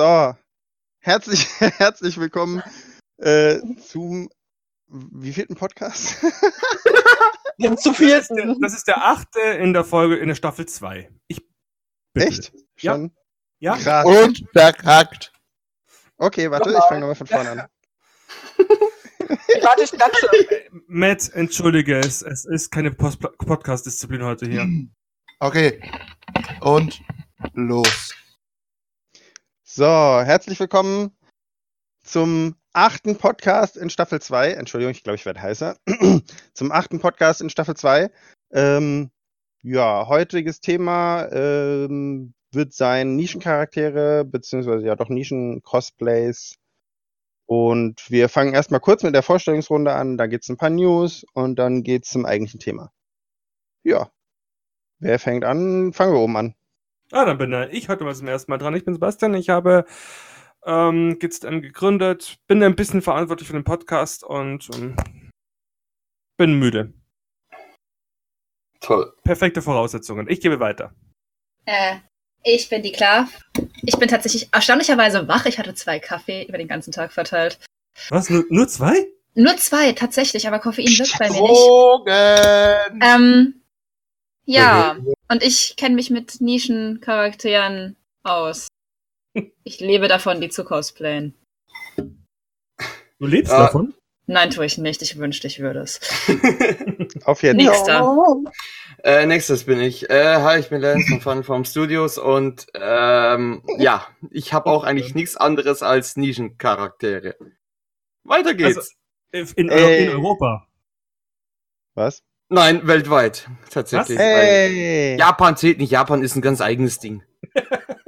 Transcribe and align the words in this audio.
So, 0.00 0.34
herzlich, 1.00 1.46
herzlich 1.60 2.18
willkommen 2.18 2.62
äh, 3.18 3.58
zum 3.86 4.30
wievielten 4.88 5.56
Podcast? 5.56 6.22
Dem 7.58 7.76
zu 7.76 7.90
Das 7.90 8.00
ist, 8.00 8.30
der, 8.30 8.38
vierten. 8.38 8.60
das 8.62 8.72
ist 8.72 8.88
der 8.88 9.04
achte 9.04 9.40
in 9.40 9.74
der 9.74 9.84
Folge 9.84 10.16
in 10.16 10.28
der 10.28 10.36
Staffel 10.36 10.64
2. 10.64 11.10
Ich 11.28 11.46
bitte. 12.14 12.28
Echt? 12.28 12.52
Ja. 12.78 12.94
Schon? 12.94 13.14
Ja? 13.58 13.76
Krass. 13.76 14.06
Und 14.06 14.42
verkackt. 14.54 15.34
Okay, 16.16 16.50
warte, 16.50 16.70
ich 16.70 16.84
fange 16.88 17.00
nochmal 17.00 17.16
von 17.16 17.26
vorne 17.26 17.50
an. 17.50 17.68
Warte, 19.60 19.82
ich 19.82 19.92
klatsche. 19.92 20.30
Matt, 20.86 21.30
entschuldige, 21.34 21.98
es, 21.98 22.22
es 22.22 22.46
ist 22.46 22.70
keine 22.70 22.90
Podcast-Disziplin 22.90 24.24
heute 24.24 24.46
hier. 24.46 24.66
Okay. 25.40 25.78
Und 26.62 27.02
los. 27.52 28.14
So, 29.72 29.84
herzlich 29.84 30.58
willkommen 30.58 31.16
zum 32.02 32.56
achten 32.72 33.16
Podcast 33.18 33.76
in 33.76 33.88
Staffel 33.88 34.20
2. 34.20 34.54
Entschuldigung, 34.54 34.90
ich 34.90 35.04
glaube, 35.04 35.14
ich 35.14 35.24
werde 35.24 35.40
heißer. 35.40 35.76
zum 36.54 36.72
achten 36.72 36.98
Podcast 36.98 37.40
in 37.40 37.50
Staffel 37.50 37.76
2. 37.76 38.10
Ähm, 38.50 39.12
ja, 39.62 40.08
heutiges 40.08 40.60
Thema 40.60 41.28
ähm, 41.30 42.34
wird 42.50 42.72
sein 42.72 43.14
Nischencharaktere, 43.14 44.24
beziehungsweise 44.24 44.86
ja 44.86 44.96
doch 44.96 45.08
Nischen-Cosplays. 45.08 46.56
Und 47.46 48.10
wir 48.10 48.28
fangen 48.28 48.54
erstmal 48.54 48.80
kurz 48.80 49.04
mit 49.04 49.14
der 49.14 49.22
Vorstellungsrunde 49.22 49.92
an, 49.92 50.16
dann 50.16 50.30
geht's 50.30 50.48
ein 50.48 50.56
paar 50.56 50.70
News 50.70 51.24
und 51.32 51.60
dann 51.60 51.84
geht's 51.84 52.10
zum 52.10 52.26
eigentlichen 52.26 52.58
Thema. 52.58 52.90
Ja. 53.84 54.10
Wer 54.98 55.20
fängt 55.20 55.44
an? 55.44 55.92
Fangen 55.92 56.12
wir 56.12 56.20
oben 56.20 56.36
an. 56.36 56.54
Ah, 57.12 57.24
dann 57.24 57.38
bin 57.38 57.52
ich 57.72 57.88
heute 57.88 58.04
mal 58.04 58.14
zum 58.14 58.28
ersten 58.28 58.52
Mal 58.52 58.58
dran. 58.58 58.74
Ich 58.76 58.84
bin 58.84 58.94
Sebastian, 58.94 59.34
ich 59.34 59.48
habe 59.48 59.84
ähm, 60.64 61.18
GitStem 61.18 61.60
gegründet, 61.60 62.38
bin 62.46 62.62
ein 62.62 62.76
bisschen 62.76 63.02
verantwortlich 63.02 63.48
für 63.48 63.54
den 63.54 63.64
Podcast 63.64 64.22
und 64.22 64.68
ähm, 64.74 64.96
bin 66.36 66.54
müde. 66.54 66.92
Toll. 68.80 69.12
Perfekte 69.24 69.60
Voraussetzungen. 69.60 70.28
Ich 70.28 70.40
gebe 70.40 70.60
weiter. 70.60 70.94
Äh, 71.66 71.96
ich 72.44 72.68
bin 72.68 72.82
die 72.82 72.92
Klar. 72.92 73.28
Ich 73.82 73.98
bin 73.98 74.08
tatsächlich 74.08 74.48
erstaunlicherweise 74.52 75.26
wach. 75.26 75.46
Ich 75.46 75.58
hatte 75.58 75.74
zwei 75.74 75.98
Kaffee 75.98 76.44
über 76.44 76.58
den 76.58 76.68
ganzen 76.68 76.92
Tag 76.92 77.12
verteilt. 77.12 77.58
Was? 78.08 78.30
Nur, 78.30 78.44
nur 78.50 78.68
zwei? 78.68 79.08
Nur 79.34 79.56
zwei, 79.56 79.92
tatsächlich, 79.92 80.46
aber 80.46 80.60
Koffein 80.60 80.86
wirkt 80.86 81.18
bei 81.18 81.28
mir 81.28 81.42
nicht. 81.42 81.50
Drogen. 81.50 83.00
Ähm, 83.02 83.62
ja, 84.44 84.96
und 85.30 85.42
ich 85.42 85.76
kenne 85.76 85.94
mich 85.94 86.10
mit 86.10 86.40
Nischencharakteren 86.40 87.96
aus. 88.22 88.68
Ich 89.64 89.80
lebe 89.80 90.08
davon, 90.08 90.40
die 90.40 90.48
zu 90.48 90.64
cosplayen. 90.64 91.34
Du 91.96 93.26
lebst 93.26 93.52
Ah. 93.52 93.64
davon? 93.64 93.94
Nein, 94.26 94.50
tue 94.50 94.64
ich 94.64 94.78
nicht. 94.78 95.02
Ich 95.02 95.18
wünschte, 95.18 95.46
ich 95.48 95.58
würde 95.58 95.80
es. 95.80 95.98
Auf 97.24 97.42
jeden. 97.42 97.60
Fall. 97.60 97.70
Nächster. 97.70 98.42
Äh, 99.02 99.26
nächstes 99.26 99.64
bin 99.64 99.80
ich. 99.80 100.08
Äh, 100.08 100.36
hi, 100.36 100.60
ich 100.60 100.68
bin 100.68 100.80
Lance 100.80 101.06
von 101.08 101.20
Funform 101.20 101.64
Studios 101.64 102.16
und 102.18 102.66
ähm, 102.74 103.62
ja, 103.78 104.06
ich 104.30 104.52
habe 104.52 104.70
auch 104.70 104.84
eigentlich 104.84 105.14
nichts 105.14 105.36
anderes 105.36 105.82
als 105.82 106.16
Nischencharaktere. 106.16 107.36
Weiter 108.24 108.54
geht's. 108.54 108.76
Also- 109.32 109.54
In, 109.56 109.68
in 109.68 110.08
Europa. 110.10 110.66
Was? 111.94 112.22
Nein, 112.50 112.86
weltweit 112.86 113.48
tatsächlich. 113.70 114.18
Hey! 114.18 115.16
Japan 115.16 115.56
zählt 115.56 115.78
nicht. 115.78 115.90
Japan 115.90 116.22
ist 116.22 116.34
ein 116.34 116.42
ganz 116.42 116.60
eigenes 116.60 116.98
Ding. 116.98 117.22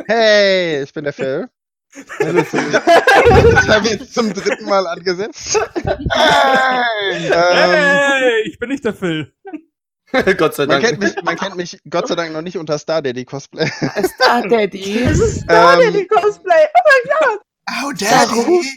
Hey, 0.06 0.82
ich 0.82 0.92
bin 0.92 1.04
der 1.04 1.12
Phil. 1.12 1.48
Das 1.94 3.68
habe 3.68 3.84
ich 3.86 3.92
jetzt 4.00 4.14
zum 4.14 4.32
dritten 4.32 4.64
Mal 4.64 4.86
angesetzt. 4.86 5.60
Hey. 5.84 7.26
Ähm, 7.26 7.32
Hey, 7.32 8.42
ich 8.46 8.58
bin 8.58 8.70
nicht 8.70 8.84
der 8.84 8.94
Phil. 8.94 9.32
Gott 10.38 10.54
sei 10.54 10.66
man, 10.66 10.80
Dank. 10.80 10.84
kennt 10.84 11.00
mich, 11.00 11.22
man 11.22 11.36
kennt 11.36 11.56
mich 11.56 11.78
Gott 11.88 12.08
sei 12.08 12.14
Dank 12.14 12.32
noch 12.32 12.42
nicht 12.42 12.56
unter 12.58 12.78
Star 12.78 13.00
Daddy 13.02 13.24
Cosplay. 13.24 13.66
Star 13.66 14.42
Daddy. 14.48 15.04
Das 15.04 15.18
ist 15.20 15.40
Star 15.42 15.74
Ähm, 15.80 15.92
Daddy 15.92 16.06
Cosplay. 16.06 16.66
Oh, 17.84 17.92
Daddy. 17.92 18.68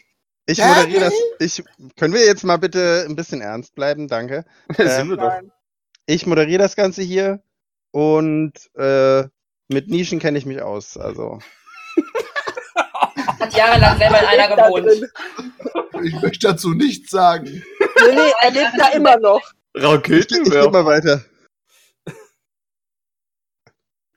Ich 0.47 0.57
Daddy? 0.57 0.79
moderiere 0.81 1.05
das. 1.05 1.13
Ich, 1.39 1.63
können 1.97 2.13
wir 2.13 2.25
jetzt 2.25 2.43
mal 2.43 2.57
bitte 2.57 3.05
ein 3.07 3.15
bisschen 3.15 3.41
ernst 3.41 3.75
bleiben? 3.75 4.07
Danke. 4.07 4.45
Sind 4.77 5.09
wir 5.09 5.17
doch. 5.17 5.29
Nein. 5.29 5.51
Ich 6.05 6.25
moderiere 6.25 6.61
das 6.61 6.75
Ganze 6.75 7.01
hier 7.01 7.41
und 7.91 8.53
äh, 8.75 9.23
mit 9.67 9.89
Nischen 9.89 10.19
kenne 10.19 10.37
ich 10.37 10.45
mich 10.45 10.61
aus. 10.61 10.97
Also 10.97 11.39
Hat 13.39 13.53
jahrelang 13.53 13.97
selber 13.97 14.19
in 14.19 14.25
einer 14.25 14.55
gewohnt. 14.55 15.11
Ich 16.03 16.21
möchte 16.21 16.47
dazu 16.47 16.73
nichts 16.73 17.09
sagen. 17.09 17.45
Nee, 17.45 18.15
nee, 18.15 18.31
er 18.41 18.51
lebt 18.51 18.73
da 18.77 18.89
immer 18.89 19.17
noch. 19.17 19.41
ich, 19.73 19.81
ich 19.81 19.83
Raketen 19.83 20.43
gehe 20.43 20.69
mal 20.69 20.85
weiter. 20.85 21.23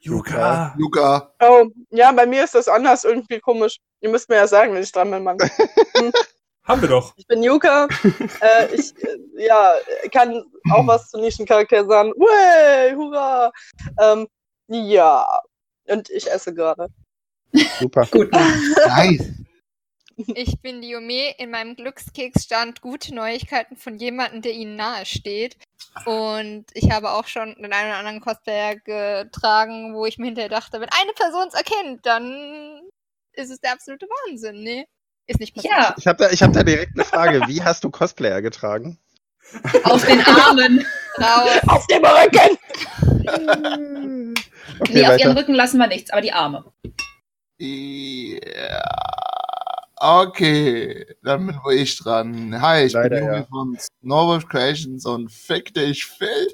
Yuka. 0.01 0.75
Luca. 0.79 1.35
Oh, 1.41 1.67
ja, 1.91 2.13
bei 2.13 2.27
mir 2.27 2.45
ist 2.45 2.55
das 2.55 2.69
anders 2.69 3.05
irgendwie 3.05 3.41
komisch. 3.41 3.79
Ihr 4.01 4.11
müsst 4.11 4.29
mir 4.29 4.37
ja 4.37 4.47
sagen, 4.47 4.75
wenn 4.75 4.83
ich 4.83 4.93
dran 4.93 5.11
bin, 5.11 5.23
Mann. 5.23 5.39
Haben 6.69 6.83
wir 6.83 6.89
doch. 6.91 7.15
Ich 7.17 7.27
bin 7.27 7.43
Yuka. 7.43 7.89
äh, 8.43 8.75
ich 8.75 8.95
äh, 9.03 9.47
ja, 9.47 9.73
kann 10.13 10.45
auch 10.71 10.87
was 10.87 11.09
zu 11.09 11.19
Nischencharakteren 11.19 11.89
sagen. 11.89 12.11
Way, 12.11 12.95
hurra! 12.95 13.51
Ähm, 13.99 14.29
ja, 14.69 15.41
und 15.87 16.11
ich 16.11 16.31
esse 16.31 16.53
gerade. 16.53 16.89
Super. 17.79 18.07
Gut. 18.11 18.31
Nice. 18.33 19.33
Ich 20.35 20.61
bin 20.61 20.83
Diome. 20.83 21.35
In 21.39 21.53
meinem 21.53 21.75
Glückskeks 21.75 22.45
stand 22.45 22.83
gute 22.83 23.15
Neuigkeiten 23.15 23.77
von 23.77 23.97
jemandem, 23.97 24.43
der 24.43 24.53
ihnen 24.53 24.77
nahe 24.77 25.07
steht. 25.07 25.57
Und 26.05 26.67
ich 26.75 26.91
habe 26.91 27.13
auch 27.13 27.29
schon 27.29 27.55
den 27.55 27.73
einen 27.73 27.89
oder 27.89 27.99
anderen 27.99 28.21
Cosplayer 28.21 28.77
getragen, 28.77 29.95
wo 29.95 30.05
ich 30.05 30.19
mir 30.19 30.27
hinterher 30.27 30.51
dachte, 30.51 30.81
wenn 30.81 30.91
eine 30.91 31.13
Person 31.13 31.49
es 31.49 31.55
erkennt, 31.55 32.05
dann 32.05 32.83
ist 33.33 33.51
es 33.51 33.61
der 33.61 33.73
absolute 33.73 34.07
Wahnsinn, 34.07 34.63
ne? 34.63 34.85
Ist 35.29 35.39
nicht 35.41 35.55
passiert. 35.55 35.73
Ja, 35.73 35.95
Ich 35.99 36.07
habe 36.07 36.25
da, 36.25 36.31
ich 36.31 36.43
hab 36.43 36.53
da 36.53 36.63
direkt 36.65 36.93
eine 36.97 37.05
Frage. 37.05 37.41
Wie 37.47 37.63
hast 37.63 37.85
du 37.85 37.91
Cosplayer 37.91 38.43
getragen? 38.43 38.99
auf 39.85 40.05
den 40.05 40.21
Armen. 40.27 40.85
Raus. 41.19 41.51
Auf 41.69 41.87
dem 41.87 42.05
Rücken! 42.05 42.59
Okay, 44.81 44.93
Nee, 44.93 45.07
auf 45.07 45.19
ihren 45.19 45.31
weiter. 45.31 45.41
Rücken 45.41 45.55
lassen 45.55 45.79
wir 45.79 45.89
nichts, 45.89 46.11
aber 46.13 46.21
die 46.21 46.33
Arme. 46.33 46.65
Ja. 47.59 48.83
Okay, 49.97 51.05
dann 51.25 51.47
bin 51.49 51.57
wohl 51.65 51.73
ich 51.75 51.99
dran. 51.99 52.61
Hi, 52.63 52.85
ich 52.85 52.93
Leider, 52.93 53.17
bin 53.17 53.25
Juri 53.25 53.39
ja. 53.39 53.47
von 53.47 53.77
Snowwolf 53.77 54.47
Creations 54.47 55.05
und 55.05 55.33
fick 55.33 55.75
dich, 55.75 56.05
Phil. 56.07 56.49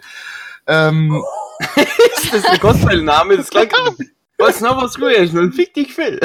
Ähm, 0.67 1.23
ist 1.77 2.33
das 2.33 2.45
ein 2.47 2.59
Cosplay-Name? 2.61 3.37
Das 3.37 3.51
klang 3.51 3.69
Was 4.39 4.63
noch 4.63 4.81
was 4.83 4.95
Creation 4.95 5.39
und 5.41 5.53
fick 5.53 5.75
dich, 5.75 5.93
Phil. 5.93 6.19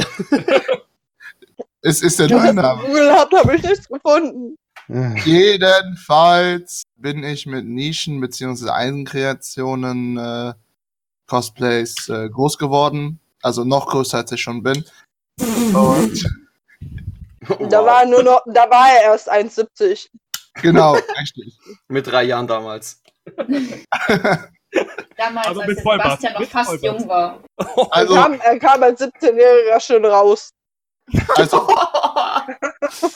Es 1.81 2.01
ist 2.01 2.19
der 2.19 2.29
neue 2.29 2.53
Name. 2.53 2.81
Google 2.84 3.12
habt, 3.12 3.34
habe 3.34 3.56
ich 3.56 3.63
nichts 3.63 3.88
gefunden. 3.88 4.56
Jedenfalls 5.25 6.84
bin 6.95 7.23
ich 7.23 7.45
mit 7.45 7.66
Nischen 7.66 8.19
bzw. 8.22 8.69
Eigenkreationen 8.69 10.18
äh, 10.18 10.53
Cosplays 11.28 12.09
äh, 12.09 12.29
groß 12.29 12.57
geworden. 12.57 13.19
Also 13.41 13.63
noch 13.63 13.88
größer 13.88 14.18
als 14.18 14.31
ich 14.31 14.41
schon 14.41 14.63
bin. 14.63 14.84
Und 15.73 16.23
Da 17.69 17.85
war 17.85 18.01
er 18.03 18.07
nur 18.07 18.22
noch, 18.23 18.41
da 18.47 18.69
war 18.69 18.89
er 18.89 19.12
erst 19.12 19.31
1,70. 19.31 20.09
genau, 20.62 20.94
richtig. 21.19 21.57
Mit 21.88 22.06
drei 22.07 22.24
Jahren 22.24 22.48
damals. 22.48 23.01
Damals, 25.18 25.48
Also 25.48 25.62
als 25.62 25.68
mit 25.68 25.77
der 25.77 25.83
Vollbart, 25.83 26.21
Sebastian 26.21 26.33
noch 26.33 26.39
mit 26.42 26.50
fast 26.50 26.69
Vollbart. 26.69 27.00
jung 27.00 27.09
war. 27.09 27.39
Also, 27.92 28.13
er, 28.15 28.21
kam, 28.21 28.33
er 28.39 28.59
kam 28.59 28.83
als 28.83 29.01
17-Jähriger 29.01 29.80
schon 29.80 30.06
raus. 30.06 30.51
Also, 31.35 31.67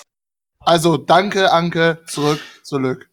also 0.59 0.97
danke, 0.97 1.51
Anke, 1.51 1.99
zurück, 2.07 2.39
zurück. 2.63 3.09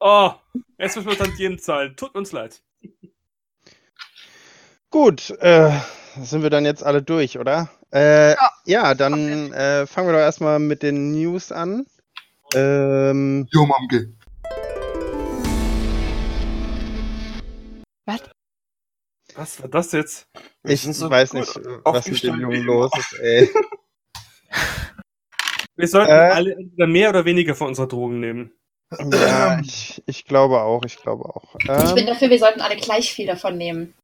Oh, 0.00 0.32
jetzt 0.78 0.96
müssen 0.96 1.10
wir 1.10 1.18
Tantien 1.18 1.58
zahlen. 1.58 1.94
Tut 1.96 2.14
uns 2.14 2.32
leid. 2.32 2.62
Gut, 4.90 5.30
äh, 5.40 5.72
sind 6.20 6.42
wir 6.42 6.50
dann 6.50 6.64
jetzt 6.64 6.82
alle 6.84 7.02
durch, 7.02 7.38
oder? 7.38 7.68
Äh, 7.92 8.32
Ja. 8.34 8.50
ja, 8.64 8.94
dann 8.94 9.52
äh, 9.52 9.86
fangen 9.86 10.08
wir 10.08 10.12
doch 10.14 10.20
erstmal 10.20 10.58
mit 10.58 10.82
den 10.82 11.12
News 11.12 11.52
an. 11.52 11.86
Ähm, 12.54 13.46
Jo, 13.50 13.66
Mamke. 13.66 14.12
Was 19.36 19.60
war 19.62 19.68
das 19.68 19.92
jetzt? 19.92 20.26
Wir 20.62 20.74
ich 20.74 20.86
weiß 20.86 21.30
gut 21.30 21.40
nicht, 21.40 21.60
was 21.84 22.06
mit 22.08 22.22
dem 22.22 22.40
Jungen 22.40 22.62
los 22.62 22.90
ist, 22.98 23.18
ey. 23.20 23.48
Wir 25.76 25.88
sollten 25.88 26.10
äh, 26.10 26.14
alle 26.14 26.52
entweder 26.52 26.86
mehr 26.86 27.08
oder 27.10 27.24
weniger 27.24 27.54
von 27.54 27.68
unserer 27.68 27.88
Drogen 27.88 28.20
nehmen. 28.20 28.52
Ja, 29.12 29.60
ich, 29.60 30.02
ich 30.06 30.24
glaube 30.24 30.60
auch, 30.60 30.84
ich 30.84 30.96
glaube 30.96 31.24
auch. 31.24 31.54
Ähm, 31.68 31.84
ich 31.84 31.94
bin 31.94 31.98
ähm, 31.98 32.06
dafür, 32.06 32.28
wir 32.28 32.38
sollten 32.38 32.60
alle 32.60 32.76
gleich 32.76 33.12
viel 33.12 33.26
davon 33.26 33.56
nehmen. 33.56 33.94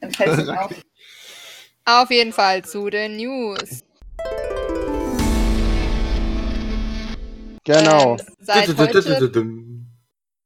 Dann 0.00 0.12
fällt 0.12 0.38
es 0.38 0.48
auf. 0.48 0.74
Auf 1.86 2.10
jeden 2.10 2.32
Fall 2.32 2.64
zu 2.64 2.88
den 2.88 3.16
News. 3.16 3.84
Genau. 7.64 8.16
Ähm, 8.16 8.26
seit 8.40 8.76
heute, 8.78 9.30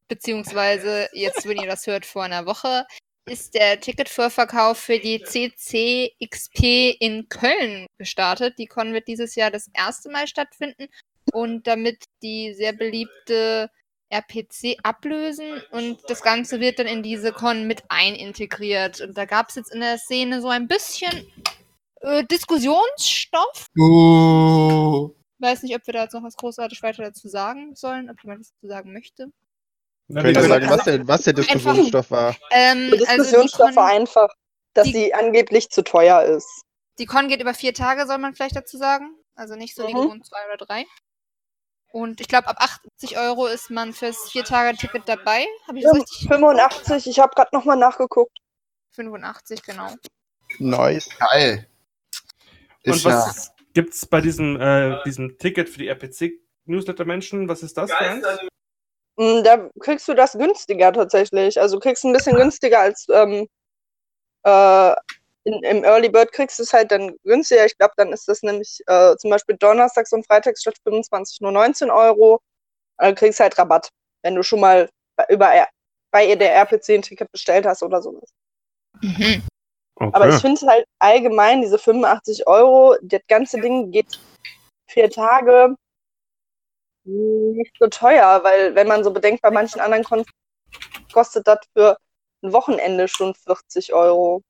beziehungsweise 0.09 1.09
jetzt, 1.13 1.47
wenn 1.47 1.59
ihr 1.59 1.69
das 1.69 1.87
hört, 1.87 2.07
vor 2.07 2.25
einer 2.25 2.47
Woche 2.47 2.87
ist 3.31 3.55
der 3.55 3.81
Ticketvorverkauf 3.81 4.79
für 4.79 4.99
die 4.99 5.23
CCXP 5.23 6.97
in 6.99 7.29
Köln 7.29 7.87
gestartet. 7.99 8.59
Die 8.59 8.67
Con 8.67 8.93
wird 8.93 9.09
dieses 9.09 9.35
Jahr 9.35 9.51
das 9.51 9.71
erste 9.75 10.11
Mal 10.11 10.27
stattfinden 10.27 10.89
und 11.33 11.67
damit 11.67 12.05
die 12.23 12.55
sehr 12.55 12.73
beliebte 12.73 13.71
RPC 14.11 14.79
ablösen 14.83 15.63
und 15.71 16.01
das 16.09 16.23
Ganze 16.23 16.61
wird 16.61 16.79
dann 16.79 16.87
in 16.87 17.03
diese 17.03 17.33
Con 17.33 17.67
mit 17.67 17.83
einintegriert. 17.89 19.01
Und 19.03 19.19
da 19.19 19.27
gab 19.27 19.51
es 19.51 19.57
jetzt 19.57 19.73
in 19.73 19.81
der 19.81 19.99
Szene 19.99 20.41
so 20.41 20.49
ein 20.49 20.67
bisschen 20.67 21.27
äh, 22.01 22.25
Diskussionsstoff. 22.25 23.67
Uh, 23.79 25.11
Weiß 25.41 25.63
nicht, 25.63 25.75
ob 25.75 25.87
wir 25.87 25.95
da 25.95 26.03
jetzt 26.05 26.15
noch 26.15 26.23
was 26.23 26.37
großartig 26.37 26.83
weiter 26.83 27.03
dazu 27.03 27.29
sagen 27.29 27.75
sollen, 27.75 28.11
ob 28.11 28.23
jemand 28.23 28.41
was 28.41 28.53
dazu 28.55 28.67
sagen 28.67 28.93
möchte. 28.93 29.31
Könnt 30.13 30.37
ihr 30.37 30.43
sagen, 30.43 30.71
was 30.71 30.85
der, 30.85 31.07
was 31.09 31.23
der 31.23 31.33
Diskussionsstoff 31.35 32.11
war? 32.11 32.37
Ähm, 32.51 32.91
Der 32.91 33.01
also 33.09 33.23
Diskussionsstoff 33.23 33.77
war 33.77 33.89
Con, 33.91 34.01
einfach, 34.01 34.29
dass 34.75 34.87
die- 34.87 34.93
sie 34.93 35.15
angeblich 35.15 35.69
zu 35.71 35.83
teuer 35.83 36.23
ist. 36.23 36.49
die 36.99 37.07
Con 37.07 37.29
geht 37.29 37.41
über 37.41 37.55
vier 37.55 37.75
Tage, 37.75 38.07
soll 38.07 38.19
man 38.19 38.35
vielleicht 38.35 38.57
dazu 38.57 38.77
sagen. 38.79 39.15
Also 39.37 39.55
nicht 39.55 39.75
so 39.77 39.87
wie 39.87 39.95
Mhm. 39.95 40.01
gewohnt 40.03 40.27
zwei 40.27 40.39
oder 40.53 40.65
drei. 40.65 40.85
Und 41.91 42.21
ich 42.21 42.29
glaube, 42.29 42.49
ab 42.49 42.57
80 42.59 43.17
Euro 43.19 43.47
ist 43.47 43.71
man 43.71 43.93
fürs 43.93 44.31
Vier-Tage-Ticket 44.31 45.09
dabei. 45.09 45.47
Ich 45.75 45.83
das 45.85 45.93
Fünf- 45.93 46.05
richtig? 46.11 46.29
85, 46.29 47.07
ich 47.07 47.19
habe 47.21 47.35
gerade 47.35 47.51
nochmal 47.53 47.77
nachgeguckt. 47.77 48.37
85, 48.93 49.63
genau. 49.63 49.89
Nice. 50.59 51.09
geil. 51.19 51.67
Und 52.85 52.95
Ist 52.97 53.05
ja, 53.05 53.11
was 53.11 53.53
gibt's 53.75 54.07
bei 54.07 54.21
diesem, 54.21 54.61
äh, 54.61 55.03
diesem 55.05 55.39
Ticket 55.39 55.69
für 55.69 55.79
die 55.79 55.89
RPC-Newsletter-Menschen? 55.89 57.49
Was 57.49 57.63
ist 57.63 57.77
das 57.77 57.91
für 57.91 57.99
eins? 57.99 58.27
Mm, 59.19 59.43
Da 59.43 59.69
kriegst 59.81 60.09
du 60.09 60.15
das 60.15 60.33
günstiger 60.33 60.93
tatsächlich. 60.93 61.61
Also 61.61 61.77
du 61.77 61.81
kriegst 61.81 62.05
ein 62.05 62.13
bisschen 62.13 62.37
günstiger 62.37 62.81
als 62.81 63.07
ähm, 63.13 63.49
äh, 64.45 64.95
in, 65.45 65.63
im 65.63 65.85
Early 65.85 66.09
Bird 66.09 66.33
kriegst 66.33 66.59
du 66.59 66.63
es 66.63 66.73
halt 66.73 66.93
dann 66.93 67.15
günstiger. 67.25 67.67
Ich 67.67 67.77
glaube, 67.77 67.95
dann 67.97 68.13
ist 68.13 68.29
das 68.29 68.43
nämlich 68.43 68.81
äh, 68.87 69.17
zum 69.17 69.31
Beispiel 69.31 69.57
donnerstags 69.57 70.13
und 70.13 70.27
freitags 70.27 70.61
statt 70.61 70.77
25 70.85 71.41
nur 71.41 71.53
19 71.53 71.91
Euro. 71.91 72.41
Dann 72.99 73.15
kriegst 73.15 73.41
du 73.41 73.45
halt 73.45 73.59
Rabatt, 73.59 73.89
wenn 74.23 74.35
du 74.35 74.43
schon 74.43 74.61
mal 74.61 74.89
bei, 75.17 75.27
über, 75.29 75.67
bei 76.13 76.27
ihr 76.27 76.37
der 76.37 76.55
RPC 76.55 76.91
ein 76.91 77.03
Ticket 77.03 77.31
bestellt 77.33 77.67
hast 77.67 77.83
oder 77.83 78.03
sowas. 78.03 78.31
Okay. 79.03 79.43
Aber 80.13 80.29
ich 80.29 80.41
finde 80.41 80.65
halt 80.67 80.87
allgemein 81.01 81.61
diese 81.61 81.79
85 81.79 82.47
Euro, 82.47 82.97
das 83.03 83.21
ganze 83.29 83.61
Ding 83.61 83.91
geht 83.91 84.21
vier 84.89 85.11
Tage 85.11 85.75
nicht 87.09 87.73
so 87.79 87.89
teuer, 87.89 88.41
weil 88.45 88.75
wenn 88.75 88.89
man 88.89 89.05
so 89.05 89.11
bedenkt, 89.11 89.43
bei 89.43 89.51
manchen 89.51 89.81
anderen 89.81 90.05
Kon 90.05 90.25
kostet 91.13 91.47
das 91.47 91.59
für 91.75 91.97
ein 92.43 92.53
Wochenende 92.53 93.09
schon 93.09 93.35
40 93.35 93.93
Euro. 93.93 94.43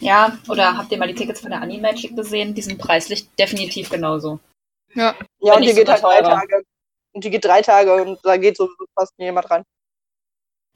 Ja, 0.00 0.38
oder 0.48 0.76
habt 0.76 0.92
ihr 0.92 0.98
mal 0.98 1.08
die 1.08 1.14
Tickets 1.14 1.40
von 1.40 1.50
der 1.50 1.60
Animagic 1.60 2.14
gesehen? 2.14 2.54
Die 2.54 2.62
sind 2.62 2.78
preislich 2.78 3.28
definitiv 3.36 3.90
genauso. 3.90 4.38
Ja. 4.94 5.16
Ja, 5.40 5.54
und 5.54 5.62
die 5.62 5.74
geht 5.74 5.88
halt 5.88 6.02
drei. 6.02 6.22
Tage. 6.22 6.62
Und 7.12 7.24
die 7.24 7.30
geht 7.30 7.44
drei 7.44 7.62
Tage 7.62 8.02
und 8.02 8.20
da 8.22 8.36
geht 8.36 8.56
so 8.56 8.68
fast 8.94 9.18
niemand 9.18 9.50
rein. 9.50 9.64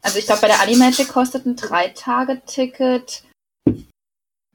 Also 0.03 0.19
ich 0.19 0.27
glaube, 0.27 0.41
bei 0.41 0.49
der 0.49 0.61
Animagic 0.61 1.09
kostet 1.09 1.47
ein 1.47 1.55
Drei-Tage-Ticket, 1.55 3.23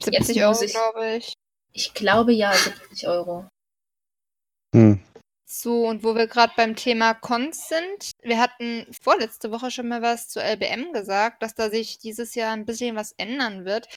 70 0.04 0.36
Jetzt 0.36 0.38
Euro, 0.38 0.66
glaube 0.66 1.16
ich. 1.16 1.34
ich 1.72 1.94
glaube 1.94 2.34
ja, 2.34 2.54
70 2.54 3.08
Euro. 3.08 3.48
Hm. 4.76 5.02
So, 5.50 5.88
und 5.88 6.04
wo 6.04 6.14
wir 6.14 6.28
gerade 6.28 6.52
beim 6.58 6.76
Thema 6.76 7.14
Cons 7.14 7.70
sind, 7.70 8.12
wir 8.22 8.38
hatten 8.38 8.86
vorletzte 9.02 9.50
Woche 9.50 9.72
schon 9.72 9.88
mal 9.88 10.02
was 10.02 10.28
zu 10.28 10.42
LBM 10.42 10.92
gesagt, 10.92 11.42
dass 11.42 11.56
da 11.56 11.70
sich 11.70 12.00
dieses 12.00 12.36
Jahr 12.36 12.52
ein 12.52 12.66
bisschen 12.66 12.98
was 12.98 13.14
ändern 13.14 13.64
wird. 13.64 13.88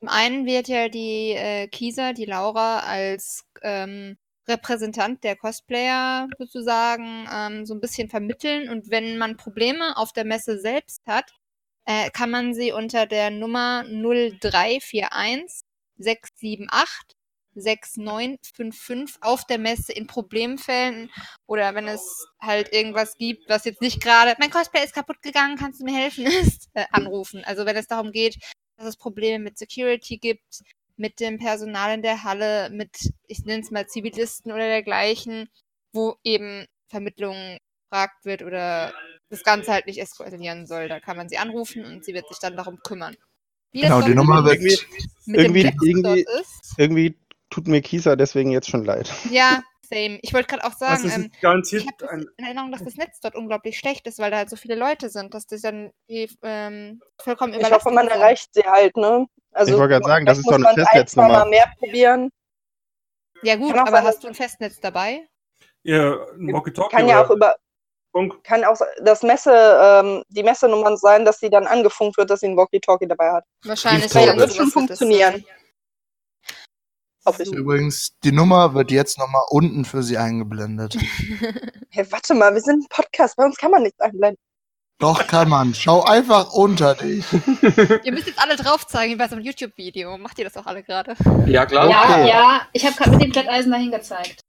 Zum 0.00 0.08
einen 0.08 0.44
wird 0.44 0.68
ja 0.68 0.88
die 0.90 1.30
äh, 1.32 1.66
Kisa, 1.68 2.12
die 2.12 2.26
Laura, 2.26 2.80
als 2.80 3.46
ähm, 3.62 4.18
Repräsentant 4.46 5.24
der 5.24 5.36
Cosplayer 5.36 6.28
sozusagen 6.38 7.26
ähm, 7.32 7.64
so 7.64 7.72
ein 7.74 7.80
bisschen 7.80 8.10
vermitteln. 8.10 8.68
Und 8.68 8.90
wenn 8.90 9.16
man 9.16 9.38
Probleme 9.38 9.96
auf 9.96 10.12
der 10.12 10.26
Messe 10.26 10.60
selbst 10.60 11.06
hat, 11.06 11.32
äh, 11.86 12.10
kann 12.10 12.30
man 12.30 12.52
sie 12.52 12.72
unter 12.72 13.06
der 13.06 13.30
Nummer 13.30 13.82
0341 13.84 15.62
678 15.96 17.17
6955 17.60 19.16
auf 19.22 19.44
der 19.46 19.58
Messe 19.58 19.92
in 19.92 20.06
Problemfällen 20.06 21.10
oder 21.46 21.74
wenn 21.74 21.88
es 21.88 22.26
halt 22.40 22.72
irgendwas 22.72 23.14
gibt, 23.14 23.48
was 23.48 23.64
jetzt 23.64 23.80
nicht 23.80 24.02
gerade, 24.02 24.34
mein 24.38 24.50
Cosplay 24.50 24.84
ist 24.84 24.94
kaputt 24.94 25.22
gegangen, 25.22 25.56
kannst 25.56 25.80
du 25.80 25.84
mir 25.84 25.96
helfen, 25.96 26.26
ist, 26.62 26.68
äh, 26.74 26.84
anrufen. 26.92 27.44
Also 27.44 27.66
wenn 27.66 27.76
es 27.76 27.86
darum 27.86 28.12
geht, 28.12 28.36
dass 28.76 28.86
es 28.86 28.96
Probleme 28.96 29.42
mit 29.42 29.58
Security 29.58 30.18
gibt, 30.18 30.62
mit 30.96 31.20
dem 31.20 31.38
Personal 31.38 31.94
in 31.94 32.02
der 32.02 32.24
Halle, 32.24 32.70
mit, 32.70 32.90
ich 33.26 33.44
nenne 33.44 33.62
es 33.62 33.70
mal 33.70 33.86
Zivilisten 33.86 34.50
oder 34.52 34.66
dergleichen, 34.66 35.48
wo 35.92 36.16
eben 36.24 36.66
Vermittlung 36.88 37.58
gefragt 37.90 38.24
wird 38.24 38.42
oder 38.42 38.92
das 39.30 39.42
Ganze 39.42 39.72
halt 39.72 39.86
nicht 39.86 40.00
eskalieren 40.00 40.66
soll. 40.66 40.88
Da 40.88 41.00
kann 41.00 41.16
man 41.16 41.28
sie 41.28 41.38
anrufen 41.38 41.84
und 41.84 42.04
sie 42.04 42.14
wird 42.14 42.28
sich 42.28 42.38
dann 42.38 42.56
darum 42.56 42.78
kümmern. 42.82 43.16
Wie 43.72 43.82
genau, 43.82 44.00
die 44.00 44.14
Nummer 44.14 44.44
wird. 44.44 44.60
Irgendwie- 45.26 45.60
irgendwie- 45.60 45.88
irgendwie-. 45.90 46.26
Irgendwie 46.78 47.16
tut 47.50 47.66
mir 47.68 47.80
Kisa 47.82 48.16
deswegen 48.16 48.50
jetzt 48.50 48.68
schon 48.70 48.84
leid. 48.84 49.10
Ja, 49.30 49.62
same. 49.88 50.18
Ich 50.22 50.34
wollte 50.34 50.48
gerade 50.48 50.64
auch 50.64 50.74
Das 50.78 50.78
sagen, 50.78 51.04
ist 51.06 51.16
ähm, 51.16 51.30
garantiert 51.40 51.82
ich 51.82 51.88
habe 51.88 51.96
das 51.98 52.08
ein. 52.10 52.26
in 52.36 52.44
Erinnerung, 52.44 52.72
dass 52.72 52.84
das 52.84 52.96
Netz 52.96 53.20
dort 53.20 53.34
unglaublich 53.34 53.78
schlecht 53.78 54.06
ist, 54.06 54.18
weil 54.18 54.30
da 54.30 54.38
halt 54.38 54.50
so 54.50 54.56
viele 54.56 54.74
Leute 54.74 55.08
sind, 55.08 55.32
dass 55.34 55.46
das 55.46 55.62
dann 55.62 55.90
die, 56.10 56.28
ähm, 56.42 57.00
vollkommen 57.20 57.54
Ich 57.54 57.70
hoffe, 57.70 57.90
man 57.90 58.06
sind. 58.08 58.16
erreicht 58.18 58.48
sie 58.52 58.62
halt, 58.64 58.96
ne? 58.96 59.26
Also, 59.52 59.72
Ich 59.72 59.78
wollte 59.78 59.92
gerade 59.94 60.04
sagen, 60.06 60.26
das 60.26 60.38
ist 60.38 60.46
doch 60.46 60.54
eine 60.56 60.68
ein, 60.68 60.74
zwei 60.74 60.82
Festnetznummer. 60.84 61.28
Mal 61.28 61.48
mehr 61.48 61.72
probieren. 61.78 62.30
Ja 63.42 63.56
gut, 63.56 63.74
aber 63.76 63.90
sein, 63.92 64.04
hast 64.04 64.24
du 64.24 64.28
ein 64.28 64.34
Festnetz 64.34 64.80
dabei? 64.80 65.26
Ihr 65.84 66.26
Walkie-Talkie 66.36 66.94
Kann 66.96 67.08
ja 67.08 67.24
auch 67.24 67.30
über, 67.30 67.54
Funk? 68.12 68.42
kann 68.44 68.64
auch 68.64 68.76
das 69.02 69.22
Messe, 69.22 69.52
ähm, 69.54 70.22
die 70.28 70.42
Messenummern 70.42 70.96
sein, 70.96 71.24
dass 71.24 71.38
sie 71.40 71.48
dann 71.48 71.66
angefunkt 71.66 72.18
wird, 72.18 72.30
dass 72.30 72.40
sie 72.40 72.48
ein 72.48 72.56
Walkie-Talkie 72.56 73.06
dabei 73.06 73.30
hat. 73.32 73.44
Wahrscheinlich. 73.64 74.12
Ja, 74.12 74.26
dann 74.26 74.38
wird 74.38 74.54
schon 74.54 74.70
funktionieren. 74.70 75.32
sein. 75.34 75.44
Übrigens, 77.52 78.12
die 78.24 78.32
Nummer 78.32 78.74
wird 78.74 78.90
jetzt 78.90 79.18
nochmal 79.18 79.42
unten 79.50 79.84
für 79.84 80.02
Sie 80.02 80.16
eingeblendet. 80.18 80.96
Hey, 81.90 82.06
warte 82.10 82.34
mal, 82.34 82.52
wir 82.54 82.60
sind 82.60 82.84
ein 82.84 82.86
Podcast, 82.90 83.36
bei 83.36 83.44
uns 83.44 83.56
kann 83.56 83.70
man 83.70 83.82
nichts 83.82 83.98
einblenden. 83.98 84.36
Doch, 85.00 85.26
kann 85.26 85.48
man. 85.48 85.74
Schau 85.74 86.04
einfach 86.04 86.52
unter 86.52 86.94
dich. 86.94 87.24
Ihr 88.04 88.12
müsst 88.12 88.26
jetzt 88.26 88.38
alle 88.38 88.56
drauf 88.56 88.86
zeigen, 88.86 89.12
wie 89.14 89.16
bei 89.16 89.26
so 89.26 89.36
einem 89.36 89.44
YouTube-Video. 89.44 90.18
Macht 90.18 90.38
ihr 90.38 90.44
das 90.44 90.56
auch 90.58 90.66
alle 90.66 90.82
gerade? 90.82 91.14
Ja, 91.46 91.64
klar. 91.66 91.88
Ja, 91.88 92.02
Okay. 92.02 92.28
ja, 92.28 92.60
ich 92.72 92.84
habe 92.84 92.94
gerade 92.94 93.10
mit 93.12 93.22
dem 93.22 93.32
Glätteisen 93.32 93.72
dahin 93.72 93.90
gezeigt. 93.90 94.40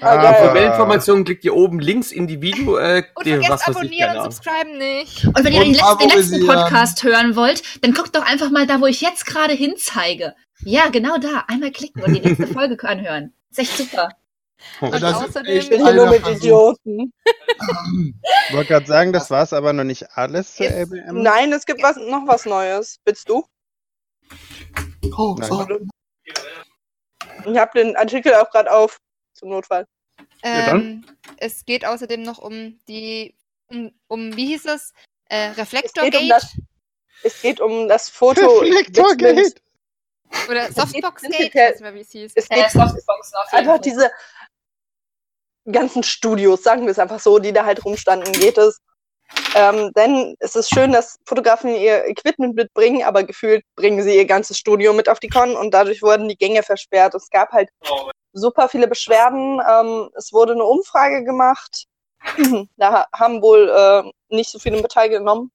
Ah, 0.00 0.16
geil. 0.16 0.34
Für 0.36 0.42
Aber 0.44 0.52
mehr 0.54 0.72
Informationen 0.72 1.24
klickt 1.24 1.44
ihr 1.44 1.54
oben 1.54 1.80
links 1.80 2.12
in 2.12 2.26
die 2.26 2.40
Video. 2.40 2.78
Äh, 2.78 3.04
Und 3.14 3.28
vergesst 3.28 3.50
was 3.50 3.62
ich, 3.62 3.68
abonnieren 3.68 4.16
und 4.18 4.32
subscriben 4.32 4.78
nicht. 4.78 5.24
Und 5.26 5.44
wenn 5.44 5.52
ihr 5.52 5.60
Und 5.60 5.66
den, 5.66 5.74
letzten, 5.74 5.98
den 5.98 6.08
letzten. 6.40 6.46
Podcast 6.46 7.02
hören 7.02 7.36
wollt, 7.36 7.62
dann 7.84 7.92
guckt 7.92 8.16
doch 8.16 8.24
einfach 8.24 8.50
mal 8.50 8.66
da, 8.66 8.80
wo 8.80 8.86
ich 8.86 9.00
jetzt 9.00 9.26
gerade 9.26 9.52
hinzeige. 9.52 10.34
Ja, 10.64 10.88
genau 10.88 11.16
da. 11.18 11.44
Einmal 11.48 11.70
klicken 11.72 12.02
und 12.02 12.14
die 12.14 12.20
nächste 12.20 12.46
Folge 12.58 12.82
anhören. 12.88 13.32
Ist 13.50 13.58
echt 13.58 13.76
super. 13.76 14.08
Und 14.80 14.92
Das 14.92 15.02
ist 15.02 15.28
außerdem- 15.36 15.56
Ich 15.56 15.68
bin 15.70 15.78
echt 15.80 15.86
hier 15.86 15.94
nur 15.96 16.10
mit. 16.10 16.26
Idioten. 16.28 17.12
Ich 18.48 18.54
wollte 18.54 18.68
gerade 18.68 18.86
sagen, 18.86 19.12
das 19.12 19.30
war 19.30 19.42
es 19.42 19.52
aber 19.52 19.72
noch 19.72 19.84
nicht 19.84 20.10
alles 20.16 20.54
zur 20.56 20.66
LBM. 20.66 21.22
Nein, 21.22 21.52
es 21.52 21.64
gibt 21.64 21.82
was, 21.82 21.96
noch 21.96 22.26
was 22.26 22.44
Neues. 22.46 23.00
Willst 23.04 23.28
du? 23.28 23.44
Oh, 25.16 25.36
so. 25.42 25.66
Ich 27.46 27.56
habe 27.56 27.78
den 27.78 27.96
Artikel 27.96 28.34
auch 28.34 28.50
gerade 28.50 28.70
auf, 28.70 28.98
zum 29.34 29.48
Notfall. 29.50 29.86
Ja. 30.44 30.72
Ähm, 30.74 31.04
es 31.38 31.64
geht 31.64 31.84
außerdem 31.86 32.22
noch 32.22 32.38
um 32.38 32.78
die, 32.88 33.34
um, 33.68 33.90
um 34.08 34.36
wie 34.36 34.46
hieß 34.48 34.66
es? 34.66 34.92
Äh, 35.30 35.50
Es 35.52 35.58
Reflektorgate 35.58 36.10
geht 36.10 36.22
um 36.22 36.28
das- 36.28 36.56
Es 37.22 37.40
geht 37.42 37.60
um 37.60 37.88
das 37.88 38.10
Foto. 38.10 38.58
Reflektorgate. 38.60 39.54
Oder 40.48 40.68
ich 40.68 40.74
prinzipiell- 40.74 41.52
weiß 41.54 41.70
nicht 41.74 41.80
mehr, 41.80 41.94
wie 41.94 42.00
es 42.00 42.10
hieß. 42.10 42.32
Es 42.34 42.50
Äh, 42.50 42.54
geht 42.56 42.70
Softbox 42.70 43.32
auf 43.34 43.52
jeden 43.52 43.58
einfach 43.58 43.72
Fall. 43.72 43.80
diese 43.80 44.10
ganzen 45.70 46.02
Studios, 46.02 46.62
sagen 46.62 46.82
wir 46.84 46.90
es 46.90 46.98
einfach 46.98 47.20
so, 47.20 47.38
die 47.38 47.52
da 47.52 47.64
halt 47.64 47.84
rumstanden, 47.84 48.32
geht 48.32 48.58
es. 48.58 48.80
Ähm, 49.54 49.92
denn 49.94 50.34
es 50.40 50.56
ist 50.56 50.70
schön, 50.74 50.90
dass 50.90 51.18
Fotografen 51.24 51.72
ihr 51.74 52.04
Equipment 52.06 52.56
mitbringen, 52.56 53.04
aber 53.04 53.22
gefühlt 53.22 53.62
bringen 53.76 54.02
sie 54.02 54.16
ihr 54.16 54.24
ganzes 54.26 54.58
Studio 54.58 54.92
mit 54.92 55.08
auf 55.08 55.20
die 55.20 55.28
Con 55.28 55.54
und 55.56 55.72
dadurch 55.72 56.02
wurden 56.02 56.28
die 56.28 56.36
Gänge 56.36 56.62
versperrt. 56.64 57.14
Es 57.14 57.30
gab 57.30 57.52
halt 57.52 57.68
super 58.32 58.68
viele 58.68 58.88
Beschwerden. 58.88 59.60
Ähm, 59.68 60.10
es 60.16 60.32
wurde 60.32 60.54
eine 60.54 60.64
Umfrage 60.64 61.22
gemacht. 61.24 61.84
da 62.76 63.06
haben 63.14 63.40
wohl 63.40 63.68
äh, 63.68 64.34
nicht 64.34 64.50
so 64.50 64.58
viele 64.58 64.80
mit 64.82 64.90
teilgenommen. 64.90 65.52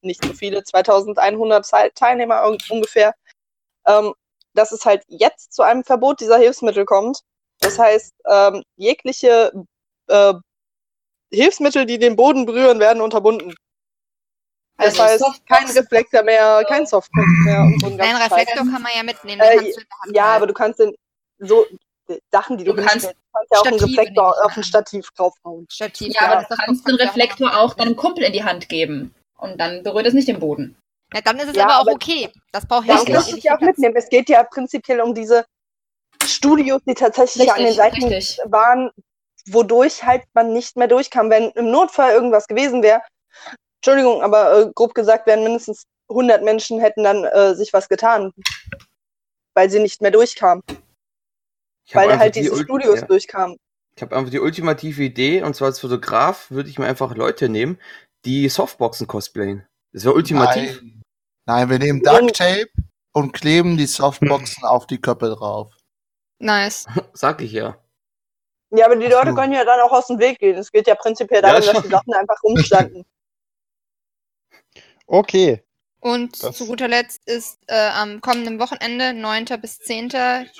Nicht 0.00 0.24
so 0.24 0.32
viele, 0.32 0.62
2100 0.62 1.68
Teil- 1.68 1.90
Teilnehmer 1.94 2.46
un- 2.46 2.58
ungefähr. 2.70 3.14
Ähm, 3.88 4.12
dass 4.54 4.72
es 4.72 4.84
halt 4.84 5.02
jetzt 5.08 5.52
zu 5.52 5.62
einem 5.62 5.84
Verbot 5.84 6.20
dieser 6.20 6.38
Hilfsmittel 6.38 6.84
kommt. 6.84 7.20
Das 7.60 7.78
heißt, 7.78 8.12
ähm, 8.28 8.62
jegliche 8.76 9.52
äh, 10.08 10.34
Hilfsmittel, 11.32 11.86
die 11.86 11.98
den 11.98 12.16
Boden 12.16 12.46
berühren, 12.46 12.80
werden 12.80 13.00
unterbunden. 13.02 13.54
Das 14.78 14.98
Also 14.98 15.02
heißt, 15.02 15.22
Softbox- 15.24 15.46
kein 15.46 15.66
Reflektor 15.70 16.22
mehr, 16.22 16.64
kein 16.68 16.86
Softbox 16.86 17.26
mehr 17.44 17.60
und 17.62 17.80
so 17.80 17.86
ein 17.86 18.00
Reflektor 18.00 18.64
kann 18.64 18.82
man 18.82 18.92
ja 18.96 19.02
mitnehmen. 19.02 19.40
Äh, 19.40 19.50
den 19.50 19.58
kannst 19.58 19.76
du 19.76 19.80
in 19.80 19.86
der 19.88 19.98
Hand 20.02 20.16
Ja, 20.16 20.24
aber 20.36 20.46
du 20.46 20.54
kannst 20.54 20.78
den 20.78 20.94
so 21.38 21.66
Sachen, 22.32 22.56
die 22.56 22.64
du, 22.64 22.72
Du 22.72 22.82
kannst 22.82 23.06
kannst 23.32 23.52
ja 23.52 23.58
auch 23.60 23.66
einen 23.66 23.78
Reflektor 23.78 24.30
nehmen. 24.30 24.44
auf 24.44 24.56
ein 24.56 24.64
Stativ 24.64 25.10
draufhauen. 25.16 25.66
Stativ. 25.70 26.14
Ja, 26.14 26.28
aber 26.32 26.36
das 26.36 26.48
du 26.48 26.56
kannst 26.56 26.88
den 26.88 26.96
du 26.96 27.02
ja 27.02 27.08
Reflektor 27.10 27.56
auch 27.58 27.74
deinem 27.74 27.96
Kumpel 27.96 28.24
in 28.24 28.32
die 28.32 28.44
Hand 28.44 28.68
geben. 28.68 29.14
Und 29.36 29.58
dann 29.60 29.82
berührt 29.82 30.06
es 30.06 30.14
nicht 30.14 30.28
den 30.28 30.40
Boden. 30.40 30.76
Ja, 31.14 31.20
dann 31.22 31.38
ist 31.38 31.48
es 31.48 31.56
Ja, 31.56 31.64
aber 31.64 31.76
auch 31.76 31.80
aber- 31.82 31.92
okay. 31.92 32.30
Das 32.52 32.66
braucht 32.66 32.86
Ja, 32.86 32.94
Richtig. 32.96 33.14
das 33.14 33.26
nicht 33.26 33.38
ist 33.38 33.44
ja 33.44 33.56
auch 33.56 33.60
mitnehmen. 33.60 33.94
Es 33.96 34.08
geht 34.08 34.28
ja 34.28 34.42
prinzipiell 34.44 35.00
um 35.00 35.14
diese 35.14 35.44
Studios, 36.24 36.82
die 36.86 36.94
tatsächlich 36.94 37.50
an 37.52 37.62
den 37.62 37.72
Seiten 37.74 38.04
richtig. 38.04 38.40
waren, 38.46 38.90
wodurch 39.46 40.02
halt 40.04 40.24
man 40.34 40.52
nicht 40.52 40.76
mehr 40.76 40.88
durchkam. 40.88 41.30
Wenn 41.30 41.50
im 41.52 41.70
Notfall 41.70 42.12
irgendwas 42.12 42.46
gewesen 42.46 42.82
wäre, 42.82 43.00
Entschuldigung, 43.80 44.22
aber 44.22 44.58
äh, 44.66 44.70
grob 44.74 44.94
gesagt 44.94 45.26
wären 45.26 45.42
mindestens 45.44 45.84
100 46.10 46.42
Menschen 46.42 46.80
hätten 46.80 47.04
dann 47.04 47.24
äh, 47.24 47.54
sich 47.54 47.72
was 47.72 47.88
getan, 47.88 48.32
weil 49.54 49.70
sie 49.70 49.78
nicht 49.78 50.02
mehr 50.02 50.10
durchkamen, 50.10 50.62
Ich 51.86 51.94
weil 51.94 52.18
halt 52.18 52.34
die 52.34 52.40
diese 52.40 52.52
Ult- 52.54 52.64
Studios 52.64 53.00
ja. 53.00 53.06
durchkamen. 53.06 53.56
Ich 53.96 54.02
habe 54.02 54.16
einfach 54.16 54.30
die 54.30 54.40
ultimative 54.40 55.02
Idee, 55.02 55.42
und 55.42 55.54
zwar 55.54 55.66
als 55.68 55.80
Fotograf 55.80 56.50
würde 56.50 56.68
ich 56.70 56.78
mir 56.78 56.86
einfach 56.86 57.14
Leute 57.14 57.48
nehmen, 57.48 57.78
die 58.24 58.48
Softboxen 58.48 59.06
cosplayen. 59.06 59.66
Das 59.92 60.04
wäre 60.04 60.14
ultimativ. 60.14 60.80
Nein. 60.82 60.97
Nein, 61.48 61.70
wir 61.70 61.78
nehmen 61.78 62.02
Duct 62.02 62.36
Tape 62.36 62.68
und 63.12 63.32
kleben 63.32 63.78
die 63.78 63.86
Softboxen 63.86 64.64
auf 64.64 64.86
die 64.86 65.00
Köpfe 65.00 65.30
drauf. 65.30 65.74
Nice. 66.38 66.86
Sag 67.14 67.40
ich 67.40 67.52
ja. 67.52 67.78
Ja, 68.70 68.84
aber 68.84 68.96
die 68.96 69.06
Ach 69.06 69.10
so. 69.12 69.16
Leute 69.16 69.34
können 69.34 69.54
ja 69.54 69.64
dann 69.64 69.80
auch 69.80 69.92
aus 69.92 70.08
dem 70.08 70.18
Weg 70.18 70.38
gehen. 70.40 70.58
Es 70.58 70.70
geht 70.70 70.86
ja 70.86 70.94
prinzipiell 70.94 71.42
Ja, 71.42 71.48
darum, 71.52 71.64
dass 71.64 71.72
schon. 71.74 71.82
die 71.84 71.88
Sachen 71.88 72.12
einfach 72.14 72.42
rumstanden. 72.44 73.04
Okay. 75.10 75.64
Und 76.00 76.42
Das- 76.42 76.58
zu 76.58 76.66
guter 76.66 76.86
Letzt 76.86 77.26
ist 77.26 77.58
äh, 77.66 77.88
am 77.88 78.20
kommenden 78.20 78.60
Wochenende, 78.60 79.14
9. 79.14 79.46
bis 79.60 79.78
10. 79.78 80.10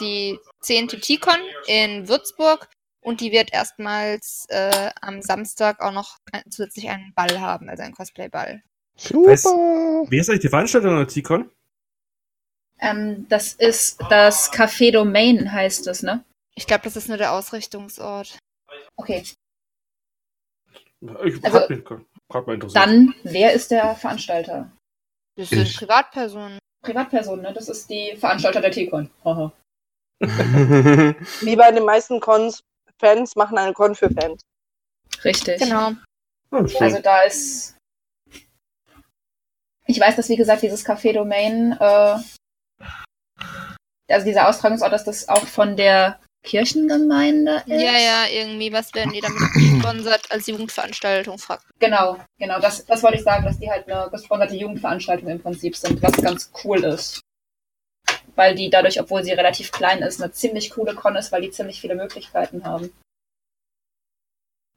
die 0.00 0.38
10. 0.62 0.88
T-Con 0.88 1.36
in 1.66 2.08
Würzburg. 2.08 2.66
Und 3.02 3.20
die 3.20 3.30
wird 3.30 3.52
erstmals 3.52 4.46
äh, 4.48 4.90
am 5.02 5.20
Samstag 5.20 5.80
auch 5.82 5.92
noch 5.92 6.16
zusätzlich 6.48 6.88
einen 6.88 7.12
Ball 7.14 7.40
haben, 7.40 7.68
also 7.68 7.82
einen 7.82 7.94
Cosplay-Ball. 7.94 8.62
Super. 8.98 9.30
Wie 10.10 10.18
ist 10.18 10.28
eigentlich 10.28 10.40
die 10.40 10.48
Veranstaltung 10.48 10.90
an 10.90 10.98
der 10.98 11.08
T-Con? 11.08 11.50
Ähm, 12.80 13.26
das 13.28 13.54
ist 13.54 14.00
das 14.10 14.52
Café 14.52 14.92
Domain, 14.92 15.50
heißt 15.52 15.86
es, 15.86 16.02
ne? 16.02 16.24
Ich 16.54 16.66
glaube, 16.66 16.84
das 16.84 16.96
ist 16.96 17.08
nur 17.08 17.16
der 17.16 17.32
Ausrichtungsort. 17.32 18.38
Okay. 18.96 19.22
Ich 21.24 21.44
Also, 21.44 21.60
hab 21.60 21.70
mich 21.70 21.84
gerade 21.84 22.04
mal 22.46 22.54
interessiert. 22.54 22.84
Dann, 22.84 23.14
wer 23.22 23.52
ist 23.52 23.70
der 23.70 23.94
Veranstalter? 23.94 24.70
Das 25.36 25.50
sind 25.50 25.62
Ich. 25.62 25.76
Privatpersonen. 25.76 26.58
Privatperson, 26.84 27.40
ne? 27.42 27.52
Das 27.52 27.68
ist 27.68 27.88
die 27.88 28.16
Veranstalter 28.16 28.60
der 28.60 28.72
T-Con. 28.72 29.10
Wie 30.20 31.56
bei 31.56 31.70
den 31.70 31.84
meisten 31.84 32.18
Cons, 32.18 32.60
Fans 33.00 33.36
machen 33.36 33.56
eine 33.58 33.72
Con 33.72 33.94
für 33.94 34.10
Fans. 34.10 34.40
Richtig. 35.24 35.60
Genau. 35.60 35.92
Ah. 36.50 36.66
Also 36.80 37.00
da 37.00 37.22
ist. 37.22 37.76
Ich 39.88 39.98
weiß, 39.98 40.16
dass 40.16 40.28
wie 40.28 40.36
gesagt 40.36 40.62
dieses 40.62 40.84
Café 40.84 41.14
Domain, 41.14 41.72
äh, 41.80 42.18
also 44.10 44.26
dieser 44.26 44.48
Austragungsort, 44.48 44.92
dass 44.92 45.04
das 45.04 45.28
auch 45.28 45.46
von 45.46 45.76
der 45.76 46.20
Kirchengemeinde 46.44 47.62
ist. 47.66 47.68
Ja, 47.68 47.98
ja, 47.98 48.26
irgendwie, 48.30 48.70
was 48.70 48.94
werden 48.94 49.12
die 49.12 49.20
damit 49.20 49.40
gesponsert 49.54 50.30
als 50.30 50.46
Jugendveranstaltung? 50.46 51.38
Fragt. 51.38 51.64
Genau, 51.78 52.18
genau. 52.38 52.60
Das, 52.60 52.84
das 52.84 53.02
wollte 53.02 53.16
ich 53.16 53.24
sagen, 53.24 53.44
dass 53.44 53.58
die 53.58 53.70
halt 53.70 53.88
eine 53.88 54.10
gesponserte 54.10 54.56
Jugendveranstaltung 54.56 55.28
im 55.28 55.42
Prinzip 55.42 55.74
sind, 55.74 56.02
was 56.02 56.12
ganz 56.12 56.52
cool 56.64 56.84
ist. 56.84 57.20
Weil 58.34 58.54
die 58.54 58.70
dadurch, 58.70 59.00
obwohl 59.00 59.24
sie 59.24 59.32
relativ 59.32 59.72
klein 59.72 60.00
ist, 60.00 60.22
eine 60.22 60.30
ziemlich 60.32 60.70
coole 60.70 60.94
Con 60.94 61.16
ist, 61.16 61.32
weil 61.32 61.42
die 61.42 61.50
ziemlich 61.50 61.80
viele 61.80 61.96
Möglichkeiten 61.96 62.64
haben. 62.64 62.92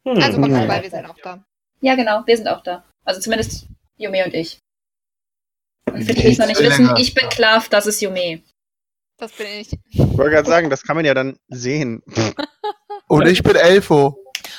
Hm. 0.08 0.22
Also 0.22 0.40
kommt 0.40 0.56
vorbei, 0.56 0.82
wir 0.82 0.90
sind 0.90 1.06
auch 1.06 1.18
da. 1.22 1.44
Ja, 1.82 1.96
genau, 1.96 2.24
wir 2.26 2.38
sind 2.38 2.48
auch 2.48 2.64
da. 2.64 2.84
Also 3.06 3.20
zumindest 3.20 3.68
Yume 3.98 4.26
und 4.26 4.34
ich. 4.34 4.58
Für 5.88 5.94
die, 5.98 6.12
Ich 6.12 6.16
die 6.22 6.28
es 6.32 6.38
noch 6.38 6.48
nicht 6.48 6.60
wissen, 6.60 6.86
länger. 6.86 7.00
ich 7.00 7.14
bin 7.14 7.28
Klav, 7.30 7.70
das 7.70 7.86
ist 7.88 8.02
Yume. 8.02 8.42
Das 9.18 9.32
bin 9.34 9.48
ich. 9.48 9.72
Ich 9.90 10.00
wollte 10.00 10.32
gerade 10.32 10.50
sagen, 10.50 10.70
das 10.70 10.84
kann 10.84 10.96
man 10.96 11.06
ja 11.06 11.14
dann 11.14 11.38
sehen. 11.50 12.02
Und 13.08 13.28
ich 13.28 13.44
bin 13.44 13.56
Elfo. 13.56 14.18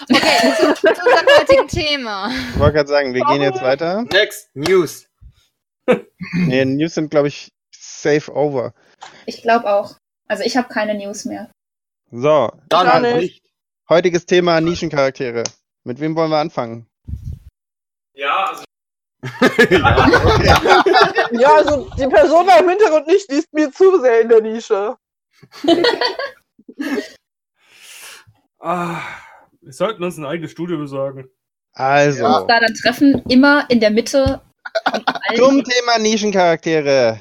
Okay, 0.09 0.53
zu, 0.59 0.75
zu 0.75 0.89
unserem 0.89 1.27
heutigen 1.39 1.69
Thema. 1.69 2.31
Ich 2.53 2.59
wollte 2.59 2.75
gerade 2.75 2.89
sagen, 2.89 3.15
wir 3.15 3.25
gehen 3.25 3.41
jetzt 3.43 3.63
weiter. 3.63 4.03
Next, 4.13 4.51
News. 4.55 5.07
Nee, 6.35 6.65
News 6.65 6.95
sind, 6.95 7.11
glaube 7.11 7.27
ich, 7.29 7.53
safe 7.75 8.33
over. 8.33 8.73
Ich 9.27 9.43
glaube 9.43 9.69
auch. 9.69 9.97
Also 10.29 10.45
ich 10.45 10.57
habe 10.57 10.69
keine 10.73 10.95
News 10.95 11.25
mehr. 11.25 11.51
So, 12.13 12.53
Dann 12.69 13.03
nicht. 13.03 13.43
heutiges 13.89 14.25
Thema 14.27 14.61
Nischencharaktere. 14.61 15.43
Mit 15.83 15.99
wem 15.99 16.15
wollen 16.15 16.31
wir 16.31 16.39
anfangen? 16.39 16.87
Ja, 18.15 18.47
also 18.51 18.63
Ja, 19.71 20.83
also 21.41 21.91
die 21.99 22.07
Person 22.07 22.47
da 22.47 22.59
im 22.59 22.69
Hintergrund 22.69 23.07
nicht, 23.07 23.31
die 23.31 23.37
ist 23.37 23.53
mir 23.53 23.71
zu 23.73 24.01
sehr 24.01 24.21
in 24.21 24.29
der 24.29 24.41
Nische. 24.41 24.97
ah, 28.61 29.01
wir 29.61 29.73
sollten 29.73 30.05
uns 30.05 30.17
ein 30.19 30.25
eigenes 30.25 30.51
Studio 30.51 30.79
besorgen. 30.79 31.29
Also, 31.75 32.23
Ja. 32.23 32.45
Da 32.45 32.61
dann 32.61 32.75
treffen 32.75 33.23
immer 33.29 33.69
in 33.71 33.81
der 33.81 33.91
Mitte. 33.91 34.41
zum 35.37 35.65
Thema 35.65 35.99
Nischencharaktere. 35.99 37.21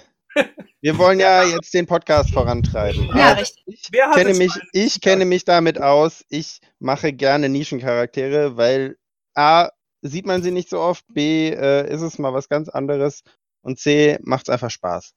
Wir 0.82 0.98
wollen 0.98 1.20
ja 1.20 1.44
jetzt 1.44 1.74
den 1.74 1.86
Podcast 1.86 2.32
vorantreiben. 2.32 3.08
Ja, 3.16 3.30
Also, 3.30 3.42
richtig. 3.42 3.64
Ich 3.68 3.88
Wer 3.92 4.10
hat 4.10 4.16
kenne 4.16 4.34
mich, 4.34 4.54
ich 4.74 5.02
kenne 5.02 5.26
mich 5.26 5.46
damit 5.46 5.80
aus. 5.80 6.26
Ich 6.30 6.60
mache 6.80 7.14
gerne 7.14 7.50
Nischencharaktere, 7.50 8.58
weil 8.58 8.98
A, 9.36 9.70
sieht 10.02 10.26
man 10.26 10.42
sie 10.42 10.52
nicht 10.52 10.70
so 10.70 10.80
oft, 10.80 11.06
B, 11.14 11.50
äh, 11.50 11.92
ist 11.94 12.02
es 12.02 12.18
mal 12.18 12.34
was 12.34 12.50
ganz 12.50 12.70
anderes 12.70 13.24
und 13.64 13.80
C, 13.80 14.18
macht's 14.22 14.50
einfach 14.50 14.70
Spaß. 14.70 15.12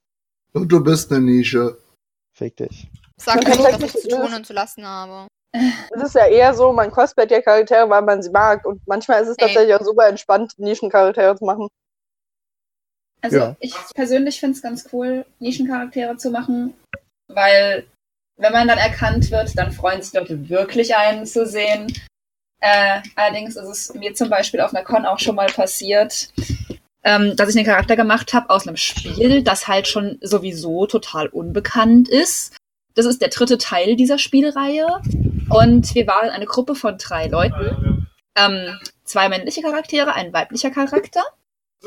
Und 0.53 0.71
du 0.71 0.83
bist 0.83 1.11
eine 1.11 1.21
Nische. 1.21 1.77
Fick 2.33 2.57
dich. 2.57 2.87
Sag 3.17 3.35
Man 3.35 3.45
nicht, 3.45 3.63
kann 3.63 3.81
was 3.81 3.95
ich 3.95 4.01
zu 4.01 4.07
tun 4.09 4.33
und 4.33 4.45
zu 4.45 4.53
lassen 4.53 4.85
habe. 4.85 5.27
Es 5.53 6.03
ist 6.03 6.15
ja 6.15 6.27
eher 6.27 6.53
so, 6.53 6.73
man 6.73 6.91
cosplayt 6.91 7.31
ja 7.31 7.41
Charaktere, 7.41 7.89
weil 7.89 8.01
man 8.01 8.21
sie 8.21 8.29
mag. 8.29 8.65
Und 8.65 8.85
manchmal 8.87 9.23
ist 9.23 9.29
es 9.29 9.37
Ey. 9.37 9.45
tatsächlich 9.45 9.75
auch 9.75 9.83
super 9.85 10.07
entspannt, 10.07 10.53
Nischencharaktere 10.57 11.37
zu 11.37 11.45
machen. 11.45 11.69
Also 13.21 13.37
Ja. 13.37 13.55
ich 13.59 13.73
persönlich 13.95 14.39
finde 14.39 14.55
es 14.55 14.61
ganz 14.61 14.89
cool, 14.91 15.25
Nischencharaktere 15.39 16.17
zu 16.17 16.29
machen, 16.29 16.73
weil 17.27 17.87
wenn 18.37 18.51
man 18.51 18.67
dann 18.67 18.77
erkannt 18.77 19.31
wird, 19.31 19.57
dann 19.57 19.71
freuen 19.71 20.01
sich 20.01 20.13
Leute 20.13 20.49
wirklich 20.49 20.95
einen 20.95 21.25
zu 21.25 21.45
sehen. 21.45 21.91
Äh, 22.61 23.01
allerdings 23.15 23.55
ist 23.55 23.67
es 23.67 23.93
mir 23.93 24.13
zum 24.13 24.29
Beispiel 24.29 24.59
auf 24.59 24.73
einer 24.73 24.83
Con 24.83 25.05
auch 25.05 25.19
schon 25.19 25.35
mal 25.35 25.47
passiert, 25.47 26.29
ähm, 27.05 27.35
dass 27.35 27.49
ich 27.49 27.55
einen 27.55 27.67
Charakter 27.67 27.95
gemacht 27.95 28.33
habe 28.33 28.49
aus 28.49 28.67
einem 28.67 28.77
Spiel, 28.77 29.43
das 29.43 29.67
halt 29.67 29.87
schon 29.87 30.17
sowieso 30.21 30.87
total 30.87 31.27
unbekannt 31.27 32.09
ist. 32.09 32.57
Das 32.95 33.05
ist 33.05 33.21
der 33.21 33.29
dritte 33.29 33.59
Teil 33.59 33.95
dieser 33.95 34.17
Spielreihe. 34.17 34.87
Und 35.49 35.93
wir 35.93 36.07
waren 36.07 36.29
eine 36.29 36.45
Gruppe 36.47 36.73
von 36.73 36.97
drei 36.97 37.27
Leuten. 37.27 38.07
Ähm, 38.35 38.79
zwei 39.03 39.29
männliche 39.29 39.61
Charaktere, 39.61 40.15
ein 40.15 40.33
weiblicher 40.33 40.71
Charakter. 40.71 41.21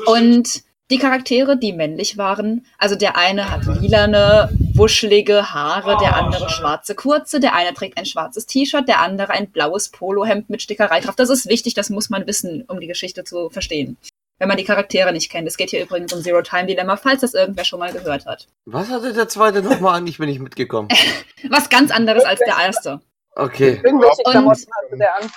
Und 0.05 0.63
die 0.89 0.97
Charaktere, 0.97 1.57
die 1.57 1.73
männlich 1.73 2.17
waren, 2.17 2.65
also 2.77 2.95
der 2.95 3.17
eine 3.17 3.51
hat 3.51 3.65
lilane, 3.65 4.49
wuschelige 4.73 5.53
Haare, 5.53 5.97
der 6.01 6.15
andere 6.15 6.49
schwarze 6.49 6.95
kurze, 6.95 7.39
der 7.39 7.53
eine 7.53 7.73
trägt 7.73 7.97
ein 7.97 8.05
schwarzes 8.05 8.45
T-Shirt, 8.47 8.87
der 8.87 9.01
andere 9.01 9.33
ein 9.33 9.51
blaues 9.51 9.89
Polohemd 9.89 10.49
mit 10.49 10.61
Stickerei 10.61 11.01
drauf. 11.01 11.15
Das 11.15 11.29
ist 11.29 11.47
wichtig, 11.47 11.73
das 11.73 11.89
muss 11.89 12.09
man 12.09 12.25
wissen, 12.25 12.63
um 12.67 12.79
die 12.79 12.87
Geschichte 12.87 13.23
zu 13.23 13.49
verstehen. 13.49 13.97
Wenn 14.39 14.47
man 14.47 14.57
die 14.57 14.63
Charaktere 14.63 15.11
nicht 15.11 15.29
kennt. 15.29 15.47
Es 15.47 15.57
geht 15.57 15.69
hier 15.69 15.81
übrigens 15.83 16.11
um 16.13 16.21
Zero-Time-Dilemma, 16.21 16.95
falls 16.97 17.21
das 17.21 17.33
irgendwer 17.33 17.65
schon 17.65 17.79
mal 17.79 17.91
gehört 17.91 18.25
hat. 18.25 18.47
Was 18.65 18.89
hatte 18.89 19.13
der 19.13 19.27
zweite 19.27 19.61
nochmal 19.61 19.97
an? 19.97 20.07
Ich 20.07 20.17
bin 20.17 20.29
nicht 20.29 20.39
mitgekommen. 20.39 20.87
Was 21.49 21.69
ganz 21.69 21.91
anderes 21.91 22.23
als 22.23 22.39
der 22.39 22.55
erste. 22.57 23.01
Okay. 23.35 23.81
Irgendwelche 23.83 24.21
Und- 24.23 24.31
Klamotten 24.31 24.65
hatte 24.83 24.97
der 24.97 25.15
an. 25.17 25.31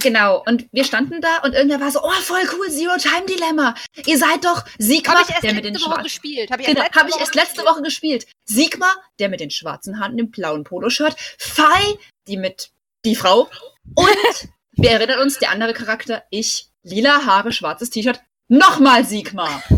Genau, 0.00 0.42
und 0.46 0.68
wir 0.70 0.84
standen 0.84 1.20
da 1.20 1.38
und 1.42 1.52
irgendwer 1.52 1.80
war 1.80 1.90
so, 1.90 2.00
oh, 2.00 2.10
voll 2.22 2.42
cool, 2.56 2.70
Zero-Time-Dilemma. 2.70 3.74
Ihr 4.06 4.18
seid 4.18 4.44
doch 4.44 4.64
Sigma, 4.78 5.14
Habe 5.14 5.22
ich 5.24 5.30
erst 5.30 5.42
der 5.42 5.54
mit 5.54 5.64
den 5.64 5.74
Woche 5.74 5.82
schwarzen... 5.82 6.04
gespielt. 6.04 6.50
Habe 6.52 6.62
ich, 6.62 6.68
Genau, 6.68 6.80
erst 6.82 6.94
habe 6.94 7.08
ich 7.10 7.16
erst 7.18 7.34
letzte 7.34 7.62
Woche 7.64 7.82
gespielt. 7.82 8.26
Sigma, 8.44 8.86
der 9.18 9.28
mit 9.28 9.40
den 9.40 9.50
schwarzen 9.50 9.98
Haaren 9.98 10.16
im 10.16 10.30
blauen 10.30 10.62
Poloshirt. 10.62 11.16
Fei, 11.38 11.98
die 12.28 12.36
mit 12.36 12.70
die 13.04 13.16
Frau. 13.16 13.48
Und 13.96 14.48
wir 14.72 14.92
erinnern 14.92 15.20
uns, 15.20 15.38
der 15.40 15.50
andere 15.50 15.72
Charakter, 15.72 16.22
ich, 16.30 16.68
lila 16.84 17.26
Haare, 17.26 17.50
schwarzes 17.50 17.90
T-Shirt. 17.90 18.20
Nochmal 18.50 19.04
Sigma. 19.04 19.62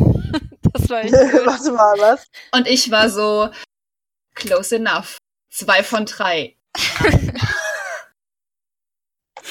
Das 0.75 0.89
war 0.89 1.03
gut. 1.03 1.13
Warte 1.47 1.73
mal, 1.73 1.99
was? 1.99 2.27
Und 2.53 2.67
ich 2.67 2.91
war 2.91 3.11
so 3.11 3.51
close 4.35 4.75
enough. 4.75 5.19
Zwei 5.51 5.83
von 5.83 6.07
drei. 6.07 6.57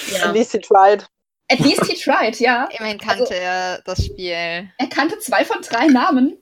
ja. 0.07 0.25
At 0.25 0.33
least 0.33 0.53
he 0.53 0.59
tried. 0.59 1.05
At 1.51 1.59
least 1.59 1.85
he 1.85 1.93
tried, 1.93 2.39
ja. 2.39 2.67
Immerhin 2.71 2.97
kannte 2.97 3.35
er 3.35 3.83
das 3.83 4.03
Spiel. 4.03 4.31
Er 4.31 4.87
kannte 4.89 5.19
zwei 5.19 5.45
von 5.45 5.61
drei 5.61 5.85
Namen. 5.85 6.37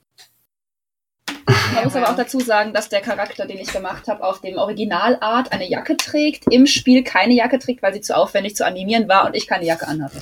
Man 1.73 1.83
muss 1.83 1.95
aber 1.97 2.11
auch 2.11 2.15
dazu 2.15 2.39
sagen, 2.39 2.73
dass 2.73 2.87
der 2.87 3.01
Charakter, 3.01 3.45
den 3.45 3.57
ich 3.57 3.73
gemacht 3.73 4.07
habe, 4.07 4.23
auf 4.23 4.39
dem 4.39 4.57
Originalart 4.57 5.51
eine 5.51 5.67
Jacke 5.67 5.97
trägt, 5.97 6.45
im 6.53 6.67
Spiel 6.67 7.03
keine 7.03 7.33
Jacke 7.33 7.59
trägt, 7.59 7.81
weil 7.83 7.93
sie 7.93 8.01
zu 8.01 8.15
aufwendig 8.15 8.55
zu 8.55 8.65
animieren 8.65 9.09
war 9.09 9.25
und 9.25 9.35
ich 9.35 9.45
keine 9.45 9.65
Jacke 9.65 9.89
anhatte. 9.89 10.21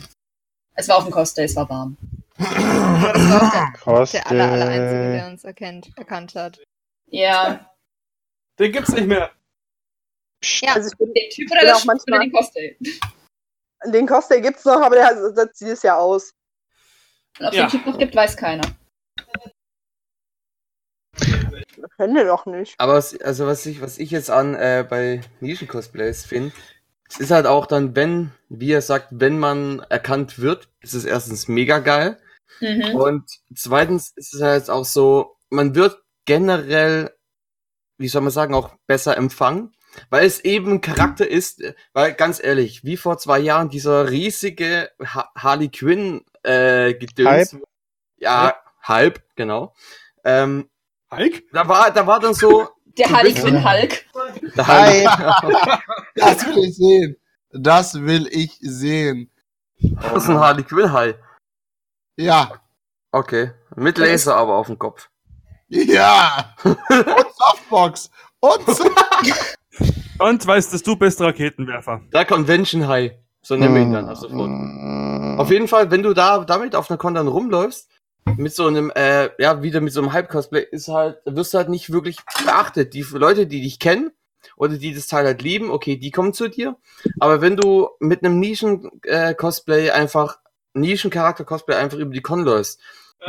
Es 0.74 0.88
war 0.88 0.98
auf 0.98 1.04
dem 1.04 1.12
Cosplay, 1.12 1.44
es 1.44 1.56
war 1.56 1.70
warm. 1.70 1.96
Aber 2.40 3.14
das 3.14 3.32
war 3.32 3.74
der, 3.86 4.06
der 4.06 4.28
aller, 4.32 4.52
aller 4.52 4.68
Einzige, 4.68 5.12
der 5.14 5.28
uns 5.28 5.44
erkennt, 5.44 5.90
erkannt 5.98 6.36
hat. 6.36 6.62
Ja, 7.08 7.72
Den 8.60 8.72
gibt's 8.72 8.92
nicht 8.92 9.08
mehr. 9.08 9.32
Ja, 10.44 10.74
Also 10.76 10.90
ich 10.92 10.98
bin, 10.98 11.14
den 11.14 11.30
Typ 11.32 11.50
bin 11.50 11.58
oder, 11.58 11.68
das 11.68 11.82
auch 11.82 11.86
manchmal- 11.86 12.20
oder 12.20 12.26
den 12.28 12.32
Cosplay. 12.34 12.78
den 13.86 14.08
Cosplay 14.08 14.42
gibt's 14.42 14.66
noch, 14.66 14.82
aber 14.82 14.96
der 14.96 15.34
setzt 15.34 15.62
dieses 15.62 15.82
Jahr 15.84 16.00
aus. 16.00 16.32
Und 17.40 17.46
ob 17.48 17.52
es 17.54 17.58
Ja. 17.58 17.66
den 17.68 17.72
Typ 17.72 17.86
noch 17.88 17.98
gibt, 17.98 18.16
weiß 18.16 18.38
keiner. 18.38 18.64
Das 21.16 21.96
kennen 21.98 22.16
wir 22.16 22.26
doch 22.26 22.46
nicht. 22.46 22.76
Aber 22.78 22.94
was, 22.96 23.20
also 23.22 23.46
was 23.48 23.66
ich, 23.66 23.82
was 23.82 23.98
ich 23.98 24.12
jetzt 24.12 24.30
an 24.30 24.56
äh, 24.56 24.86
bei 24.88 25.22
Nischen-Cosplays 25.42 26.26
finde, 26.26 26.54
es 27.10 27.20
ist 27.20 27.32
halt 27.32 27.46
auch 27.46 27.66
dann, 27.66 27.96
wenn, 27.96 28.32
wie 28.50 28.72
er 28.72 28.82
sagt, 28.82 29.08
wenn 29.12 29.40
man 29.40 29.80
erkannt 29.90 30.40
wird, 30.40 30.68
ist 30.82 30.94
es 30.94 31.06
erstens 31.06 31.48
mega 31.48 31.80
geil. 31.80 32.20
Mhm. 32.60 32.96
Und 32.96 33.30
zweitens 33.56 34.12
ist 34.16 34.34
es 34.34 34.42
halt 34.42 34.70
auch 34.70 34.86
so, 34.86 35.36
man 35.50 35.76
wird 35.76 36.02
generell, 36.26 37.12
wie 37.98 38.08
soll 38.08 38.22
man 38.22 38.32
sagen, 38.32 38.54
auch 38.54 38.76
besser 38.86 39.18
empfangen, 39.18 39.74
weil 40.10 40.26
es 40.26 40.42
eben 40.42 40.74
ein 40.74 40.82
Charakter 40.82 41.28
ist, 41.28 41.64
weil 41.94 42.14
ganz 42.14 42.44
ehrlich, 42.44 42.84
wie 42.84 42.98
vor 42.98 43.18
zwei 43.18 43.40
Jahren 43.40 43.70
dieser 43.70 44.10
riesige 44.10 44.92
ha 45.04 45.32
Harley 45.36 45.70
Quinn 45.70 46.24
äh, 46.44 46.94
Gedöns. 46.94 47.58
Ja, 48.18 48.56
halb, 48.82 49.24
genau. 49.36 49.74
Ähm, 50.24 50.70
Hulk? 51.12 51.44
da 51.52 51.68
war, 51.68 51.92
da 51.92 52.06
war 52.06 52.20
dann 52.20 52.34
so, 52.34 52.70
Der 52.98 53.10
Harley 53.10 53.34
Quinn 53.34 53.64
Hulk. 53.64 54.06
der 54.56 54.68
Hi. 54.68 55.06
Das 56.16 56.46
will 56.48 56.64
ich 56.64 56.76
sehen. 56.76 57.16
Das 57.52 58.02
will 58.02 58.28
ich 58.32 58.58
sehen. 58.60 59.32
Das 59.80 60.24
ist 60.24 60.30
ein 60.30 60.40
Harley 60.40 60.64
Quinn 60.64 60.92
High. 60.92 61.16
Ja. 62.18 62.52
Okay. 63.12 63.52
Mit 63.76 63.98
Laser 63.98 64.36
aber 64.36 64.56
auf 64.56 64.68
dem 64.68 64.78
Kopf. 64.78 65.10
Ja. 65.70 66.54
Und 66.64 66.78
Softbox. 67.36 68.10
Und 68.40 68.68
Und 70.20 70.48
weißt 70.48 70.74
du, 70.74 70.78
du 70.80 70.96
bist 70.96 71.22
Raketenwerfer. 71.22 72.02
Der 72.14 72.26
Convention 72.26 72.88
High. 72.88 73.14
So 73.42 73.56
nennen 73.56 73.76
wir 73.76 73.82
ihn 73.82 73.94
dann 73.94 74.10
ab 74.10 74.18
sofort. 74.18 75.40
Auf 75.40 75.52
jeden 75.52 75.68
Fall, 75.68 75.92
wenn 75.92 76.04
du 76.04 76.14
da 76.14 76.44
damit 76.44 76.76
auf 76.76 76.90
einer 76.90 76.98
Con 76.98 77.14
dann 77.14 77.28
rumläufst, 77.28 77.90
mit 78.36 78.54
so 78.54 78.68
einem, 78.68 78.92
äh, 78.94 79.30
ja, 79.42 79.62
wieder 79.62 79.80
mit 79.80 79.94
so 79.94 80.02
einem 80.02 80.12
Hype-Cosplay, 80.12 80.66
ist 80.72 80.90
halt, 80.90 81.20
wirst 81.26 81.54
du 81.54 81.60
halt 81.60 81.70
nicht 81.70 81.92
wirklich 81.92 82.18
beachtet. 82.46 82.94
Die 82.94 83.06
Leute, 83.14 83.48
die 83.48 83.62
dich 83.62 83.80
kennen 83.80 84.12
oder 84.58 84.78
die 84.78 84.94
das 84.94 85.08
Teil 85.08 85.26
halt 85.26 85.42
lieben, 85.42 85.70
okay, 85.70 85.96
die 85.96 86.12
kommen 86.12 86.34
zu 86.34 86.50
dir. 86.50 86.76
Aber 87.20 87.42
wenn 87.42 87.56
du 87.56 87.90
mit 88.00 88.24
einem 88.24 88.40
Nischen-Cosplay 88.40 89.92
einfach, 89.92 90.40
Nischen-Charakter-Cosplay 90.80 91.76
einfach 91.76 91.98
über 91.98 92.14
die 92.14 92.22
Con 92.22 92.44
läufst, 92.44 92.80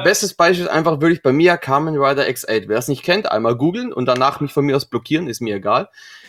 Bestes 0.04 0.34
Beispiel 0.34 0.66
ist 0.66 0.70
einfach 0.70 1.00
wirklich 1.00 1.22
bei 1.22 1.32
mir 1.32 1.56
Kamen 1.56 1.96
Rider 1.96 2.28
X8. 2.28 2.68
Wer 2.68 2.78
es 2.78 2.88
nicht 2.88 3.02
kennt, 3.02 3.30
einmal 3.32 3.56
googeln 3.56 3.92
und 3.92 4.06
danach 4.06 4.38
mich 4.40 4.52
von 4.52 4.64
mir 4.64 4.76
aus 4.76 4.86
blockieren, 4.86 5.26
ist 5.28 5.40
mir 5.40 5.56
egal. 5.56 5.88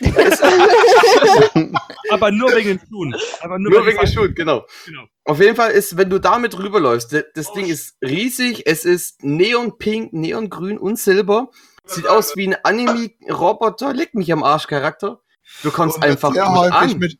Aber 2.10 2.32
nur 2.32 2.50
wegen 2.56 2.78
den 2.78 2.80
Schuhen. 2.88 3.14
Aber 3.40 3.58
nur, 3.58 3.70
Nur 3.70 3.86
wegen 3.86 3.98
den 3.98 4.08
Schuhen, 4.08 4.34
genau. 4.34 4.66
Genau. 4.86 5.04
Auf 5.24 5.40
jeden 5.40 5.56
Fall 5.56 5.70
ist, 5.72 5.96
wenn 5.96 6.10
du 6.10 6.18
damit 6.18 6.58
rüberläufst, 6.58 7.14
das 7.34 7.52
Ding 7.52 7.66
ist 7.66 7.96
riesig, 8.02 8.66
es 8.66 8.84
ist 8.84 9.22
neonpink, 9.22 10.12
neongrün 10.14 10.78
und 10.78 10.98
silber. 10.98 11.50
Sieht 11.84 12.08
aus 12.08 12.34
wie 12.36 12.48
ein 12.48 12.56
Anime-Roboter, 12.64 13.92
leck 13.92 14.14
mich 14.14 14.32
am 14.32 14.42
Arsch-Charakter. 14.42 15.20
Du 15.62 15.70
kommst 15.70 16.02
einfach 16.02 16.32
sehr 16.32 16.46
an. 16.46 16.98
mit 16.98 17.18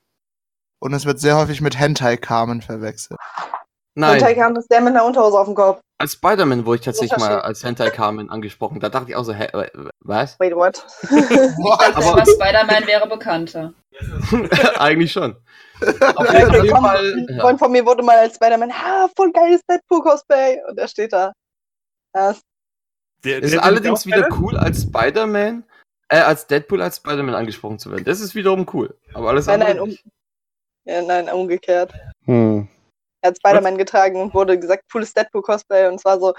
und 0.82 0.94
es 0.94 1.04
wird 1.04 1.20
sehr 1.20 1.36
häufig 1.36 1.60
mit 1.60 1.78
Hentai-Kamen 1.78 2.62
verwechselt. 2.62 3.18
Nein, 3.96 4.22
haben 4.42 4.54
das 4.54 4.66
der 4.68 4.80
mit 4.80 4.94
einer 4.94 5.04
Unterhose 5.04 5.38
auf 5.38 5.46
dem 5.46 5.54
Kopf. 5.54 5.80
als 5.98 6.12
Spider-Man 6.12 6.64
wurde 6.64 6.76
ich 6.78 6.84
tatsächlich 6.84 7.18
mal 7.18 7.40
als 7.40 7.62
Hentai 7.64 7.90
Carmen 7.90 8.30
angesprochen. 8.30 8.80
Da 8.80 8.88
dachte 8.88 9.10
ich 9.10 9.16
auch 9.16 9.24
so, 9.24 9.32
hä, 9.34 9.44
äh, 9.52 9.68
was? 10.00 10.38
Wait, 10.40 10.54
what? 10.54 10.84
Aber 11.94 12.24
Spider-Man 12.24 12.86
wäre 12.86 13.08
bekannter. 13.08 13.74
Eigentlich 14.78 15.12
schon. 15.12 15.36
Auf 16.14 16.32
jeden 16.32 16.54
Ein 16.54 16.68
Fall, 16.68 17.26
Freund 17.40 17.58
ja. 17.60 17.64
von 17.66 17.72
mir 17.72 17.84
wurde 17.84 18.02
mal 18.02 18.16
als 18.16 18.36
Spider-Man, 18.36 18.70
ah, 18.70 19.08
voll 19.16 19.32
geiles 19.32 19.60
Deadpool-Cosplay. 19.68 20.60
Und 20.68 20.78
er 20.78 20.88
steht 20.88 21.12
da. 21.12 21.32
Das, 22.12 22.40
Der, 23.24 23.42
Ist 23.42 23.52
der- 23.54 23.64
allerdings 23.64 24.04
der- 24.04 24.16
wieder 24.18 24.28
cool, 24.40 24.56
als 24.56 24.82
Spider-Man, 24.82 25.64
äh, 26.08 26.18
als 26.20 26.46
Deadpool 26.46 26.80
als 26.80 26.96
Spider-Man 26.98 27.34
angesprochen 27.34 27.78
zu 27.78 27.90
werden. 27.90 28.04
Das 28.04 28.20
ist 28.20 28.34
wiederum 28.34 28.66
cool. 28.72 28.96
Aber 29.14 29.28
alles 29.30 29.46
nein, 29.46 29.60
nein, 29.60 29.78
andere. 29.78 29.84
um, 29.84 29.96
ja, 30.84 31.02
nein, 31.02 31.28
umgekehrt. 31.28 31.92
Hm. 32.24 32.68
Er 33.22 33.30
hat 33.30 33.36
Spider-Man 33.36 33.76
getragen 33.78 34.20
und 34.20 34.34
wurde 34.34 34.58
gesagt, 34.58 34.84
cooles 34.90 35.12
Deadpool-Cosplay. 35.12 35.88
Und 35.88 35.96
es 35.96 36.04
war 36.04 36.18
so, 36.18 36.34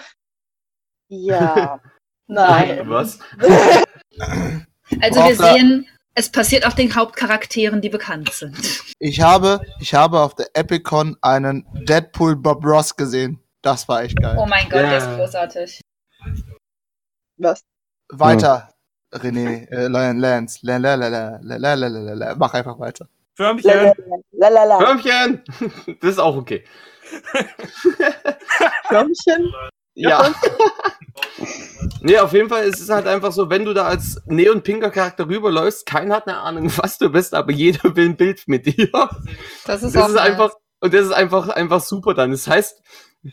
ja, 1.10 1.80
nein. 2.28 2.90
Was? 2.90 3.20
Also 5.00 5.24
wir 5.26 5.36
sehen, 5.36 5.88
es 6.16 6.32
passiert 6.32 6.66
auch 6.66 6.74
den 6.74 6.96
Hauptcharakteren, 6.96 7.82
die 7.82 7.90
bekannt 7.90 8.32
sind. 8.34 8.58
Ich 9.00 9.22
habe, 9.22 9.62
ich 9.80 9.94
habe 9.94 10.20
auf 10.20 10.36
der 10.36 10.48
Epicon 10.54 11.18
einen 11.22 11.66
Deadpool 11.86 12.36
Bob 12.36 12.66
Ross 12.66 12.96
gesehen. 12.96 13.40
Das 13.62 13.88
war 13.88 14.04
echt 14.04 14.20
geil. 14.20 14.38
Oh 14.40 14.46
mein 14.46 14.70
Gott, 14.70 14.82
Ja. 14.82 14.90
der 14.90 14.98
ist 14.98 15.18
großartig. 15.18 15.82
Was? 17.38 17.62
Weiter, 18.10 18.70
René, 19.14 19.70
äh, 19.70 19.88
Lion 19.88 20.18
Lance. 20.18 20.60
La, 20.64 20.78
la, 20.78 20.96
la, 20.96 21.08
la, 21.08 21.40
la, 21.42 21.58
la, 21.58 21.74
la, 21.76 21.88
la, 21.88 22.14
la. 22.14 22.36
Mach 22.36 22.54
einfach 22.54 22.78
weiter. 22.80 23.08
Förmchen. 23.36 23.94
Lalala. 24.32 24.80
Förmchen! 24.80 25.44
Das 26.02 26.12
ist 26.12 26.20
auch 26.20 26.36
okay. 26.36 26.64
Förmchen? 28.88 29.54
Ja. 29.94 30.34
nee, 32.02 32.18
auf 32.18 32.34
jeden 32.34 32.50
Fall 32.50 32.66
ist 32.66 32.80
es 32.80 32.90
halt 32.90 33.08
einfach 33.08 33.32
so, 33.32 33.50
wenn 33.50 33.66
du 33.66 33.74
da 33.74 33.86
als 33.86 34.22
neon-pinker 34.26 34.90
Charakter 34.90 35.28
rüberläufst, 35.28 35.86
keiner 35.86 36.16
hat 36.16 36.28
eine 36.28 36.38
Ahnung, 36.38 36.72
was 36.78 36.98
du 36.98 37.10
bist, 37.10 37.34
aber 37.34 37.52
jeder 37.52 37.96
will 37.96 38.10
ein 38.10 38.18
Bild 38.18 38.44
mit 38.48 38.66
dir. 38.66 38.90
Das 39.66 39.84
ist 39.84 39.96
Das 39.96 40.04
auch 40.04 40.10
ist 40.10 40.18
einfach, 40.18 40.54
und 40.80 40.94
das 40.94 41.06
ist 41.06 41.12
einfach, 41.12 41.50
einfach 41.50 41.82
super 41.82 42.14
dann. 42.14 42.32
Das 42.32 42.48
heißt, 42.48 42.82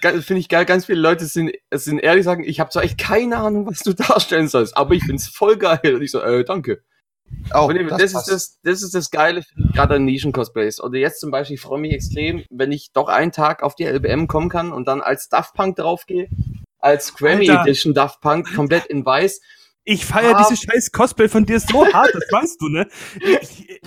finde 0.00 0.38
ich 0.38 0.48
geil, 0.48 0.64
ganz 0.64 0.86
viele 0.86 1.00
Leute 1.00 1.26
sind, 1.26 1.52
sind 1.72 2.00
ehrlich 2.00 2.24
sagen, 2.24 2.44
ich 2.44 2.60
habe 2.60 2.70
zwar 2.70 2.82
echt 2.82 2.98
keine 2.98 3.38
Ahnung, 3.38 3.66
was 3.66 3.78
du 3.78 3.94
darstellen 3.94 4.48
sollst, 4.48 4.76
aber 4.76 4.94
ich 4.94 5.04
find's 5.04 5.28
voll 5.28 5.56
geil. 5.56 5.94
Und 5.94 6.02
ich 6.02 6.10
so, 6.10 6.20
äh, 6.20 6.44
danke. 6.44 6.82
Eben, 7.70 7.88
das 7.88 7.98
das, 7.98 8.12
ist 8.14 8.26
das, 8.26 8.58
das 8.62 8.82
ist 8.82 8.94
das 8.94 9.10
Geile, 9.10 9.42
gerade 9.74 9.94
an 9.94 10.04
Nischen-Cosplays. 10.04 10.80
Oder 10.80 10.98
jetzt 10.98 11.20
zum 11.20 11.30
Beispiel, 11.30 11.54
ich 11.54 11.60
freue 11.60 11.80
mich 11.80 11.92
extrem, 11.92 12.44
wenn 12.50 12.72
ich 12.72 12.92
doch 12.92 13.08
einen 13.08 13.32
Tag 13.32 13.62
auf 13.62 13.74
die 13.74 13.84
LBM 13.84 14.26
kommen 14.26 14.48
kann 14.48 14.72
und 14.72 14.86
dann 14.86 15.00
als 15.00 15.28
Daft 15.28 15.54
Punk 15.54 15.76
draufgehe, 15.76 16.28
als 16.78 17.14
Grammy 17.14 17.48
Alter. 17.50 17.62
Edition 17.62 17.94
Daft 17.94 18.20
Punk, 18.20 18.54
komplett 18.54 18.86
in 18.86 19.04
weiß. 19.04 19.40
Ich 19.84 20.04
feiere 20.04 20.36
Ah. 20.36 20.46
diese 20.46 20.60
scheiß 20.62 20.92
Cosplay 20.92 21.28
von 21.28 21.46
dir 21.46 21.58
so 21.60 21.86
hart, 21.92 22.10
das 22.12 22.24
weißt 22.30 22.60
du, 22.60 22.68
ne? 22.68 22.86
Ich, 23.20 23.80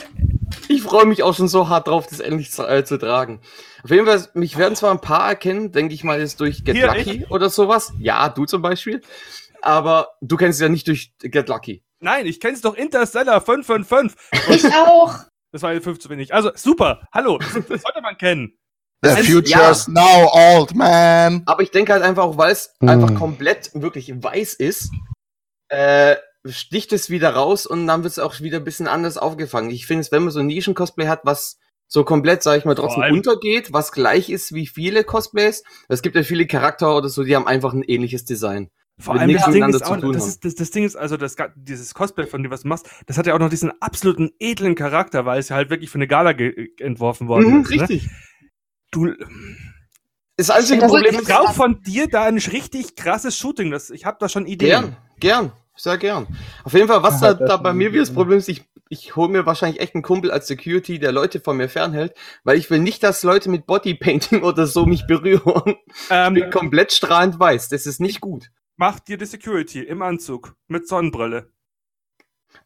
Ich 0.67 0.82
freue 0.82 1.06
mich 1.06 1.21
auch 1.23 1.36
schon 1.36 1.47
so 1.47 1.69
hart 1.69 1.88
drauf, 1.88 2.08
das 2.08 2.19
endlich 2.19 2.51
zu, 2.51 2.63
äh, 2.67 2.84
zu 2.84 2.97
tragen. 2.97 3.41
Auf 3.84 3.91
jeden 3.91 4.06
Fall, 4.06 4.27
mich 4.34 4.58
werden 4.58 4.75
zwar 4.75 4.91
ein 4.91 5.01
paar 5.01 5.27
erkennen, 5.30 5.71
denke 5.71 5.93
ich 5.93 6.04
mal, 6.04 6.19
jetzt 6.19 6.39
durch 6.39 6.63
Get 6.63 6.75
Hier, 6.75 6.88
Lucky 6.88 7.25
oder 7.30 7.49
sowas. 7.49 7.93
Ja, 7.99 8.30
du 8.30 8.45
zum 8.45 8.62
Beispiel. 8.62 9.01
Aber 9.62 10.10
du 10.21 10.38
kennst 10.38 10.58
es 10.58 10.62
ja 10.62 10.69
nicht 10.69 10.88
durch 10.88 11.13
Get 11.19 11.47
Lucky. 11.49 11.84
Nein, 12.01 12.25
ich 12.25 12.39
kenn's 12.39 12.61
doch 12.61 12.75
Interstellar 12.75 13.41
555. 13.41 14.17
Ich 14.49 14.65
auch. 14.75 15.15
Das 15.53 15.61
war 15.63 15.73
5 15.79 15.99
zu 15.99 16.09
wenig. 16.09 16.33
Also, 16.33 16.51
super. 16.55 17.07
Hallo, 17.13 17.37
das 17.37 17.51
sollte 17.53 18.01
man 18.01 18.17
kennen. 18.17 18.57
The 19.03 19.09
Das- 19.09 19.25
future's 19.27 19.87
now 19.87 20.29
old, 20.31 20.75
man. 20.75 21.41
Aber 21.45 21.63
ich 21.63 21.71
denke 21.71 21.91
halt 21.93 22.03
einfach, 22.03 22.37
weil 22.37 22.51
es 22.51 22.73
Hm. 22.81 22.89
einfach 22.89 23.15
komplett 23.15 23.71
wirklich 23.73 24.13
weiß 24.23 24.53
ist, 24.53 24.91
äh, 25.69 26.15
sticht 26.47 26.93
es 26.93 27.09
wieder 27.09 27.31
raus 27.33 27.65
und 27.65 27.85
dann 27.87 28.03
wird 28.03 28.11
es 28.11 28.19
auch 28.19 28.39
wieder 28.39 28.57
ein 28.57 28.63
bisschen 28.63 28.87
anders 28.87 29.17
aufgefangen. 29.17 29.69
Ich 29.71 29.85
finde 29.87 30.01
es, 30.01 30.11
wenn 30.11 30.23
man 30.23 30.31
so 30.31 30.39
ein 30.39 30.47
Nischen-Cosplay 30.47 31.07
hat, 31.07 31.21
was 31.23 31.57
so 31.87 32.03
komplett, 32.05 32.41
sag 32.43 32.57
ich 32.57 32.65
mal, 32.65 32.75
trotzdem 32.75 33.03
untergeht, 33.11 33.73
was 33.73 33.91
gleich 33.91 34.29
ist 34.29 34.53
wie 34.53 34.65
viele 34.67 35.03
Cosplays. 35.03 35.63
Es 35.89 36.01
gibt 36.01 36.15
ja 36.15 36.23
viele 36.23 36.47
Charakter 36.47 36.95
oder 36.95 37.09
so, 37.09 37.23
die 37.23 37.35
haben 37.35 37.47
einfach 37.47 37.73
ein 37.73 37.83
ähnliches 37.83 38.23
Design. 38.23 38.69
Vor 39.01 39.15
allem 39.19 39.33
das 39.33 39.45
Ding, 39.51 39.67
ist 39.69 39.83
auch, 39.83 39.97
das, 40.13 40.27
ist, 40.27 40.45
das, 40.45 40.55
das 40.55 40.71
Ding 40.71 40.83
ist 40.85 40.95
also, 40.95 41.17
das, 41.17 41.35
dieses 41.55 41.93
Cosplay 41.93 42.27
von 42.27 42.43
dem, 42.43 42.51
was 42.51 42.61
du 42.61 42.67
machst, 42.69 42.87
das 43.07 43.17
hat 43.17 43.27
ja 43.27 43.33
auch 43.35 43.39
noch 43.39 43.49
diesen 43.49 43.71
absoluten 43.81 44.31
edlen 44.39 44.75
Charakter, 44.75 45.25
weil 45.25 45.39
es 45.39 45.49
ja 45.49 45.55
halt 45.55 45.69
wirklich 45.69 45.89
für 45.89 45.95
eine 45.97 46.07
Gala 46.07 46.33
ge- 46.33 46.69
entworfen 46.79 47.27
worden 47.27 47.49
Mhm, 47.51 47.61
ist. 47.63 47.69
Ne? 47.71 47.81
richtig. 47.81 48.09
Du, 48.91 49.13
Das 50.37 50.49
einzige 50.49 50.81
Das- 50.81 50.91
Problem 50.91 51.13
ich 51.13 51.21
ist, 51.21 51.27
brauche 51.27 51.53
von 51.53 51.81
dir 51.83 52.07
da 52.07 52.23
ein 52.23 52.37
richtig 52.37 52.95
krasses 52.95 53.37
Shooting. 53.37 53.71
Das, 53.71 53.89
ich 53.89 54.05
habe 54.05 54.17
da 54.19 54.29
schon 54.29 54.45
Ideen. 54.45 54.69
Gern, 54.69 54.97
gern, 55.19 55.51
sehr 55.75 55.97
gern. 55.97 56.27
Auf 56.63 56.73
jeden 56.73 56.87
Fall, 56.87 57.03
was 57.03 57.19
da, 57.19 57.33
das 57.33 57.47
da 57.49 57.57
bei 57.57 57.73
mir 57.73 57.91
wieder 57.91 58.01
das 58.03 58.13
Problem 58.13 58.37
ist, 58.39 58.49
ich, 58.49 58.63
ich 58.89 59.15
hole 59.15 59.29
mir 59.29 59.45
wahrscheinlich 59.45 59.79
echt 59.81 59.93
einen 59.95 60.01
Kumpel 60.03 60.31
als 60.31 60.47
Security, 60.47 60.99
der 60.99 61.11
Leute 61.11 61.39
von 61.39 61.57
mir 61.57 61.69
fernhält, 61.69 62.13
weil 62.43 62.57
ich 62.57 62.69
will 62.69 62.79
nicht, 62.79 63.03
dass 63.03 63.23
Leute 63.23 63.49
mit 63.49 63.65
Bodypainting 63.67 64.43
oder 64.43 64.67
so 64.67 64.85
mich 64.85 65.05
berühren. 65.07 65.75
Ich 65.87 66.07
bin 66.09 66.37
Ähm, 66.43 66.49
komplett 66.49 66.91
strahlend 66.91 67.39
weiß. 67.39 67.69
Das 67.69 67.85
ist 67.85 67.99
nicht 68.01 68.19
gut. 68.21 68.47
Mach 68.77 68.99
dir 68.99 69.17
die 69.17 69.25
Security 69.25 69.81
im 69.84 70.01
Anzug 70.01 70.55
mit 70.67 70.88
Sonnenbrille. 70.88 71.51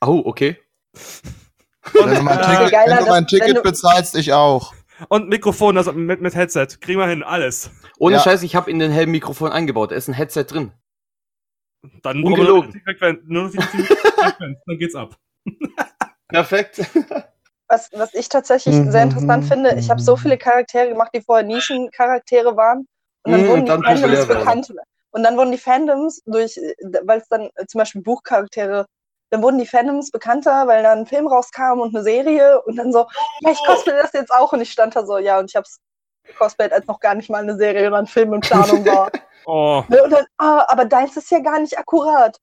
Oh, 0.02 0.22
okay. 0.26 0.58
Wenn 1.94 2.16
du 2.16 2.22
mein 2.24 2.40
äh, 2.40 2.46
Ticket, 2.46 2.72
geiler, 2.72 2.98
du 3.04 3.06
mein 3.10 3.28
Ticket 3.28 3.58
du- 3.58 3.62
bezahlst, 3.62 4.16
ich 4.16 4.34
auch. 4.34 4.74
Und 5.10 5.28
Mikrofon 5.30 5.78
also 5.78 5.92
mit, 5.92 6.22
mit 6.22 6.36
Headset. 6.36 6.68
Kriegen 6.80 7.00
wir 7.00 7.08
hin, 7.08 7.22
alles. 7.22 7.70
Ohne 8.00 8.16
Ja. 8.16 8.22
Scheiß, 8.22 8.44
ich 8.44 8.56
habe 8.56 8.72
in 8.72 8.80
den 8.80 8.92
Helm 8.92 9.12
Mikrofon 9.12 9.52
eingebaut. 9.52 9.92
Da 9.92 9.96
ist 9.96 10.08
ein 10.08 10.14
Headset 10.14 10.46
drin. 10.46 10.72
Dann 12.02 12.24
Ungelogen. 12.24 12.46
nur 12.48 12.64
noch 12.66 12.72
die 12.74 12.80
Frequenz, 12.80 13.20
nur 13.26 13.44
noch 13.44 13.52
die 13.52 13.58
Frequenz, 13.58 14.58
dann 14.66 14.78
geht's 14.80 14.96
ab. 14.96 15.18
Perfekt. 16.30 16.82
Was, 17.68 17.90
was 17.94 18.14
ich 18.14 18.30
tatsächlich 18.30 18.76
Mhm. 18.76 18.92
sehr 18.92 19.04
interessant 19.04 19.46
finde, 19.46 19.76
ich 19.78 19.90
habe 19.92 20.02
so 20.02 20.16
viele 20.16 20.38
Charaktere 20.38 20.90
gemacht, 20.90 21.12
die 21.14 21.22
vorher 21.22 21.46
Nischencharaktere 21.46 22.56
waren. 22.58 22.88
Und 23.24 23.32
dann 23.32 23.42
Mhm, 23.44 23.48
wurden 23.48 23.60
und 23.60 23.66
die 23.66 23.72
dann 23.72 23.82
populär 23.84 24.28
werden. 24.28 24.40
bekannt. 24.40 24.74
Und 25.16 25.24
dann 25.24 25.38
wurden 25.38 25.54
die 25.54 25.58
Fandoms 25.58 26.22
durch, 26.26 26.60
weil 27.04 27.20
es 27.20 27.30
dann 27.30 27.50
zum 27.70 27.80
Beispiel 27.80 28.02
Buchcharaktere, 28.02 28.86
dann 29.30 29.42
wurden 29.42 29.60
die 29.60 29.66
Fandoms 29.66 30.12
bekannter, 30.12 30.68
weil 30.68 30.84
dann 30.84 31.00
ein 31.00 31.06
Film 31.06 31.28
rauskam 31.28 31.80
und 31.80 31.96
eine 31.96 32.04
Serie 32.04 32.62
und 32.64 32.76
dann 32.76 32.92
so, 32.92 33.08
ja, 33.40 33.52
ich 33.52 33.60
cosplay 33.66 33.94
das 33.94 34.12
jetzt 34.12 34.32
auch. 34.32 34.52
Und 34.52 34.60
ich 34.60 34.72
stand 34.74 34.94
da 34.94 35.06
so, 35.06 35.18
ja, 35.18 35.40
und 35.40 35.50
ich 35.50 35.56
hab's 35.56 35.80
gecosplayt, 36.26 36.74
als 36.74 36.86
noch 36.88 37.00
gar 37.00 37.16
nicht 37.16 37.30
mal 37.30 37.42
eine 37.42 37.56
Serie 37.56 37.88
oder 37.88 37.98
ein 38.00 38.08
Film 38.08 38.34
in 38.34 38.42
Planung 38.42 38.86
war. 38.86 39.10
Oh. 39.48 39.84
Ne, 39.90 40.02
und 40.04 40.10
dann, 40.10 40.26
ah, 40.40 40.66
aber 40.70 40.86
deins 40.86 41.16
ist 41.18 41.30
ja 41.30 41.38
gar 41.38 41.60
nicht 41.60 41.78
akkurat. 41.78 42.36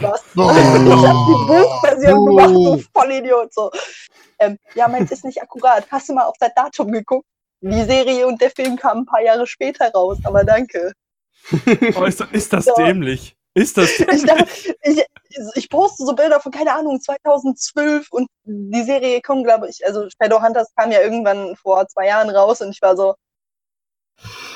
Was? 0.00 0.24
Oh. 0.36 0.50
Ich 0.50 1.06
hab 1.06 1.16
die 1.28 1.46
Buchversion 1.46 2.18
Oh. 2.18 2.24
gemacht, 2.24 2.50
du 2.50 2.78
Vollidiot. 2.92 3.54
So. 3.54 3.70
Ähm, 4.40 4.58
ja, 4.74 4.88
meins 4.88 5.12
ist 5.12 5.24
nicht 5.24 5.40
akkurat. 5.40 5.86
Hast 5.88 6.08
du 6.08 6.14
mal 6.14 6.24
auf 6.24 6.34
das 6.40 6.50
Datum 6.56 6.90
geguckt? 6.90 7.26
Die 7.60 7.84
Serie 7.84 8.26
und 8.26 8.40
der 8.40 8.50
Film 8.50 8.76
kamen 8.76 9.02
ein 9.02 9.06
paar 9.06 9.22
Jahre 9.22 9.46
später 9.46 9.88
raus, 9.92 10.18
aber 10.24 10.42
danke. 10.42 10.92
Oh 11.96 12.04
ist, 12.04 12.20
ist 12.32 12.52
das 12.52 12.66
Ja. 12.66 12.74
dämlich? 12.74 13.36
Ist 13.54 13.76
das 13.78 13.90
Ich, 13.90 14.06
dämlich? 14.06 14.24
dachte, 14.24 14.76
ich, 14.82 15.04
ich 15.54 15.68
poste 15.70 16.04
so 16.04 16.14
Bilder 16.14 16.40
von, 16.40 16.52
keine 16.52 16.72
Ahnung, 16.74 17.00
2012 17.00 18.08
und 18.10 18.28
die 18.44 18.82
Serie 18.82 19.20
kommt, 19.22 19.44
glaube 19.44 19.68
ich, 19.68 19.84
also 19.86 20.06
Shadowhunters 20.10 20.74
kam 20.76 20.90
ja 20.92 21.00
irgendwann 21.00 21.56
vor 21.56 21.86
zwei 21.88 22.06
Jahren 22.06 22.28
raus 22.30 22.60
und 22.60 22.70
ich 22.70 22.82
war 22.82 22.96
so, 22.96 23.14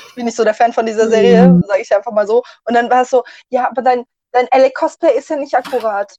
ich 0.09 0.15
bin 0.15 0.25
nicht 0.25 0.35
so 0.37 0.43
der 0.43 0.53
Fan 0.53 0.73
von 0.73 0.85
dieser 0.85 1.07
Serie, 1.09 1.61
sage 1.67 1.81
ich 1.81 1.95
einfach 1.95 2.11
mal 2.11 2.27
so. 2.27 2.43
Und 2.65 2.73
dann 2.75 2.89
war 2.89 3.03
es 3.03 3.09
so, 3.09 3.23
ja, 3.49 3.69
aber 3.69 3.81
dein, 3.81 4.03
dein 4.33 4.47
LA-Cosplay 4.53 5.17
ist 5.17 5.29
ja 5.29 5.35
nicht 5.37 5.55
akkurat. 5.55 6.15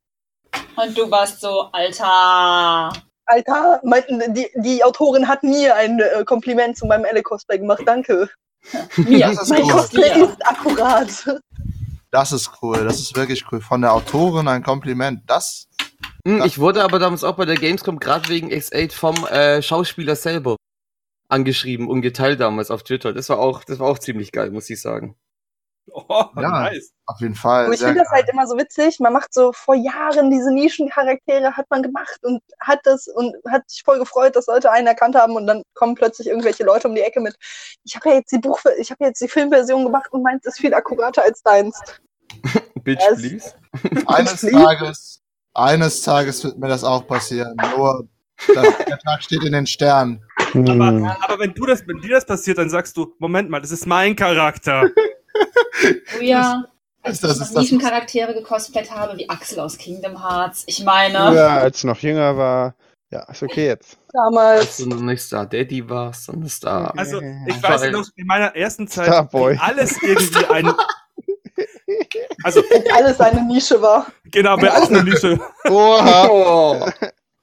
Und 0.76 0.96
du 0.96 1.10
warst 1.10 1.40
so, 1.40 1.68
Alter. 1.72 2.92
Alter, 3.26 3.80
mein, 3.84 4.02
die, 4.34 4.50
die 4.56 4.82
Autorin 4.82 5.28
hat 5.28 5.42
mir 5.42 5.74
ein 5.76 6.00
äh, 6.00 6.24
Kompliment 6.24 6.76
zu 6.76 6.86
meinem 6.86 7.04
Elle-Cosplay 7.04 7.58
gemacht. 7.58 7.82
Danke. 7.86 8.28
Mir. 8.96 9.26
Das 9.28 9.42
ist 9.42 9.50
Mein 9.50 9.62
cool. 9.62 9.72
Cosplay 9.72 10.22
ist 10.22 10.46
akkurat. 10.46 11.40
Das 12.10 12.32
ist 12.32 12.50
cool. 12.62 12.84
Das 12.84 13.00
ist 13.00 13.16
wirklich 13.16 13.44
cool. 13.50 13.60
Von 13.60 13.80
der 13.80 13.92
Autorin 13.92 14.48
ein 14.48 14.62
Kompliment. 14.62 15.22
Das. 15.26 15.68
Hm, 16.26 16.42
ich 16.44 16.58
wurde 16.58 16.84
aber 16.84 16.98
damals 16.98 17.24
auch 17.24 17.36
bei 17.36 17.44
der 17.44 17.56
Gamescom 17.56 17.98
gerade 17.98 18.28
wegen 18.28 18.50
X8 18.50 18.92
vom 18.92 19.26
äh, 19.26 19.62
Schauspieler 19.62 20.14
selber 20.14 20.56
angeschrieben 21.28 21.88
und 21.88 22.02
geteilt 22.02 22.40
damals 22.40 22.70
auf 22.70 22.82
Twitter. 22.82 23.12
Das 23.12 23.28
war 23.28 23.38
auch, 23.38 23.64
das 23.64 23.78
war 23.78 23.88
auch 23.88 23.98
ziemlich 23.98 24.32
geil, 24.32 24.50
muss 24.50 24.68
ich 24.70 24.80
sagen. 24.80 25.16
Oh, 25.94 26.24
Ja. 26.36 26.48
nice. 26.50 26.92
Auf 27.06 27.20
jeden 27.20 27.34
Fall. 27.34 27.66
Und 27.66 27.72
ich 27.74 27.80
finde 27.80 27.98
das 28.00 28.08
halt 28.10 28.28
immer 28.32 28.46
so 28.46 28.56
witzig. 28.56 28.98
Man 29.00 29.12
macht 29.12 29.34
so 29.34 29.52
vor 29.52 29.74
Jahren 29.74 30.30
diese 30.30 30.52
Nischencharaktere, 30.52 31.56
hat 31.56 31.66
man 31.70 31.82
gemacht 31.82 32.18
und 32.22 32.40
hat 32.60 32.80
das 32.84 33.08
und 33.08 33.34
hat 33.50 33.68
sich 33.68 33.82
voll 33.82 33.98
gefreut, 33.98 34.36
dass 34.36 34.46
Leute 34.46 34.70
einen 34.70 34.86
erkannt 34.86 35.16
haben 35.16 35.34
und 35.34 35.46
dann 35.46 35.62
kommen 35.74 35.94
plötzlich 35.94 36.28
irgendwelche 36.28 36.64
Leute 36.64 36.88
um 36.88 36.94
die 36.94 37.00
Ecke 37.02 37.20
mit, 37.20 37.36
ich 37.84 37.94
habe 37.96 38.08
ja 38.10 38.14
jetzt 38.16 38.30
die 38.32 38.38
Buch, 38.38 38.60
ich 38.78 38.90
habe 38.90 39.04
jetzt 39.04 39.20
die 39.20 39.28
Filmversion 39.28 39.84
gemacht 39.84 40.10
und 40.12 40.22
meins 40.22 40.46
ist 40.46 40.58
viel 40.58 40.72
akkurater 40.72 41.24
als 41.24 41.42
deins. 41.42 41.78
Bitch, 42.84 43.02
Es- 43.10 43.18
please. 43.18 43.54
Eines 44.06 44.40
Tages, 44.40 45.20
eines 45.54 46.02
Tages 46.02 46.44
wird 46.44 46.58
mir 46.58 46.68
das 46.68 46.84
auch 46.84 47.06
passieren. 47.06 47.56
Nur, 47.76 48.08
das, 48.54 48.66
der 48.86 48.98
Tag 48.98 49.22
steht 49.22 49.44
in 49.44 49.52
den 49.52 49.66
Sternen. 49.66 50.24
Hm. 50.52 50.80
Aber, 50.80 51.16
aber 51.22 51.38
wenn 51.40 51.52
du 51.54 51.66
das, 51.66 51.86
wenn 51.86 52.00
dir 52.00 52.10
das 52.14 52.24
passiert, 52.24 52.58
dann 52.58 52.70
sagst 52.70 52.96
du, 52.96 53.14
Moment 53.18 53.50
mal, 53.50 53.60
das 53.60 53.70
ist 53.70 53.86
mein 53.86 54.16
Charakter. 54.16 54.88
Oh 56.18 56.20
ja. 56.22 56.64
Als 57.02 57.20
das 57.20 57.32
ich 57.32 57.38
noch 57.40 57.46
das- 57.48 57.54
Nischencharaktere 57.56 58.34
gecosplayt 58.34 58.90
habe, 58.90 59.18
wie 59.18 59.28
Axel 59.28 59.58
aus 59.60 59.76
Kingdom 59.78 60.22
Hearts. 60.22 60.62
Ich 60.66 60.84
meine, 60.84 61.14
Ja, 61.34 61.58
als 61.58 61.78
ich 61.78 61.84
noch 61.84 61.98
jünger 61.98 62.36
war. 62.36 62.74
Ja, 63.10 63.24
ist 63.24 63.42
okay 63.42 63.66
jetzt. 63.66 63.98
Damals. 64.12 64.60
Als 64.60 64.76
du 64.78 64.86
noch 64.88 65.00
nicht 65.00 65.20
Star 65.20 65.44
Daddy 65.44 65.88
warst, 65.88 66.24
sondern 66.24 66.48
Star. 66.48 66.94
Also, 66.96 67.20
ich 67.20 67.56
Ja. 67.56 67.62
weiß 67.68 67.90
noch, 67.90 68.06
in 68.16 68.26
meiner 68.26 68.54
ersten 68.56 68.88
Zeit 68.88 69.06
Starboy. 69.08 69.58
alles 69.60 70.00
irgendwie 70.02 70.46
ein. 70.46 70.72
Also, 72.44 72.62
Alles 72.94 73.20
eine 73.20 73.42
Nische 73.44 73.80
war. 73.82 74.06
genau, 74.24 74.56
bei 74.56 74.70
alles 74.70 74.88
eine 74.88 75.04
Nische. 75.04 75.38
Oha. 75.68 76.26
Oh. 76.28 76.90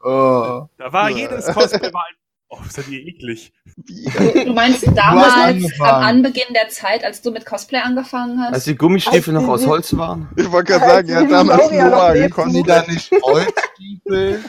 Oh. 0.03 0.65
Da 0.77 0.91
war 0.91 1.09
jedes 1.09 1.45
Cosplay 1.47 1.93
war 1.93 2.05
ein. 2.09 2.15
Oh, 2.51 2.57
ist 2.67 2.77
ja 2.77 2.83
die 2.83 3.07
eklig. 3.07 3.53
du 3.75 4.53
meinst 4.53 4.85
damals 4.95 5.33
angefangen. 5.33 5.81
am 5.81 6.03
Anbeginn 6.03 6.53
der 6.53 6.69
Zeit, 6.69 7.03
als 7.03 7.21
du 7.21 7.31
mit 7.31 7.45
Cosplay 7.45 7.79
angefangen 7.79 8.39
hast? 8.41 8.53
Als 8.53 8.63
die 8.63 8.75
Gummistiefel 8.75 9.35
Als 9.35 9.43
noch 9.43 9.49
aus 9.49 9.67
Holz 9.67 9.95
waren. 9.95 10.29
Ich 10.35 10.51
wollte 10.51 10.73
gerade 10.73 10.85
sagen, 10.85 11.09
er 11.09 11.19
hat 11.21 11.31
damals 11.31 11.71
Noah. 11.71 12.29
Kommen 12.29 12.53
die 12.53 12.63
gekostet. 12.63 12.67
da 12.67 12.91
nicht 12.91 13.11
Holzstiefel? 13.23 14.43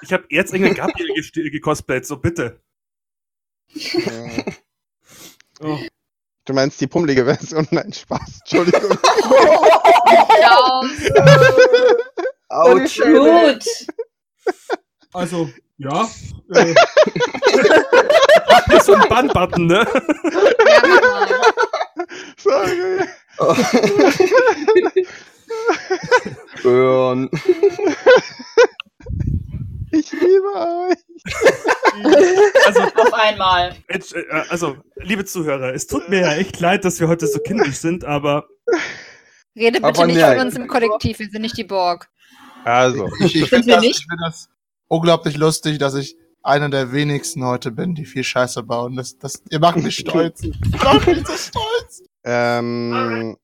Ich 0.00 0.12
habe 0.12 0.24
jetzt 0.30 0.54
irgendeinen 0.54 0.76
Gabriel 0.76 1.50
gecosplayt, 1.50 2.06
so 2.06 2.16
bitte. 2.16 2.62
Oh. 5.60 5.78
Du 6.46 6.52
meinst 6.52 6.80
die 6.80 6.86
pummelige 6.86 7.24
Version? 7.24 7.66
Nein, 7.70 7.92
Spaß. 7.92 8.40
Entschuldigung. 8.40 8.98
Ja, 10.40 10.80
Autsch. 12.48 13.00
Gut. 13.00 13.64
Also, 15.12 15.50
ja. 15.78 16.08
Äh, 16.54 16.74
ist 18.76 18.86
so 18.86 18.94
ein 18.94 19.08
Bannbutton, 19.08 19.66
ne? 19.66 19.86
Sorry. 22.36 23.00
Burn. 26.62 27.28
Ich 29.90 30.10
liebe 30.12 30.52
euch. 30.54 30.98
Also, 32.66 32.80
Auf 32.82 33.12
einmal. 33.12 33.76
Äh, 33.88 34.00
also, 34.48 34.76
liebe 34.96 35.24
Zuhörer, 35.24 35.72
es 35.74 35.86
tut 35.86 36.08
mir 36.08 36.20
ja 36.20 36.34
echt 36.34 36.58
leid, 36.60 36.84
dass 36.84 36.98
wir 37.00 37.08
heute 37.08 37.26
so 37.26 37.38
kindisch 37.38 37.76
sind, 37.76 38.04
aber 38.04 38.48
Rede 39.56 39.80
bitte 39.80 39.84
Aber 39.84 40.06
nicht 40.06 40.20
nein. 40.20 40.38
von 40.38 40.46
uns 40.46 40.56
im 40.56 40.66
Kollektiv, 40.66 41.20
wir 41.20 41.28
sind 41.28 41.42
nicht 41.42 41.56
die 41.56 41.64
Borg. 41.64 42.08
Also, 42.64 43.08
Ich, 43.20 43.36
ich 43.36 43.48
finde 43.48 43.74
das, 43.74 43.84
ich 43.84 43.98
find 43.98 44.20
das 44.26 44.48
unglaublich 44.88 45.36
lustig, 45.36 45.78
dass 45.78 45.94
ich 45.94 46.16
einer 46.42 46.68
der 46.68 46.92
wenigsten 46.92 47.44
heute 47.44 47.72
bin, 47.72 47.94
die 47.94 48.04
viel 48.04 48.24
Scheiße 48.24 48.62
bauen. 48.62 48.96
Das, 48.96 49.18
das, 49.18 49.42
ihr 49.50 49.58
macht 49.58 49.78
mich 49.78 49.96
stolz. 49.96 50.42
Ihr 50.42 50.52
macht 50.82 51.06
mich 51.06 51.26
so 51.26 51.32
stolz. 51.36 52.02
ähm, 52.22 53.36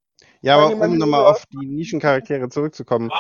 ja, 0.42 0.56
aber 0.56 0.74
um 0.74 0.98
nochmal 0.98 1.24
auf 1.26 1.44
die 1.46 1.66
Nischencharaktere 1.66 2.48
zurückzukommen. 2.48 3.10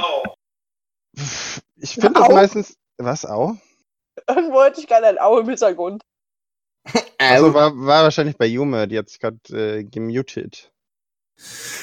Ich 1.76 1.94
finde 1.94 2.12
das 2.20 2.28
Au. 2.28 2.32
meistens. 2.32 2.76
Was, 2.98 3.24
au? 3.24 3.56
Irgendwo 4.28 4.62
hätte 4.62 4.80
ich 4.80 4.86
gerade 4.86 5.06
ein 5.06 5.18
Au 5.18 5.38
im 5.38 5.48
Hintergrund. 5.48 6.02
Also 7.22 7.52
war, 7.52 7.76
war 7.76 8.04
wahrscheinlich 8.04 8.38
bei 8.38 8.46
Yume, 8.46 8.88
die 8.88 8.96
hat 8.96 9.10
sich 9.10 9.20
gerade 9.20 9.38
äh, 9.50 9.84
gemutet. 9.84 10.72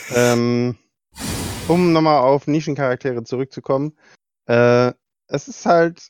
Ähm, 0.09 0.79
um 1.67 1.93
nochmal 1.93 2.23
auf 2.23 2.47
Nischencharaktere 2.47 3.23
zurückzukommen. 3.23 3.95
Äh, 4.47 4.93
es 5.27 5.47
ist 5.47 5.63
halt 5.67 6.09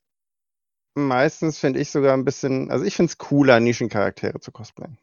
meistens, 0.97 1.59
finde 1.59 1.79
ich, 1.79 1.91
sogar 1.91 2.13
ein 2.13 2.25
bisschen, 2.25 2.71
also 2.71 2.83
ich 2.85 2.95
finde 2.95 3.11
es 3.11 3.17
cooler, 3.17 3.59
Nischencharaktere 3.59 4.39
zu 4.39 4.51
cosplayen. 4.51 4.97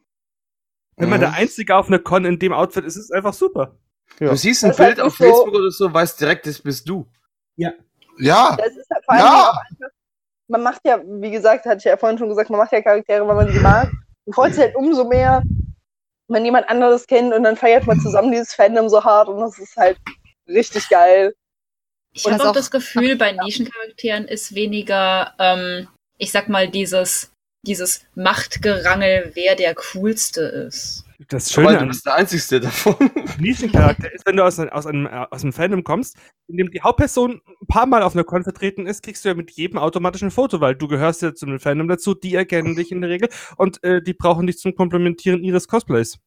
wenn 0.96 1.08
man 1.08 1.20
der 1.20 1.32
Einzige 1.34 1.74
auf 1.76 1.88
einer 1.88 1.98
Con 1.98 2.24
in 2.24 2.38
dem 2.38 2.52
Outfit 2.52 2.84
ist, 2.84 2.96
ist 2.96 3.04
es 3.04 3.10
einfach 3.10 3.34
super. 3.34 3.76
Ja. 4.20 4.30
Du 4.30 4.36
siehst 4.36 4.62
ein 4.64 4.68
Das 4.70 4.76
Bild 4.76 5.00
auf 5.00 5.16
so- 5.16 5.24
Facebook 5.24 5.54
oder 5.54 5.70
so, 5.70 5.92
weißt 5.92 6.20
direkt, 6.20 6.46
das 6.46 6.60
bist 6.60 6.88
du. 6.88 7.06
Ja, 7.56 7.72
Das 8.56 8.76
ist 8.76 8.88
halt 8.90 9.04
vor 9.04 9.14
allem 9.14 9.24
Ja. 9.24 9.50
auch 9.50 9.56
einfach, 9.56 9.88
man 10.48 10.62
macht 10.62 10.80
ja, 10.84 11.00
wie 11.04 11.30
gesagt, 11.30 11.64
hatte 11.64 11.78
ich 11.78 11.84
ja 11.84 11.96
vorhin 11.96 12.18
schon 12.18 12.28
gesagt, 12.28 12.48
man 12.50 12.58
macht 12.60 12.70
ja 12.72 12.80
Charaktere, 12.82 13.26
weil 13.26 13.34
man 13.34 13.50
sie 13.52 13.58
mag. 13.58 13.90
Und 14.24 14.34
freut 14.34 14.52
sich 14.54 14.62
halt 14.62 14.76
umso 14.76 15.04
mehr, 15.04 15.42
wenn 16.28 16.44
jemand 16.44 16.68
anderes 16.68 17.06
kennt 17.06 17.34
und 17.34 17.42
dann 17.42 17.56
feiert 17.56 17.86
man 17.86 17.98
zusammen 18.00 18.30
dieses 18.30 18.54
Fandom 18.54 18.88
so 18.88 19.02
hart 19.02 19.28
und 19.28 19.40
das 19.40 19.58
ist 19.58 19.76
halt 19.76 19.98
richtig 20.46 20.88
geil. 20.88 21.34
Ich 22.14 22.24
habe 22.24 22.36
das 22.36 22.42
auch 22.42 22.50
auch- 22.50 22.54
das 22.54 22.70
Gefühl, 22.70 23.16
bei 23.16 23.32
Nischencharakteren 23.32 24.24
ist 24.26 24.54
weniger, 24.54 25.34
ähm, 25.38 25.88
ich 26.18 26.30
sag 26.32 26.48
mal, 26.48 26.68
dieses, 26.68 27.30
dieses 27.66 28.04
Machtgerangel, 28.14 29.32
wer 29.34 29.56
der 29.56 29.74
coolste 29.74 30.42
ist. 30.42 31.04
Das 31.28 31.56
Aber 31.56 31.68
Schöne 31.68 31.76
du 31.78 31.82
an 31.82 31.88
bist 31.88 32.06
der 32.06 32.14
Einzigste 32.14 32.60
davon. 32.60 32.96
Nischencharakter 33.38 34.12
ist, 34.12 34.26
wenn 34.26 34.36
du 34.36 34.44
aus, 34.44 34.58
aus, 34.58 34.86
einem, 34.86 35.06
äh, 35.06 35.26
aus 35.30 35.42
einem 35.42 35.52
Fandom 35.52 35.82
kommst, 35.84 36.16
in 36.48 36.56
dem 36.56 36.70
die 36.70 36.82
Hauptperson 36.82 37.40
ein 37.62 37.66
paar 37.66 37.86
Mal 37.86 38.02
auf 38.02 38.14
einer 38.14 38.24
Con 38.24 38.42
vertreten 38.42 38.86
ist, 38.86 39.02
kriegst 39.02 39.24
du 39.24 39.28
ja 39.30 39.34
mit 39.34 39.50
jedem 39.52 39.78
automatisch 39.78 40.22
ein 40.22 40.30
Foto, 40.30 40.60
weil 40.60 40.74
du 40.74 40.88
gehörst 40.88 41.22
ja 41.22 41.34
zu 41.34 41.46
einem 41.46 41.60
Fandom 41.60 41.88
dazu, 41.88 42.14
die 42.14 42.34
erkennen 42.34 42.76
dich 42.76 42.92
in 42.92 43.00
der 43.00 43.10
Regel 43.10 43.28
und 43.56 43.82
äh, 43.84 44.02
die 44.02 44.12
brauchen 44.12 44.46
dich 44.46 44.58
zum 44.58 44.74
Komplementieren 44.74 45.42
ihres 45.42 45.66
Cosplays. 45.68 46.18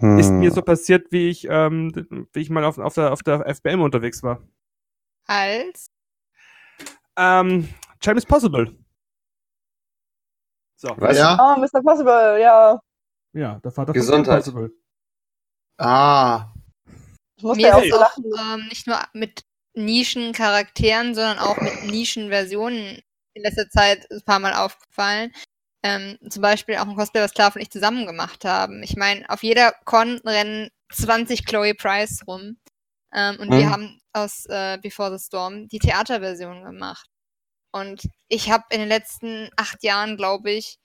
Ist 0.00 0.28
Hm. 0.28 0.38
mir 0.40 0.52
so 0.52 0.62
passiert, 0.62 1.10
wie 1.10 1.28
ich, 1.28 1.46
ähm, 1.50 1.92
wie 2.32 2.40
ich 2.40 2.50
mal 2.50 2.64
auf, 2.64 2.78
auf, 2.78 2.94
der, 2.94 3.12
auf 3.12 3.22
der 3.22 3.46
FBM 3.46 3.80
unterwegs 3.80 4.22
war. 4.22 4.40
Als 5.26 5.90
Ähm, 7.16 7.68
James 8.00 8.24
Possible. 8.24 8.76
So. 10.76 10.94
Was? 10.98 11.16
Ja? 11.16 11.36
Ah, 11.36 11.56
Mr. 11.56 11.82
Possible, 11.82 12.40
ja. 12.40 12.80
Ja, 13.32 13.58
der 13.58 13.70
Vater 13.72 13.92
Gesundheit. 13.92 14.44
von 14.44 14.54
James 14.54 14.70
Possible. 14.70 14.82
Ah. 15.78 16.52
Ich 17.36 17.42
musste 17.42 17.62
mir 17.62 17.68
ja 17.68 17.76
auch 17.76 17.82
ist 17.82 17.90
so 17.90 17.96
auch 17.96 18.00
lachen. 18.00 18.24
ähm, 18.62 18.68
nicht 18.68 18.86
nur 18.86 19.00
mit 19.14 19.42
Nischencharakteren, 19.74 21.14
sondern 21.14 21.38
auch 21.38 21.60
mit 21.60 21.84
Nischenversionen 21.90 23.00
in 23.34 23.42
letzter 23.42 23.68
Zeit 23.68 24.06
ein 24.10 24.22
paar 24.24 24.38
Mal 24.38 24.54
aufgefallen. 24.54 25.32
Ähm, 25.82 26.18
zum 26.28 26.42
Beispiel 26.42 26.76
auch 26.76 26.86
ein 26.88 26.96
Cosplay, 26.96 27.20
was 27.22 27.34
Klav 27.34 27.54
und 27.54 27.62
ich 27.62 27.70
zusammen 27.70 28.06
gemacht 28.06 28.44
haben. 28.44 28.82
Ich 28.82 28.96
meine, 28.96 29.28
auf 29.30 29.42
jeder 29.42 29.72
Con 29.84 30.18
rennen 30.24 30.70
20 30.92 31.44
Chloe 31.46 31.74
Price 31.74 32.22
rum. 32.26 32.58
Ähm, 33.14 33.36
und 33.38 33.50
wir 33.52 33.66
Mhm. 33.66 33.70
haben 33.70 34.00
aus 34.12 34.44
äh, 34.46 34.78
Before 34.82 35.16
the 35.16 35.24
Storm 35.24 35.68
die 35.68 35.78
Theaterversion 35.78 36.64
gemacht. 36.64 37.06
Und 37.72 38.02
ich 38.28 38.50
habe 38.50 38.64
in 38.70 38.80
den 38.80 38.88
letzten 38.88 39.50
acht 39.56 39.82
Jahren, 39.84 40.16
glaube 40.16 40.50
ich, 40.50 40.78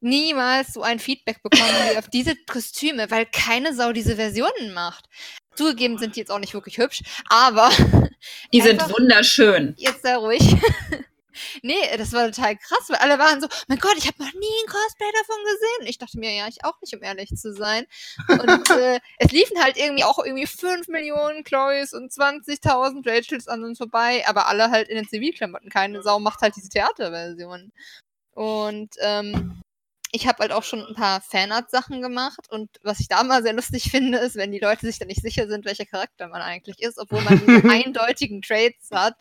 niemals 0.00 0.72
so 0.74 0.82
ein 0.82 0.98
Feedback 0.98 1.42
bekommen 1.42 1.68
wie 1.92 1.98
auf 1.98 2.08
diese 2.08 2.34
Kostüme, 2.46 3.10
weil 3.10 3.26
keine 3.26 3.74
Sau 3.74 3.92
diese 3.92 4.16
Versionen 4.16 4.72
macht. 4.72 5.06
Zugegeben 5.56 5.98
sind 5.98 6.16
die 6.16 6.20
jetzt 6.20 6.30
auch 6.30 6.38
nicht 6.38 6.54
wirklich 6.54 6.78
hübsch, 6.78 7.02
aber 7.28 7.70
Die 8.52 8.60
sind 8.62 8.80
wunderschön. 8.90 9.74
jetzt 9.76 10.02
sei 10.02 10.16
ruhig. 10.16 10.40
nee, 11.62 11.96
das 11.96 12.12
war 12.12 12.30
total 12.30 12.56
krass, 12.56 12.88
weil 12.88 12.98
alle 12.98 13.18
waren 13.18 13.40
so, 13.40 13.48
mein 13.68 13.78
Gott, 13.78 13.94
ich 13.96 14.06
habe 14.06 14.22
noch 14.22 14.32
nie 14.32 14.62
ein 14.62 14.68
Cosplay 14.68 15.10
davon 15.18 15.44
gesehen. 15.44 15.88
Ich 15.88 15.98
dachte 15.98 16.18
mir, 16.18 16.32
ja, 16.32 16.48
ich 16.48 16.64
auch 16.64 16.80
nicht, 16.80 16.94
um 16.94 17.02
ehrlich 17.02 17.30
zu 17.36 17.52
sein. 17.52 17.86
Und 18.28 18.70
äh, 18.70 19.00
es 19.18 19.32
liefen 19.32 19.62
halt 19.62 19.76
irgendwie 19.76 20.04
auch 20.04 20.18
irgendwie 20.18 20.46
5 20.46 20.88
Millionen 20.88 21.44
Chloes 21.44 21.92
und 21.92 22.12
20.000 22.12 23.06
Rachels 23.08 23.48
an 23.48 23.64
uns 23.64 23.78
vorbei, 23.78 24.24
aber 24.26 24.46
alle 24.48 24.70
halt 24.70 24.88
in 24.88 24.96
den 24.96 25.08
Zivilklamotten. 25.08 25.70
Keine 25.70 26.02
Sau 26.02 26.18
macht 26.18 26.40
halt 26.40 26.56
diese 26.56 26.68
Theaterversion. 26.68 27.72
Und 28.34 28.94
ähm, 29.00 29.60
ich 30.12 30.26
habe 30.26 30.38
halt 30.40 30.52
auch 30.52 30.62
schon 30.64 30.84
ein 30.84 30.94
paar 30.94 31.20
Fanart-Sachen 31.20 32.02
gemacht 32.02 32.40
und 32.50 32.68
was 32.82 33.00
ich 33.00 33.08
da 33.08 33.22
mal 33.22 33.42
sehr 33.42 33.52
lustig 33.52 33.90
finde, 33.90 34.18
ist, 34.18 34.36
wenn 34.36 34.50
die 34.52 34.58
Leute 34.58 34.86
sich 34.86 34.98
dann 34.98 35.08
nicht 35.08 35.22
sicher 35.22 35.46
sind, 35.48 35.64
welcher 35.64 35.86
Charakter 35.86 36.28
man 36.28 36.42
eigentlich 36.42 36.80
ist, 36.80 36.98
obwohl 36.98 37.20
man 37.22 37.38
diese 37.38 37.62
eindeutigen 37.70 38.42
Traits 38.42 38.90
hat. 38.92 39.14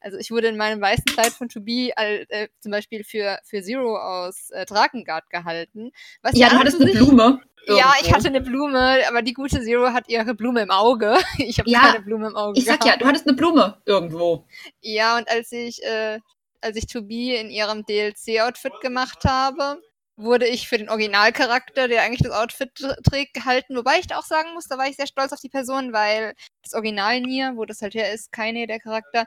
Also 0.00 0.16
ich 0.18 0.30
wurde 0.30 0.48
in 0.48 0.56
meinem 0.56 0.80
weißen 0.80 1.04
Kleid 1.06 1.32
von 1.32 1.48
To 1.48 1.60
Be 1.60 1.90
all, 1.96 2.24
äh, 2.28 2.48
zum 2.60 2.70
Beispiel 2.72 3.02
für, 3.04 3.38
für 3.44 3.62
Zero 3.62 3.96
aus 3.98 4.50
äh, 4.50 4.64
Drakengard 4.64 5.28
gehalten. 5.30 5.90
Was 6.22 6.36
Ja, 6.38 6.48
du 6.50 6.58
hattest 6.58 6.80
eine 6.80 6.92
Blume. 6.92 7.40
Ja, 7.66 7.92
ich 7.96 8.02
irgendwo. 8.06 8.16
hatte 8.16 8.28
eine 8.28 8.40
Blume, 8.40 8.98
aber 9.08 9.20
die 9.22 9.34
gute 9.34 9.60
Zero 9.62 9.92
hat 9.92 10.08
ihre 10.08 10.34
Blume 10.34 10.62
im 10.62 10.70
Auge. 10.70 11.16
Ich 11.38 11.58
habe 11.58 11.68
Ja, 11.68 11.80
keine 11.80 12.00
Blume 12.04 12.28
im 12.28 12.36
Auge 12.36 12.58
Ich 12.58 12.64
sag 12.64 12.80
gehabt. 12.80 12.94
ja, 12.94 12.96
du 12.96 13.06
hattest 13.06 13.26
eine 13.26 13.36
Blume 13.36 13.82
irgendwo. 13.84 14.46
Ja, 14.80 15.18
und 15.18 15.28
als 15.28 15.50
ich, 15.52 15.82
äh, 15.82 16.20
als 16.60 16.76
ich 16.76 16.86
To 16.86 17.02
Be 17.02 17.34
in 17.34 17.50
ihrem 17.50 17.84
DLC-Outfit 17.84 18.72
gemacht 18.80 19.24
habe, 19.24 19.80
wurde 20.18 20.46
ich 20.46 20.68
für 20.68 20.78
den 20.78 20.88
Originalcharakter, 20.88 21.88
der 21.88 22.02
eigentlich 22.02 22.22
das 22.22 22.32
Outfit 22.32 22.70
tr- 22.76 23.02
trägt, 23.08 23.34
gehalten. 23.34 23.76
Wobei 23.76 23.98
ich 24.00 24.08
da 24.08 24.18
auch 24.18 24.24
sagen 24.24 24.52
muss, 24.54 24.66
da 24.66 24.76
war 24.76 24.88
ich 24.88 24.96
sehr 24.96 25.06
stolz 25.06 25.32
auf 25.32 25.40
die 25.40 25.48
Person, 25.48 25.92
weil 25.92 26.34
das 26.62 26.74
Original 26.74 27.20
Nier, 27.20 27.52
wo 27.56 27.64
das 27.64 27.80
halt 27.82 27.94
her 27.94 28.12
ist, 28.12 28.32
keine 28.32 28.66
der 28.66 28.80
Charakter, 28.80 29.26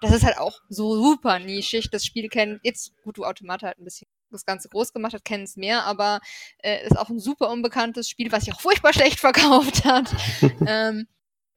das 0.00 0.12
ist 0.12 0.24
halt 0.24 0.38
auch 0.38 0.60
so 0.68 0.94
super 0.96 1.38
nischig. 1.40 1.90
Das 1.90 2.04
Spiel 2.04 2.28
kennt, 2.28 2.60
jetzt, 2.62 2.92
gut, 3.02 3.18
du 3.18 3.24
Automata 3.24 3.66
halt 3.66 3.78
ein 3.78 3.84
bisschen 3.84 4.08
das 4.30 4.44
Ganze 4.44 4.68
groß 4.68 4.92
gemacht 4.92 5.14
hat, 5.14 5.24
kennen 5.24 5.44
es 5.44 5.56
mehr, 5.56 5.84
aber 5.84 6.20
äh, 6.62 6.84
ist 6.86 6.98
auch 6.98 7.08
ein 7.08 7.18
super 7.18 7.50
unbekanntes 7.50 8.08
Spiel, 8.08 8.30
was 8.30 8.44
sich 8.44 8.54
auch 8.54 8.60
furchtbar 8.60 8.92
schlecht 8.92 9.20
verkauft 9.20 9.84
hat. 9.84 10.14
ähm, 10.66 11.06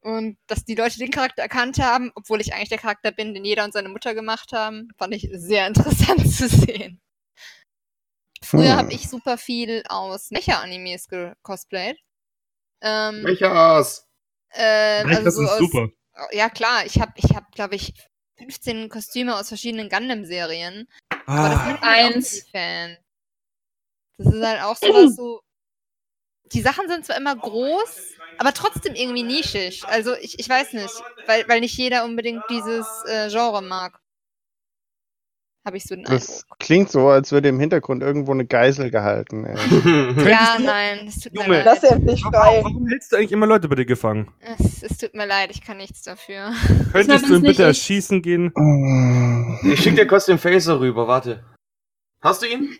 und 0.00 0.36
dass 0.48 0.64
die 0.64 0.74
Leute 0.74 0.98
den 0.98 1.10
Charakter 1.12 1.42
erkannt 1.42 1.78
haben, 1.78 2.10
obwohl 2.16 2.40
ich 2.40 2.52
eigentlich 2.54 2.70
der 2.70 2.78
Charakter 2.78 3.12
bin, 3.12 3.34
den 3.34 3.44
jeder 3.44 3.64
und 3.64 3.72
seine 3.72 3.88
Mutter 3.88 4.14
gemacht 4.14 4.52
haben, 4.52 4.88
fand 4.98 5.14
ich 5.14 5.28
sehr 5.32 5.66
interessant 5.68 6.28
zu 6.32 6.48
sehen. 6.48 7.00
Früher 8.44 8.72
Hm. 8.72 8.76
habe 8.78 8.92
ich 8.92 9.08
super 9.08 9.38
viel 9.38 9.82
aus 9.88 10.30
Mecha-Animes 10.30 11.08
gecosplayt. 11.08 11.98
Ähm, 12.80 13.22
Mechas. 13.22 14.08
ähm, 14.54 15.08
also 15.08 15.22
das 15.24 15.34
so 15.34 15.42
ist 15.42 15.50
aus, 15.50 15.58
super. 15.58 15.88
Ja 16.32 16.50
klar, 16.50 16.84
ich 16.84 17.00
habe, 17.00 17.12
ich 17.16 17.34
hab, 17.34 17.50
glaube 17.52 17.76
ich, 17.76 17.94
15 18.38 18.88
Kostüme 18.88 19.36
aus 19.36 19.48
verschiedenen 19.48 19.88
Gundam-Serien. 19.88 20.88
Aber 21.26 21.48
das 21.50 21.58
Ah, 21.60 21.66
sind 21.66 21.78
Eins. 21.82 22.30
die 22.44 22.50
Fans. 22.50 22.98
Das 24.18 24.34
ist 24.34 24.44
halt 24.44 24.62
auch 24.62 24.76
so 24.76 24.86
was 24.92 25.16
so. 25.16 25.40
Die 26.52 26.60
Sachen 26.60 26.86
sind 26.88 27.06
zwar 27.06 27.16
immer 27.16 27.34
groß, 27.34 28.12
aber 28.38 28.52
trotzdem 28.52 28.94
irgendwie 28.94 29.22
nischig. 29.22 29.84
Also 29.86 30.14
ich, 30.16 30.38
ich 30.38 30.48
weiß 30.48 30.74
nicht, 30.74 30.92
weil, 31.26 31.48
weil 31.48 31.60
nicht 31.60 31.76
jeder 31.78 32.04
unbedingt 32.04 32.42
dieses 32.50 32.86
äh, 33.06 33.30
Genre 33.30 33.62
mag. 33.62 33.98
Habe 35.64 35.76
ich 35.76 35.84
so 35.84 35.94
den 35.94 36.04
Das 36.04 36.42
Eindruck. 36.42 36.58
klingt 36.58 36.90
so, 36.90 37.08
als 37.08 37.30
würde 37.30 37.48
im 37.48 37.60
Hintergrund 37.60 38.02
irgendwo 38.02 38.32
eine 38.32 38.44
Geisel 38.44 38.90
gehalten. 38.90 39.44
Ey. 39.46 39.56
Ja, 40.28 40.58
nein, 40.60 41.06
es 41.06 41.20
tut 41.20 41.32
mir 41.34 41.42
Junge. 41.44 41.62
leid. 41.62 41.64
Lass 41.66 41.82
nicht 42.00 42.24
warum, 42.24 42.32
frei. 42.34 42.60
warum 42.64 42.86
hältst 42.88 43.12
du 43.12 43.16
eigentlich 43.16 43.32
immer 43.32 43.46
Leute 43.46 43.68
bei 43.68 43.76
dir 43.76 43.86
gefangen? 43.86 44.32
Es, 44.40 44.82
es 44.82 44.98
tut 44.98 45.14
mir 45.14 45.26
leid, 45.26 45.50
ich 45.52 45.60
kann 45.60 45.76
nichts 45.76 46.02
dafür. 46.02 46.52
Könntest 46.92 47.28
du 47.28 47.36
ihn 47.36 47.42
bitte 47.42 47.62
ich. 47.62 47.68
erschießen 47.68 48.22
gehen? 48.22 48.52
Ich 49.64 49.80
schick 49.82 49.94
dir 49.94 50.06
kurz 50.06 50.26
den 50.26 50.38
Phaser 50.38 50.80
rüber, 50.80 51.06
warte. 51.06 51.44
Hast 52.20 52.42
du 52.42 52.46
ihn? 52.46 52.76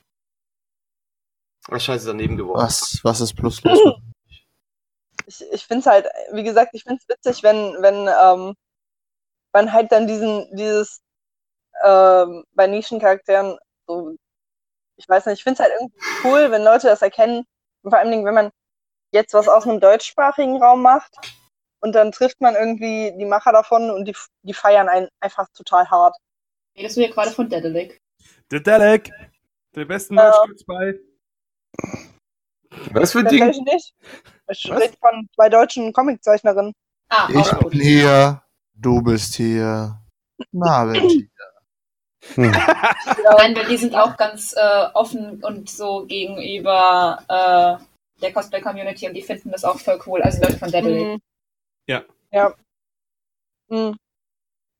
Oh, 1.70 1.78
scheiße, 1.78 2.08
daneben 2.08 2.36
geworfen. 2.36 2.64
Was, 2.64 2.98
was 3.04 3.20
ist 3.20 3.34
plus 3.34 3.62
los? 3.62 3.78
ich, 5.26 5.44
ich 5.52 5.62
finde 5.64 5.80
es 5.80 5.86
halt, 5.86 6.06
wie 6.32 6.42
gesagt, 6.42 6.70
ich 6.72 6.82
finde 6.82 7.00
es 7.00 7.08
witzig, 7.08 7.44
wenn, 7.44 7.56
wenn 7.80 8.08
ähm, 8.08 8.54
man 9.52 9.72
halt 9.72 9.92
dann 9.92 10.08
diesen, 10.08 10.46
dieses 10.56 11.00
ähm, 11.84 12.44
bei 12.54 12.66
Nischencharakteren 12.66 13.58
so, 13.86 14.14
ich 14.96 15.08
weiß 15.08 15.26
nicht, 15.26 15.38
ich 15.38 15.44
finde 15.44 15.62
es 15.62 15.68
halt 15.68 15.72
irgendwie 15.78 15.98
cool, 16.24 16.50
wenn 16.50 16.62
Leute 16.62 16.86
das 16.86 17.02
erkennen. 17.02 17.44
Und 17.82 17.90
vor 17.90 17.98
allen 17.98 18.10
Dingen, 18.10 18.24
wenn 18.24 18.34
man 18.34 18.50
jetzt 19.12 19.34
was 19.34 19.48
aus 19.48 19.66
einem 19.66 19.80
deutschsprachigen 19.80 20.62
Raum 20.62 20.82
macht 20.82 21.14
und 21.80 21.94
dann 21.94 22.12
trifft 22.12 22.40
man 22.40 22.54
irgendwie 22.54 23.12
die 23.18 23.24
Macher 23.24 23.52
davon 23.52 23.90
und 23.90 24.06
die, 24.06 24.16
die 24.42 24.54
feiern 24.54 24.88
einen 24.88 25.08
einfach 25.20 25.48
total 25.54 25.90
hart. 25.90 26.16
Redest 26.76 26.96
du 26.96 27.00
hier 27.02 27.10
gerade 27.10 27.30
von 27.30 27.48
Dedelic? 27.48 28.00
Der 28.50 28.60
Dalek! 28.60 29.10
Der 29.74 29.84
besten 29.86 30.18
gibt's 30.46 30.64
bei. 30.64 30.98
Was 32.92 33.12
für 33.12 33.24
Ding? 33.24 33.48
ich 33.48 33.60
nicht. 33.60 33.94
Ich 34.48 34.70
rede 34.70 34.94
von 35.00 35.28
zwei 35.34 35.48
deutschen 35.48 35.92
Comiczeichnerinnen. 35.92 36.72
Ah, 37.08 37.28
Ich 37.30 37.50
bin 37.68 37.80
hier, 37.80 38.42
du 38.74 39.02
bist 39.02 39.34
hier. 39.34 39.98
Na, 40.50 40.84
Benji. 40.84 41.30
Hm. 42.34 42.50
Nein, 43.38 43.56
weil 43.56 43.66
die 43.66 43.76
sind 43.76 43.94
auch 43.94 44.16
ganz 44.16 44.54
äh, 44.56 44.86
offen 44.94 45.42
und 45.42 45.68
so 45.68 46.04
gegenüber 46.06 47.18
äh, 47.28 48.20
der 48.22 48.32
Cosplay-Community 48.32 49.08
und 49.08 49.14
die 49.14 49.22
finden 49.22 49.50
das 49.50 49.64
auch 49.64 49.78
voll 49.78 50.00
cool. 50.06 50.22
Also 50.22 50.40
Leute 50.42 50.58
von 50.58 50.70
Dedelic. 50.70 51.06
Mhm. 51.06 51.20
Ja. 51.88 52.04
Ja. 52.30 52.54
Mhm. 53.68 53.96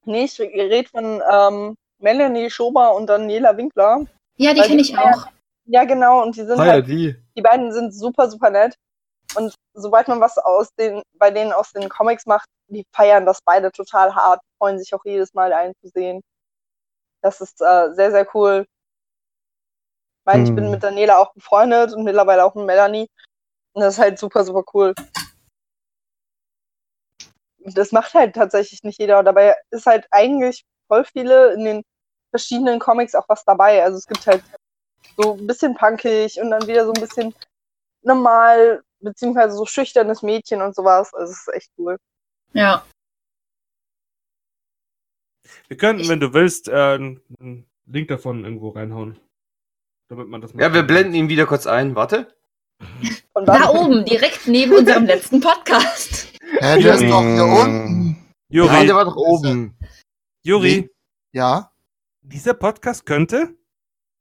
Nee, 0.05 0.25
ich 0.25 0.39
rede 0.41 0.89
von 0.89 1.23
ähm, 1.31 1.77
Melanie 1.99 2.51
Schober 2.51 2.95
und 2.95 3.07
Daniela 3.07 3.57
Winkler. 3.57 4.05
Ja, 4.37 4.55
die 4.55 4.61
kenne 4.61 4.83
die 4.83 4.91
ich 4.91 4.99
auch. 4.99 5.27
Ja, 5.67 5.85
genau, 5.85 6.23
und 6.23 6.37
die 6.37 6.45
sind 6.45 6.59
Ah 6.59 6.67
ja, 6.67 6.73
halt, 6.73 6.89
die. 6.89 7.15
die 7.37 7.43
beiden 7.43 7.73
sind 7.73 7.93
super, 7.95 8.29
super 8.29 8.51
nett. 8.51 8.75
Und 9.37 9.55
sobald 9.75 10.09
man 10.09 10.21
was 10.21 10.39
aus 10.39 10.69
den, 10.79 11.03
bei 11.19 11.31
denen 11.31 11.53
aus 11.53 11.73
den 11.73 11.89
Comics 11.89 12.27
macht, 12.27 12.47
die 12.69 12.85
feiern 12.95 13.25
das 13.25 13.39
beide 13.45 13.71
total 13.71 14.15
hart, 14.15 14.41
freuen 14.59 14.79
sich 14.79 14.93
auch 14.95 15.05
jedes 15.05 15.33
Mal 15.35 15.53
einen 15.53 15.75
zu 15.81 15.89
sehen. 15.89 16.21
Das 17.23 17.41
ist 17.41 17.61
äh, 17.63 17.95
sehr, 17.95 18.11
sehr 18.11 18.27
cool. 18.35 18.67
Ich 20.21 20.27
meine, 20.27 20.45
ich 20.45 20.55
bin 20.55 20.65
Hm. 20.65 20.71
mit 20.73 20.83
Daniela 20.83 21.19
auch 21.19 21.33
befreundet 21.33 21.95
und 21.95 22.05
mittlerweile 22.05 22.45
auch 22.45 22.55
mit 22.55 22.67
Melanie. 22.67 23.09
Und 23.73 23.83
das 23.83 23.95
ist 23.95 24.01
halt 24.01 24.19
super, 24.19 24.45
super 24.45 24.65
cool. 24.75 24.95
Das 27.65 27.93
macht 27.93 28.13
halt 28.15 28.35
tatsächlich 28.35 28.83
nicht 28.83 28.99
jeder. 29.01 29.19
Und 29.21 29.25
dabei 29.25 29.57
ist 29.71 29.87
halt 29.87 30.07
eigentlich 30.11 30.65
voll 30.89 31.05
viele 31.05 31.53
in 31.55 31.65
den 31.65 31.83
verschiedenen 32.31 32.79
Comics 32.79 33.15
auch 33.15 33.29
was 33.29 33.45
dabei. 33.45 33.83
Also 33.83 33.99
es 33.99 34.07
gibt 34.07 34.27
halt 34.27 34.43
so 35.17 35.35
ein 35.35 35.47
bisschen 35.47 35.75
punkig 35.75 36.41
und 36.41 36.51
dann 36.51 36.67
wieder 36.67 36.85
so 36.85 36.93
ein 36.93 37.01
bisschen 37.01 37.35
normal, 38.03 38.83
beziehungsweise 39.01 39.57
so 39.57 39.65
schüchternes 39.65 40.23
Mädchen 40.23 40.61
und 40.63 40.75
sowas. 40.75 41.13
Also 41.15 41.33
es 41.33 41.41
ist 41.47 41.55
echt 41.55 41.71
cool. 41.79 41.99
Ja. 42.53 42.85
Wir 45.69 45.77
könnten, 45.77 46.09
wenn 46.09 46.21
du 46.21 46.33
willst, 46.35 46.69
äh, 46.69 46.73
einen 46.95 47.67
Link 47.87 48.09
davon 48.09 48.45
irgendwo 48.45 48.71
reinhauen. 48.71 49.19
Damit 50.09 50.29
man 50.29 50.41
das 50.41 50.53
mal 50.55 50.63
Ja, 50.63 50.75
wir 50.75 50.83
blenden 50.83 51.15
ihn 51.15 51.29
wieder 51.29 51.47
kurz 51.47 51.67
ein. 51.67 51.95
Warte. 51.95 52.35
Von 53.33 53.45
Da 53.45 53.69
oben, 53.71 54.05
direkt 54.05 54.47
neben 54.47 54.75
unserem 54.75 55.07
letzten 55.07 55.41
Podcast. 55.41 56.29
Hä, 56.59 56.83
der 56.83 56.95
ist 56.95 57.03
doch 57.05 57.23
hier 57.23 57.45
unten. 57.45 58.17
Ja, 58.51 58.65
Juri, 58.65 58.87
der 58.87 58.95
war 58.97 59.05
doch 59.05 59.17
oben. 59.17 59.77
Juri, 60.45 60.91
Ja? 61.33 61.73
dieser 62.21 62.55
Podcast 62.55 63.07
könnte. 63.07 63.57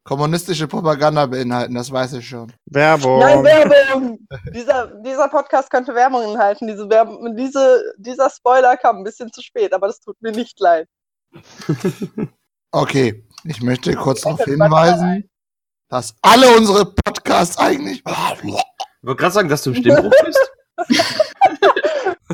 Kommunistische 0.04 0.68
Propaganda 0.68 1.28
beinhalten, 1.28 1.76
das 1.76 1.92
weiß 1.92 2.14
ich 2.14 2.28
schon. 2.28 2.52
Werbung. 2.66 3.20
Nein, 3.20 3.44
Werbung! 3.44 4.28
dieser, 4.52 4.88
dieser 5.02 5.28
Podcast 5.30 5.70
könnte 5.70 5.94
Werbung 5.94 6.24
enthalten. 6.24 6.66
Diese 6.68 6.90
Werbung, 6.90 7.36
diese, 7.36 7.94
dieser 7.98 8.30
Spoiler 8.32 8.78
kam 8.78 8.98
ein 8.98 9.04
bisschen 9.04 9.32
zu 9.32 9.42
spät, 9.44 9.74
aber 9.74 9.86
das 9.88 10.00
tut 10.00 10.20
mir 10.22 10.32
nicht 10.32 10.60
leid. 10.60 10.88
Okay, 12.74 13.28
ich 13.44 13.62
möchte 13.62 13.94
kurz 13.96 14.22
darauf 14.22 14.44
hinweisen, 14.46 15.30
dass 15.90 16.16
alle 16.22 16.56
unsere 16.56 16.94
Podcasts 16.94 17.58
eigentlich. 17.58 18.02
Ich 19.04 19.08
wollte 19.08 19.20
gerade 19.20 19.34
sagen, 19.34 19.50
dass 19.50 19.64
du 19.64 19.72
im 19.72 19.78
Stimmbruch 19.78 20.14
bist. 20.24 20.52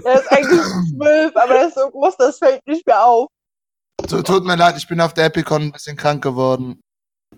Er 0.03 0.19
ist 0.21 0.27
eigentlich 0.31 0.61
zwölf, 0.95 1.35
aber 1.35 1.55
er 1.55 1.67
ist 1.69 1.75
so 1.75 1.89
groß, 1.89 2.17
das 2.17 2.37
fällt 2.37 2.65
nicht 2.67 2.85
mehr 2.85 3.03
auf. 3.03 3.29
So, 4.07 4.21
tut 4.21 4.43
mir 4.45 4.55
leid, 4.55 4.77
ich 4.77 4.87
bin 4.87 5.01
auf 5.01 5.13
der 5.13 5.25
Epicon 5.25 5.63
ein 5.63 5.71
bisschen 5.71 5.97
krank 5.97 6.21
geworden. 6.23 6.79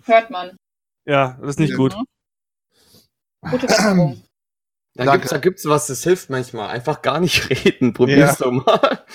Hört 0.04 0.30
man. 0.30 0.58
Ja, 1.08 1.38
das 1.40 1.52
ist 1.52 1.60
nicht 1.60 1.72
Ja. 1.72 1.78
gut. 1.78 1.96
Gute 3.50 3.66
Besserung. 3.68 4.22
Da 4.96 5.06
Danke. 5.06 5.20
gibt's, 5.20 5.30
da 5.30 5.38
gibt's 5.38 5.66
was, 5.66 5.88
das 5.88 6.04
hilft 6.04 6.30
manchmal. 6.30 6.70
Einfach 6.70 7.02
gar 7.02 7.20
nicht 7.20 7.50
reden. 7.50 7.94
Probier's 7.94 8.38
doch 8.38 8.52
mal. 8.52 9.06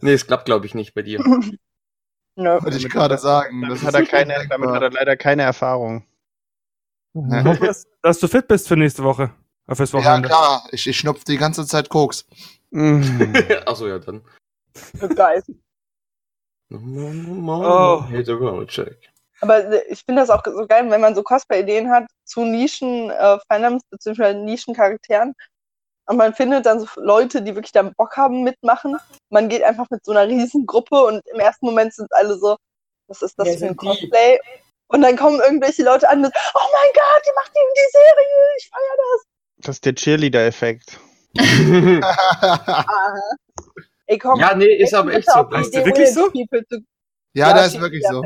Nee, 0.00 0.14
es 0.14 0.26
klappt, 0.26 0.46
glaube 0.46 0.66
ich, 0.66 0.74
nicht 0.74 0.92
bei 0.94 1.02
dir. 1.02 1.22
Nö. 2.40 2.58
Wollte 2.62 2.78
ich 2.78 2.88
gerade 2.88 3.18
sagen. 3.18 3.60
Damit 3.60 3.78
Das 3.78 3.86
hat, 3.86 3.94
er 3.94 4.06
keine, 4.06 4.46
damit 4.48 4.70
hat 4.70 4.82
er 4.82 4.90
leider 4.90 5.16
keine 5.16 5.42
Erfahrung. 5.42 6.04
Ja. 7.14 7.44
Hoffen, 7.44 7.66
dass, 7.66 7.86
dass 8.02 8.18
du 8.18 8.28
fit 8.28 8.48
bist 8.48 8.68
für 8.68 8.76
nächste 8.76 9.04
Woche. 9.04 9.30
Äh, 9.66 9.74
fürs 9.74 9.92
ja, 9.92 9.98
Wochenende. 9.98 10.28
klar, 10.28 10.66
ich, 10.72 10.86
ich 10.86 10.98
schnupf 10.98 11.24
die 11.24 11.36
ganze 11.36 11.66
Zeit 11.66 11.88
Koks. 11.88 12.26
Mm. 12.72 13.34
Achso, 13.66 13.88
ja, 13.88 13.98
dann. 13.98 14.22
Geil. 15.16 15.42
Oh. 16.70 18.04
Aber 19.40 19.64
äh, 19.72 19.82
ich 19.88 20.04
finde 20.04 20.22
das 20.22 20.30
auch 20.30 20.44
so 20.44 20.66
geil, 20.68 20.88
wenn 20.88 21.00
man 21.00 21.16
so 21.16 21.24
Cosplay-Ideen 21.24 21.90
hat 21.90 22.06
zu 22.24 22.44
Nischen-Fandoms 22.44 23.82
bzw. 23.90 24.34
Nischen-Charakteren. 24.34 25.34
Und 26.10 26.16
man 26.16 26.34
findet 26.34 26.66
dann 26.66 26.80
so 26.80 26.88
Leute, 26.96 27.40
die 27.40 27.54
wirklich 27.54 27.70
dann 27.70 27.94
Bock 27.94 28.16
haben, 28.16 28.42
mitmachen. 28.42 28.96
Man 29.30 29.48
geht 29.48 29.62
einfach 29.62 29.86
mit 29.90 30.04
so 30.04 30.10
einer 30.10 30.26
riesen 30.26 30.66
Gruppe 30.66 31.00
und 31.04 31.22
im 31.32 31.38
ersten 31.38 31.66
Moment 31.66 31.94
sind 31.94 32.12
alle 32.12 32.36
so, 32.36 32.56
was 33.06 33.22
ist 33.22 33.38
das 33.38 33.46
Wer 33.46 33.58
für 33.58 33.64
ein 33.66 33.68
sind 33.68 33.80
die? 33.82 33.86
Cosplay? 33.86 34.40
Und 34.88 35.02
dann 35.02 35.16
kommen 35.16 35.38
irgendwelche 35.40 35.84
Leute 35.84 36.10
an 36.10 36.20
mit, 36.20 36.32
oh 36.34 36.68
mein 36.72 36.90
Gott, 36.94 37.22
die 37.24 37.30
macht 37.36 37.52
eben 37.54 37.72
die 37.76 37.90
Serie, 37.92 38.56
ich 38.58 38.68
feier 38.68 38.96
das. 38.98 39.22
Das 39.58 39.76
ist 39.76 39.84
der 39.84 39.94
Cheerleader-Effekt. 39.94 40.98
Ey, 44.06 44.18
komm, 44.18 44.40
ja, 44.40 44.52
nee, 44.56 44.74
ist 44.74 44.92
aber 44.92 45.12
echt 45.12 45.30
so. 45.30 45.44
du 45.44 45.56
Idee, 45.60 45.84
wirklich 45.84 46.12
so? 46.12 46.28
Zu- 46.28 46.82
ja, 47.34 47.54
das 47.54 47.74
ist 47.74 47.80
wirklich 47.80 48.02
ja, 48.02 48.10
so. 48.10 48.24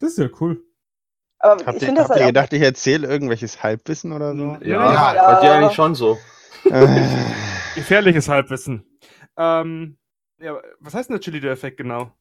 Das 0.00 0.10
ist 0.10 0.18
ja 0.18 0.28
cool. 0.40 0.60
Aber 1.38 1.64
Habt 1.64 1.76
ich 1.76 1.82
ihr, 1.82 1.86
finde 1.86 2.00
das 2.00 2.08
habt 2.10 2.18
ihr 2.18 2.24
halt 2.24 2.34
gedacht, 2.34 2.52
ich 2.52 2.62
erzähle 2.62 3.06
irgendwelches 3.06 3.62
Halbwissen 3.62 4.12
oder 4.12 4.34
so? 4.34 4.56
Ja, 4.62 5.14
Ja. 5.14 5.34
bei 5.34 5.40
dir 5.42 5.52
eigentlich 5.52 5.74
schon 5.74 5.94
so. 5.94 6.18
Äh, 6.64 7.04
Gefährliches 7.74 8.28
Halbwissen. 8.28 8.84
Ähm, 9.36 9.96
ja, 10.40 10.60
was 10.80 10.94
heißt 10.94 11.08
denn 11.08 11.16
der 11.16 11.20
Cheerleader-Effekt 11.20 11.76
genau? 11.76 12.12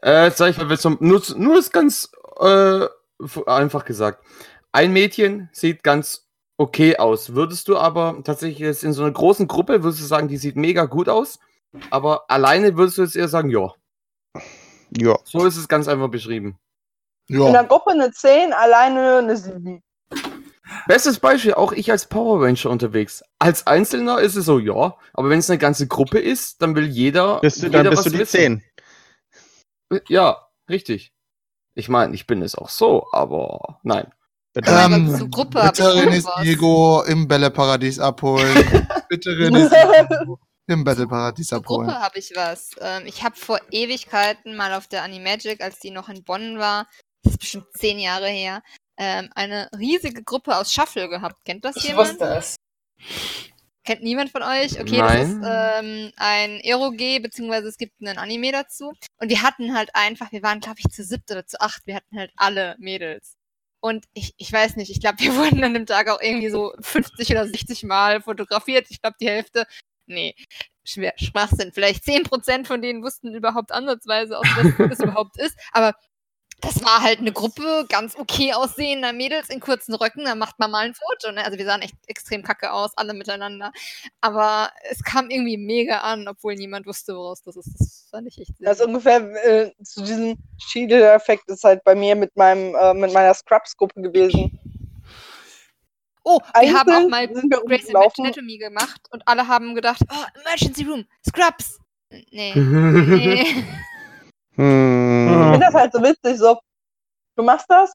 Äh, 0.00 0.30
sag 0.30 0.50
ich 0.50 0.58
mal, 0.58 0.78
zum- 0.78 0.98
nur, 1.00 1.20
nur 1.36 1.58
ist 1.58 1.72
ganz 1.72 2.10
äh, 2.40 2.86
einfach 3.46 3.84
gesagt. 3.84 4.24
Ein 4.72 4.92
Mädchen 4.92 5.48
sieht 5.52 5.82
ganz 5.82 6.28
okay 6.56 6.96
aus. 6.96 7.34
Würdest 7.34 7.68
du 7.68 7.76
aber 7.76 8.20
tatsächlich 8.24 8.60
jetzt 8.60 8.84
in 8.84 8.92
so 8.92 9.02
einer 9.02 9.12
großen 9.12 9.48
Gruppe, 9.48 9.82
würdest 9.82 10.00
du 10.02 10.06
sagen, 10.06 10.28
die 10.28 10.36
sieht 10.36 10.56
mega 10.56 10.84
gut 10.84 11.08
aus, 11.08 11.38
aber 11.90 12.30
alleine 12.30 12.76
würdest 12.76 12.98
du 12.98 13.02
jetzt 13.02 13.16
eher 13.16 13.28
sagen, 13.28 13.50
ja. 13.50 13.72
ja. 14.96 15.16
So 15.24 15.44
ist 15.46 15.56
es 15.56 15.68
ganz 15.68 15.88
einfach 15.88 16.08
beschrieben. 16.08 16.58
in 17.28 17.40
Ja. 17.40 17.50
der 17.50 17.64
Gruppe 17.64 17.90
eine 17.90 18.10
10, 18.12 18.52
alleine 18.52 19.18
eine 19.18 19.36
7. 19.36 19.82
Bestes 20.86 21.18
Beispiel, 21.18 21.54
auch 21.54 21.72
ich 21.72 21.90
als 21.90 22.06
Power 22.06 22.44
Ranger 22.44 22.70
unterwegs. 22.70 23.22
Als 23.38 23.66
Einzelner 23.66 24.20
ist 24.20 24.36
es 24.36 24.46
so, 24.46 24.58
ja, 24.58 24.96
aber 25.14 25.30
wenn 25.30 25.38
es 25.38 25.50
eine 25.50 25.58
ganze 25.58 25.86
Gruppe 25.86 26.18
ist, 26.18 26.62
dann 26.62 26.74
will 26.74 26.86
jeder. 26.86 27.40
Bist 27.40 27.62
du, 27.62 27.66
jeder 27.66 27.84
dann 27.84 27.90
bist 27.90 27.98
was 27.98 28.04
du 28.04 28.10
die 28.10 28.18
wissen. 28.18 28.62
10. 29.90 30.02
Ja, 30.08 30.48
richtig. 30.68 31.12
Ich 31.74 31.88
meine, 31.88 32.14
ich 32.14 32.26
bin 32.26 32.42
es 32.42 32.54
auch 32.54 32.68
so, 32.68 33.06
aber 33.12 33.80
nein. 33.82 34.12
Ähm, 34.54 35.16
zur 35.16 35.30
Gruppe 35.30 35.62
bitte 35.62 35.82
was. 36.24 36.42
Diego 36.42 37.02
im 37.04 37.26
Bälleparadies 37.26 37.98
abholen. 37.98 38.54
bitte 39.08 39.30
René 39.30 39.70
Diego 39.70 40.38
im 40.66 40.84
Bälleparadies 40.84 41.48
Zur 41.48 41.58
abholen. 41.58 41.88
Gruppe 41.88 42.00
habe 42.00 42.18
ich 42.18 42.32
was. 42.34 42.70
Ähm, 42.80 43.04
ich 43.06 43.24
habe 43.24 43.36
vor 43.36 43.58
Ewigkeiten 43.70 44.56
mal 44.56 44.74
auf 44.74 44.88
der 44.88 45.04
Animagic, 45.04 45.62
als 45.62 45.78
die 45.78 45.90
noch 45.90 46.10
in 46.10 46.22
Bonn 46.24 46.58
war, 46.58 46.86
das 47.22 47.32
ist 47.32 47.38
bestimmt 47.38 47.66
zehn 47.74 47.98
Jahre 47.98 48.28
her, 48.28 48.62
ähm, 49.02 49.30
eine 49.34 49.68
riesige 49.76 50.22
Gruppe 50.22 50.56
aus 50.56 50.72
Shuffle 50.72 51.08
gehabt. 51.08 51.44
Kennt 51.44 51.64
das 51.64 51.74
Ich 51.76 51.88
jemand? 51.88 52.10
wusste 52.10 52.24
es. 52.36 52.56
Kennt 53.84 54.04
niemand 54.04 54.30
von 54.30 54.42
euch? 54.44 54.78
Okay, 54.80 54.98
Nein. 54.98 55.18
das 55.18 55.28
ist 55.28 55.40
ähm, 55.44 56.12
ein 56.16 56.60
Eroge, 56.60 57.18
beziehungsweise 57.20 57.66
es 57.66 57.78
gibt 57.78 58.00
einen 58.00 58.16
Anime 58.16 58.52
dazu. 58.52 58.92
Und 59.18 59.28
wir 59.28 59.42
hatten 59.42 59.74
halt 59.74 59.90
einfach, 59.94 60.30
wir 60.30 60.44
waren, 60.44 60.60
glaube 60.60 60.78
ich, 60.78 60.88
zu 60.92 61.02
siebt 61.02 61.28
oder 61.32 61.44
zu 61.44 61.60
acht, 61.60 61.84
wir 61.84 61.96
hatten 61.96 62.16
halt 62.16 62.30
alle 62.36 62.76
Mädels. 62.78 63.34
Und 63.80 64.04
ich, 64.12 64.34
ich 64.36 64.52
weiß 64.52 64.76
nicht, 64.76 64.92
ich 64.92 65.00
glaube, 65.00 65.18
wir 65.18 65.34
wurden 65.34 65.64
an 65.64 65.74
dem 65.74 65.86
Tag 65.86 66.08
auch 66.08 66.20
irgendwie 66.20 66.50
so 66.50 66.72
50 66.80 67.28
oder 67.32 67.48
60 67.48 67.82
Mal 67.82 68.22
fotografiert. 68.22 68.86
Ich 68.88 69.02
glaube, 69.02 69.16
die 69.20 69.28
Hälfte, 69.28 69.66
nee, 70.06 70.36
schwer, 70.84 71.14
Schwachsinn. 71.16 71.72
Vielleicht 71.72 72.04
10% 72.04 72.66
von 72.66 72.80
denen 72.82 73.02
wussten 73.02 73.34
überhaupt 73.34 73.72
ansatzweise, 73.72 74.38
aus 74.38 74.46
was 74.54 74.88
das 74.90 75.00
überhaupt 75.08 75.38
ist. 75.40 75.58
Aber 75.72 75.94
das 76.62 76.82
war 76.84 77.02
halt 77.02 77.18
eine 77.18 77.32
Gruppe 77.32 77.86
ganz 77.88 78.16
okay 78.16 78.54
aussehender 78.54 79.12
Mädels 79.12 79.50
in 79.50 79.60
kurzen 79.60 79.94
Röcken, 79.94 80.24
da 80.24 80.34
macht 80.34 80.58
man 80.58 80.70
mal 80.70 80.86
ein 80.86 80.94
Foto. 80.94 81.32
Ne? 81.32 81.44
Also 81.44 81.58
wir 81.58 81.66
sahen 81.66 81.82
echt 81.82 81.96
extrem 82.06 82.42
kacke 82.42 82.72
aus, 82.72 82.92
alle 82.96 83.14
miteinander. 83.14 83.72
Aber 84.20 84.70
es 84.88 85.02
kam 85.02 85.28
irgendwie 85.28 85.58
mega 85.58 85.98
an, 85.98 86.28
obwohl 86.28 86.54
niemand 86.54 86.86
wusste, 86.86 87.16
woraus 87.16 87.42
das 87.42 87.56
ist. 87.56 87.74
Das 87.78 88.06
fand 88.10 88.28
ich 88.28 88.40
echt 88.40 88.56
sehr 88.56 88.68
Das 88.68 88.78
ist 88.78 88.86
ungefähr 88.86 89.18
äh, 89.44 89.72
zu 89.82 90.02
diesem 90.02 90.38
Cheadle-Effekt 90.70 91.48
ist 91.48 91.64
halt 91.64 91.82
bei 91.82 91.96
mir 91.96 92.14
mit 92.14 92.34
meinem 92.36 92.74
äh, 92.76 92.94
mit 92.94 93.12
meiner 93.12 93.34
Scrubs-Gruppe 93.34 94.00
gewesen. 94.00 94.58
Oh, 96.24 96.38
wir 96.60 96.72
haben 96.72 96.92
auch 96.92 97.08
mal 97.08 97.26
rumgelaufen. 97.26 98.24
Anatomy 98.24 98.58
gemacht 98.58 99.00
und 99.10 99.26
alle 99.26 99.48
haben 99.48 99.74
gedacht, 99.74 100.02
oh, 100.08 100.40
Emergency 100.40 100.84
Room, 100.84 101.04
Scrubs. 101.26 101.80
Nee. 102.30 102.52
Nee. 102.54 103.64
Hm. 104.56 105.28
Ich 105.28 105.52
finde 105.52 105.66
das 105.66 105.74
halt 105.74 105.92
so 105.92 106.02
witzig, 106.02 106.38
so, 106.38 106.58
du 107.36 107.42
machst 107.42 107.66
das. 107.68 107.92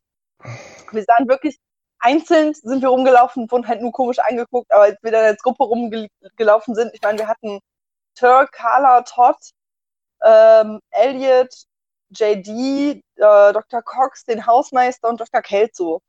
Wir 0.92 1.04
sahen 1.04 1.28
wirklich, 1.28 1.58
einzeln 2.00 2.54
sind 2.54 2.82
wir 2.82 2.90
rumgelaufen, 2.90 3.50
wurden 3.52 3.68
halt 3.68 3.82
nur 3.82 3.92
komisch 3.92 4.20
angeguckt, 4.20 4.72
aber 4.72 4.84
als 4.84 4.98
wir 5.02 5.12
dann 5.12 5.26
als 5.26 5.42
Gruppe 5.42 5.64
rumgelaufen 5.64 6.76
sind, 6.76 6.92
ich 6.94 7.02
meine, 7.02 7.20
wir 7.20 7.28
hatten 7.28 7.60
Turk, 8.16 8.52
Carla, 8.52 9.02
Todd, 9.02 9.38
ähm, 10.24 10.80
Elliot, 10.92 11.54
JD, 12.10 12.48
äh, 12.48 13.02
Dr. 13.16 13.82
Cox, 13.82 14.24
den 14.26 14.46
Hausmeister 14.46 15.10
und 15.10 15.20
Dr. 15.20 15.42
Kelso. 15.42 16.02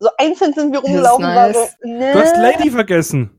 So 0.00 0.10
einzeln 0.16 0.54
sind 0.54 0.72
wir 0.72 0.80
rumgelaufen, 0.80 1.24
war 1.24 1.52
so, 1.52 1.60
nice. 1.60 1.76
nee. 1.82 2.12
Du 2.12 2.20
hast 2.20 2.36
Lady 2.36 2.70
vergessen. 2.70 3.34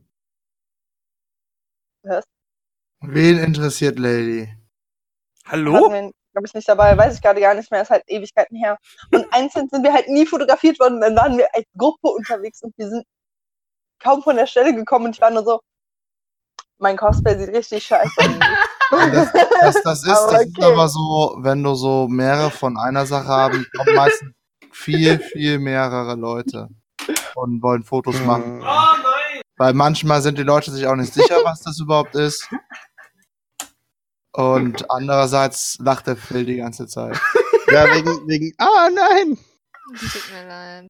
Wen 3.02 3.38
interessiert 3.40 3.98
Lady? 3.98 4.54
Hallo? 5.46 6.12
Glaube 6.40 6.48
ich, 6.48 6.54
nicht 6.54 6.70
dabei, 6.70 6.98
weiß 6.98 7.16
ich 7.16 7.22
gerade 7.22 7.42
gar 7.42 7.54
nicht 7.54 7.70
mehr, 7.72 7.82
ist 7.82 7.90
halt 7.90 8.04
Ewigkeiten 8.08 8.56
her. 8.56 8.78
Und 9.12 9.26
einzeln 9.32 9.68
sind 9.70 9.84
wir 9.84 9.94
halt 9.94 10.08
nie 10.08 10.26
fotografiert 10.26 10.80
worden, 10.80 11.02
dann 11.02 11.16
waren 11.16 11.38
wir 11.38 11.48
als 11.54 11.66
Gruppe 11.78 12.08
unterwegs 12.08 12.62
und 12.62 12.74
wir 12.78 12.90
sind 12.90 13.06
kaum 14.00 14.24
von 14.24 14.38
der 14.38 14.48
Stelle 14.48 14.74
gekommen 14.74 15.06
und 15.06 15.16
ich 15.16 15.22
war 15.22 15.32
nur 15.32 15.44
so, 15.44 15.60
mein 16.78 16.96
Cosplay 16.96 17.38
sieht 17.38 17.54
richtig 17.54 17.84
scheiße 17.86 18.14
aus. 18.18 19.12
Das, 19.12 19.34
das, 19.34 19.84
das, 19.84 20.04
ist, 20.04 20.10
Aber 20.10 20.32
das 20.32 20.46
ist 20.46 20.64
aber 20.64 20.88
so, 20.88 21.36
wenn 21.40 21.62
du 21.62 21.76
so 21.76 22.08
mehrere 22.08 22.50
von 22.50 22.78
einer 22.78 23.06
Sache 23.06 23.28
haben, 23.28 23.68
kommen 23.76 23.96
meistens 23.96 24.32
viel, 24.72 25.20
viel 25.20 25.60
mehrere 25.60 26.16
Leute 26.16 26.70
und 27.36 27.62
wollen 27.62 27.84
Fotos 27.84 28.20
machen. 28.22 28.62
Hm. 28.62 28.68
Weil 29.58 29.74
manchmal 29.74 30.22
sind 30.22 30.38
die 30.38 30.44
Leute 30.44 30.72
sich 30.72 30.88
auch 30.88 30.96
nicht 30.96 31.14
sicher, 31.14 31.36
was 31.44 31.60
das 31.60 31.80
überhaupt 31.80 32.16
ist. 32.16 32.48
Und 34.40 34.90
andererseits 34.90 35.78
lacht 35.80 36.08
der 36.08 36.16
Phil 36.16 36.46
die 36.46 36.56
ganze 36.56 36.88
Zeit. 36.88 37.20
Ja, 37.68 37.94
wegen, 37.94 38.28
wegen, 38.28 38.54
ah, 38.58 38.90
nein! 38.90 39.38
Tut 40.00 40.32
mir 40.32 40.48
leid. 40.48 40.88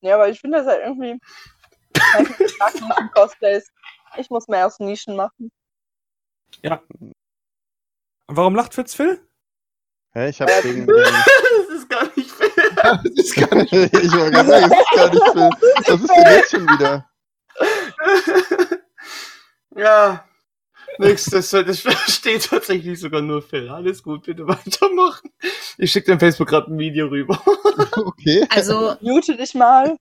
ja, 0.00 0.14
aber 0.14 0.28
ich 0.28 0.40
finde 0.40 0.58
das 0.58 0.66
halt 0.66 0.82
irgendwie, 0.84 1.20
Cosplays. 3.14 3.70
Ich 4.16 4.28
muss 4.28 4.48
mehr 4.48 4.66
aus 4.66 4.80
Nischen 4.80 5.14
machen. 5.14 5.52
Warum 8.26 8.56
lacht 8.56 8.74
Fitzphil? 8.74 9.24
Hä, 10.14 10.30
ich 10.30 10.40
hab 10.40 10.48
wegen, 10.64 10.86
wegen, 10.86 10.88
das 11.68 11.76
ist 11.76 11.88
gar 11.88 12.04
nicht 12.16 12.30
fair. 12.30 12.50
Das 13.02 13.04
ist 13.04 13.34
gar 13.34 13.54
nicht. 13.54 13.72
ich 13.72 14.12
wollte 14.12 14.30
gerade 14.30 14.48
sagen, 14.48 14.70
das 14.70 14.80
ist 14.80 14.90
gar 14.96 15.10
nicht 15.10 15.28
Phil. 15.32 15.50
Was 15.86 16.00
ist 16.00 16.10
denn 16.10 16.32
jetzt 16.34 16.50
schon 16.50 16.66
wieder? 16.66 17.08
Ja. 19.76 20.24
Nix, 20.98 21.26
das, 21.26 21.50
das 21.50 21.84
steht 22.08 22.48
tatsächlich 22.48 23.00
sogar 23.00 23.20
nur 23.20 23.42
Phil. 23.42 23.68
Alles 23.68 24.02
gut, 24.02 24.24
bitte 24.24 24.46
weitermachen. 24.46 25.30
Ich 25.78 25.90
schicke 25.90 26.12
dem 26.12 26.20
Facebook 26.20 26.48
gerade 26.48 26.72
ein 26.72 26.78
Video 26.78 27.06
rüber. 27.06 27.40
Okay. 27.96 28.46
Also, 28.50 28.96
Mute 29.00 29.36
dich 29.36 29.54
mal. 29.54 29.96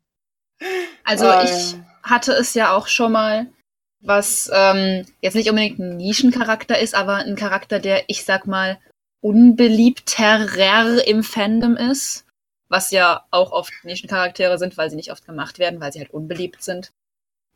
also 1.03 1.26
Ah, 1.26 1.43
ich 1.43 1.74
ja. 1.74 1.80
hatte 2.03 2.34
es 2.34 2.53
ja 2.53 2.76
auch 2.76 2.88
schon 2.88 3.11
mal, 3.11 3.47
was 4.01 4.49
ähm, 4.53 5.05
jetzt 5.21 5.36
nicht 5.36 5.49
unbedingt 5.49 5.80
ein 5.80 5.97
Nischencharakter 5.97 6.78
ist, 6.80 6.95
aber 6.95 7.17
ein 7.17 7.36
Charakter, 7.36 7.80
der, 7.80 8.03
ich 8.07 8.26
sag 8.26 8.47
mal, 8.47 8.80
unbeliebterer 9.21 11.07
im 11.07 11.24
Fandom 11.24 11.76
ist. 11.76 12.26
Was 12.69 12.91
ja 12.91 13.26
auch 13.32 13.51
oft 13.51 13.74
Nischencharaktere 13.84 14.57
sind, 14.57 14.78
weil 14.78 14.89
sie 14.89 14.95
nicht 14.95 15.11
oft 15.11 15.26
gemacht 15.26 15.59
werden, 15.59 15.80
weil 15.80 15.93
sie 15.93 15.99
halt 15.99 16.11
unbeliebt 16.11 16.63
sind. 16.63 16.91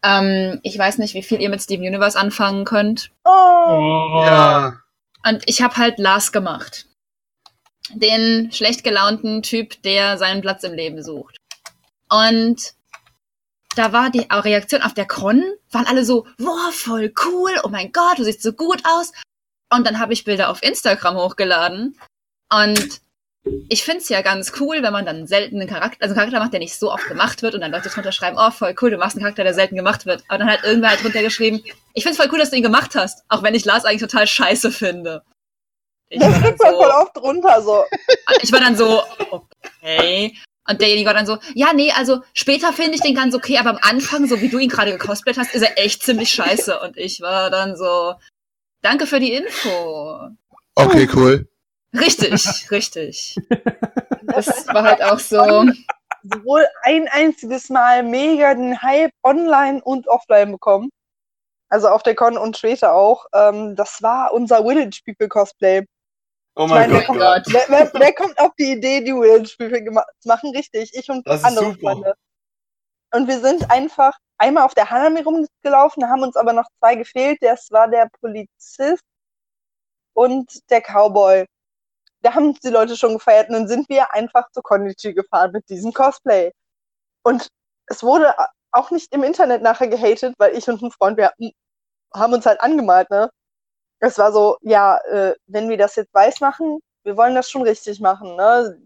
Ähm, 0.04 0.60
ich 0.64 0.78
weiß 0.78 0.98
nicht, 1.00 1.14
wie 1.14 1.24
viel 1.24 1.41
ihr 1.41 1.50
mit 1.50 1.62
Steven 1.62 1.86
Universe 1.86 2.18
anfangen 2.18 2.66
könnt. 2.66 3.12
Oh. 3.26 4.24
Ja. 4.26 4.82
Und 5.26 5.43
ich 5.45 5.62
habe 5.62 5.76
halt 5.78 6.00
Lars 6.00 6.32
gemacht. 6.32 6.86
Den 7.93 8.52
schlecht 8.52 8.84
gelaunten 8.84 9.41
Typ, 9.41 9.82
der 9.84 10.18
seinen 10.18 10.41
Platz 10.41 10.64
im 10.64 10.74
Leben 10.74 11.02
sucht. 11.04 11.38
Und 12.10 12.74
da 13.76 13.93
war 13.93 14.10
die 14.10 14.28
Reaktion 14.32 14.82
auf 14.82 14.93
der 14.93 15.08
Con, 15.08 15.43
waren 15.72 15.86
alle 15.86 16.04
so, 16.04 16.26
wow, 16.38 16.74
voll 16.74 17.14
cool, 17.26 17.52
oh 17.64 17.70
mein 17.70 17.91
Gott, 17.91 18.18
du 18.18 18.24
siehst 18.24 18.41
so 18.41 18.54
gut 18.54 18.82
aus. 18.86 19.12
Und 19.74 19.86
dann 19.86 20.00
habe 20.00 20.14
ich 20.14 20.24
Bilder 20.24 20.50
auf 20.50 20.64
Instagram 20.64 21.16
hochgeladen. 21.16 22.00
Und 22.52 23.02
ich 23.70 23.84
find's 23.84 24.10
ja 24.10 24.22
ganz 24.22 24.54
cool, 24.60 24.82
wenn 24.82 24.93
man 24.93 25.06
dann 25.06 25.28
selten 25.28 25.60
einen 25.60 25.70
Charakter, 25.70 25.98
also 26.02 26.14
einen 26.14 26.20
Charakter 26.20 26.39
macht, 26.39 26.54
der 26.54 26.60
nicht 26.60 26.76
so 26.76 26.91
oft 26.91 27.08
gemacht 27.08 27.41
wird 27.41 27.56
und 27.56 27.62
dann 27.62 27.72
Leute 27.72 27.89
drunter 27.89 28.12
schreiben, 28.12 28.38
oh, 28.39 28.52
voll 28.52 28.76
cool, 28.82 28.91
du 28.91 28.98
machst 28.98 29.16
einen 29.16 29.24
Charakter, 29.24 29.43
der 29.43 29.54
selten 29.54 29.76
gemacht 29.76 30.06
wird. 30.06 30.24
Aber 30.28 30.39
dann 30.39 30.50
hat 30.50 30.64
irgendwer 30.64 30.89
halt 30.89 31.04
drunter 31.04 31.22
geschrieben, 31.22 31.64
ich 31.93 32.04
find's 32.04 32.18
voll 32.18 32.30
cool, 32.32 32.39
dass 32.39 32.52
du 32.52 32.58
ihn 32.58 32.64
gemacht 32.64 32.95
hast, 32.95 33.24
auch 33.30 33.43
wenn 33.43 33.56
ich 33.56 33.66
Lars 33.66 33.86
eigentlich 33.86 34.02
total 34.02 34.28
scheiße 34.28 34.72
finde. 34.72 35.24
Ich 36.10 36.20
Das 36.20 36.32
dann 36.32 36.41
kriegt 36.41 36.60
man 36.60 36.74
voll 36.74 36.91
so, 36.91 36.98
oft 36.98 37.18
runter, 37.18 37.62
so. 37.62 37.84
ich 38.41 38.52
war 38.52 38.60
dann 38.60 38.78
so, 38.78 39.04
okay. 39.30 40.34
Und 40.70 40.82
derjenige 40.82 41.08
war 41.08 41.14
dann 41.14 41.26
so, 41.26 41.38
ja, 41.54 41.72
nee, 41.74 41.91
also 41.91 42.22
später 42.34 42.74
finde 42.74 42.95
ich 42.95 43.02
den 43.02 43.16
ganz 43.16 43.34
okay, 43.34 43.58
aber 43.58 43.70
am 43.70 43.80
Anfang, 43.82 44.28
so 44.28 44.41
wie 44.41 44.50
du 44.50 44.60
ihn 44.60 44.70
gerade 44.70 44.91
gecosplayt 44.91 45.38
hast, 45.38 45.56
ist 45.56 45.62
er 45.62 45.78
echt 45.78 46.04
ziemlich 46.04 46.30
scheiße. 46.30 46.80
Und 46.80 46.98
ich 46.98 47.22
war 47.22 47.50
dann 47.50 47.78
so, 47.78 48.16
danke 48.82 49.08
für 49.08 49.20
die 49.20 49.34
Info. 49.34 50.30
Okay, 50.76 51.08
cool. 51.16 51.48
Richtig, 51.93 52.45
richtig. 52.71 53.35
Das 54.23 54.67
war 54.67 54.83
halt 54.83 55.03
auch 55.03 55.19
so. 55.19 55.65
sowohl 56.23 56.67
ein 56.83 57.07
einziges 57.09 57.69
Mal 57.69 58.03
mega 58.03 58.53
den 58.53 58.81
Hype 58.81 59.11
online 59.23 59.81
und 59.83 60.07
offline 60.07 60.51
bekommen. 60.51 60.89
Also 61.69 61.89
auf 61.89 62.03
der 62.03 62.15
Con 62.15 62.38
und 62.38 62.57
später 62.57 62.93
auch. 62.93 63.25
Ähm, 63.33 63.75
das 63.75 64.01
war 64.01 64.33
unser 64.33 64.63
Village 64.63 65.01
People 65.05 65.27
Cosplay. 65.27 65.85
Oh 66.55 66.65
mein 66.65 66.89
meine, 66.89 66.93
Gott. 66.93 66.99
wer, 66.99 67.05
kommt, 67.05 67.53
wer, 67.53 67.65
wer, 67.67 67.91
wer 67.93 68.13
kommt 68.13 68.39
auf 68.39 68.51
die 68.57 68.71
Idee, 68.71 69.01
die 69.01 69.11
Village 69.11 69.55
People 69.57 70.03
zu 70.19 70.27
machen? 70.27 70.51
Richtig, 70.55 70.91
ich 70.93 71.09
und 71.09 71.27
Das 71.27 71.41
ist 71.41 71.45
andere 71.45 71.65
super. 71.65 71.79
Freunde. 71.79 72.13
Und 73.13 73.27
wir 73.27 73.39
sind 73.39 73.69
einfach 73.71 74.17
einmal 74.38 74.63
auf 74.63 74.73
der 74.73 74.89
Hanami 74.89 75.21
rumgelaufen, 75.21 76.09
haben 76.09 76.23
uns 76.23 76.35
aber 76.35 76.53
noch 76.53 76.67
zwei 76.79 76.95
gefehlt. 76.95 77.38
Das 77.41 77.71
war 77.71 77.88
der 77.88 78.09
Polizist 78.19 79.03
und 80.13 80.51
der 80.69 80.81
Cowboy. 80.81 81.45
Da 82.28 82.36
haben 82.36 82.53
die 82.55 82.67
Leute 82.67 82.97
schon 82.97 83.13
gefeiert 83.13 83.47
und 83.47 83.53
dann 83.53 83.67
sind 83.69 83.88
wir 83.88 84.13
einfach 84.13 84.51
zu 84.51 84.61
Konnichi 84.61 85.13
gefahren 85.13 85.53
mit 85.53 85.69
diesem 85.69 85.93
Cosplay. 85.93 86.51
Und 87.23 87.47
es 87.86 88.03
wurde 88.03 88.36
auch 88.73 88.91
nicht 88.91 89.13
im 89.13 89.23
Internet 89.23 89.61
nachher 89.61 89.88
gehatet, 89.88 90.36
weil 90.38 90.53
ich 90.57 90.67
und 90.67 90.82
ein 90.82 90.91
Freund, 90.91 91.17
wir 91.17 91.32
haben 92.13 92.34
uns 92.34 92.45
halt 92.45 92.59
angemalt, 92.59 93.09
ne? 93.11 93.30
Es 94.01 94.17
war 94.17 94.34
so, 94.34 94.57
ja, 94.61 94.97
äh, 95.05 95.36
wenn 95.47 95.69
wir 95.69 95.78
das 95.78 95.95
jetzt 95.95 96.13
weiß 96.13 96.41
machen, 96.41 96.80
wir 97.03 97.15
wollen 97.15 97.34
das 97.36 97.49
schon 97.49 97.61
richtig 97.61 98.01
machen, 98.01 98.36
ne? 98.36 98.78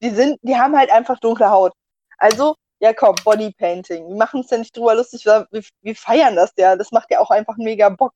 Die 0.00 0.10
sind, 0.10 0.38
die 0.42 0.56
haben 0.56 0.76
halt 0.76 0.90
einfach 0.92 1.18
dunkle 1.18 1.50
Haut. 1.50 1.72
Also, 2.18 2.54
ja 2.80 2.92
komm, 2.94 3.16
Bodypainting. 3.24 4.08
Wir 4.08 4.16
machen 4.16 4.42
uns 4.42 4.50
ja 4.50 4.58
nicht 4.58 4.76
drüber 4.76 4.94
lustig, 4.94 5.24
wir, 5.26 5.48
wir 5.50 5.96
feiern 5.96 6.36
das 6.36 6.52
ja. 6.56 6.76
Das 6.76 6.92
macht 6.92 7.10
ja 7.10 7.18
auch 7.20 7.30
einfach 7.30 7.56
mega 7.56 7.88
Bock. 7.88 8.12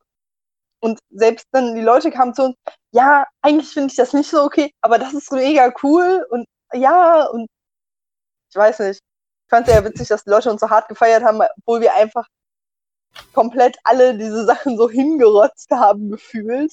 Und 0.81 0.99
selbst 1.11 1.47
dann 1.53 1.75
die 1.75 1.83
Leute 1.83 2.11
kamen 2.11 2.35
zu 2.35 2.45
uns, 2.45 2.57
ja, 2.93 3.27
eigentlich 3.43 3.71
finde 3.71 3.91
ich 3.91 3.97
das 3.97 4.13
nicht 4.13 4.31
so 4.31 4.43
okay, 4.43 4.73
aber 4.81 4.99
das 4.99 5.13
ist 5.13 5.31
mega 5.31 5.73
cool 5.83 6.27
und 6.31 6.47
ja, 6.73 7.27
und 7.27 7.47
ich 8.51 8.57
weiß 8.57 8.81
nicht. 8.81 9.01
Ich 9.01 9.51
fand 9.51 9.69
es 9.69 9.75
ja 9.75 9.85
witzig, 9.85 10.09
dass 10.09 10.25
die 10.25 10.31
Leute 10.31 10.51
uns 10.51 10.61
so 10.61 10.71
hart 10.71 10.89
gefeiert 10.89 11.25
haben, 11.25 11.41
obwohl 11.59 11.81
wir 11.81 11.95
einfach 11.95 12.27
komplett 13.33 13.77
alle 13.85 14.17
diese 14.17 14.45
Sachen 14.45 14.77
so 14.77 14.89
hingerotzt 14.89 15.71
haben 15.71 16.11
gefühlt. 16.11 16.73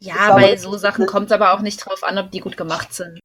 Ja, 0.00 0.34
bei 0.34 0.56
so 0.56 0.76
Sachen 0.76 1.06
kommt 1.06 1.26
es 1.26 1.32
aber 1.32 1.54
auch 1.54 1.60
nicht 1.60 1.84
drauf 1.84 2.04
an, 2.04 2.18
ob 2.18 2.30
die 2.30 2.40
gut 2.40 2.56
gemacht 2.56 2.94
sind. 2.94 3.18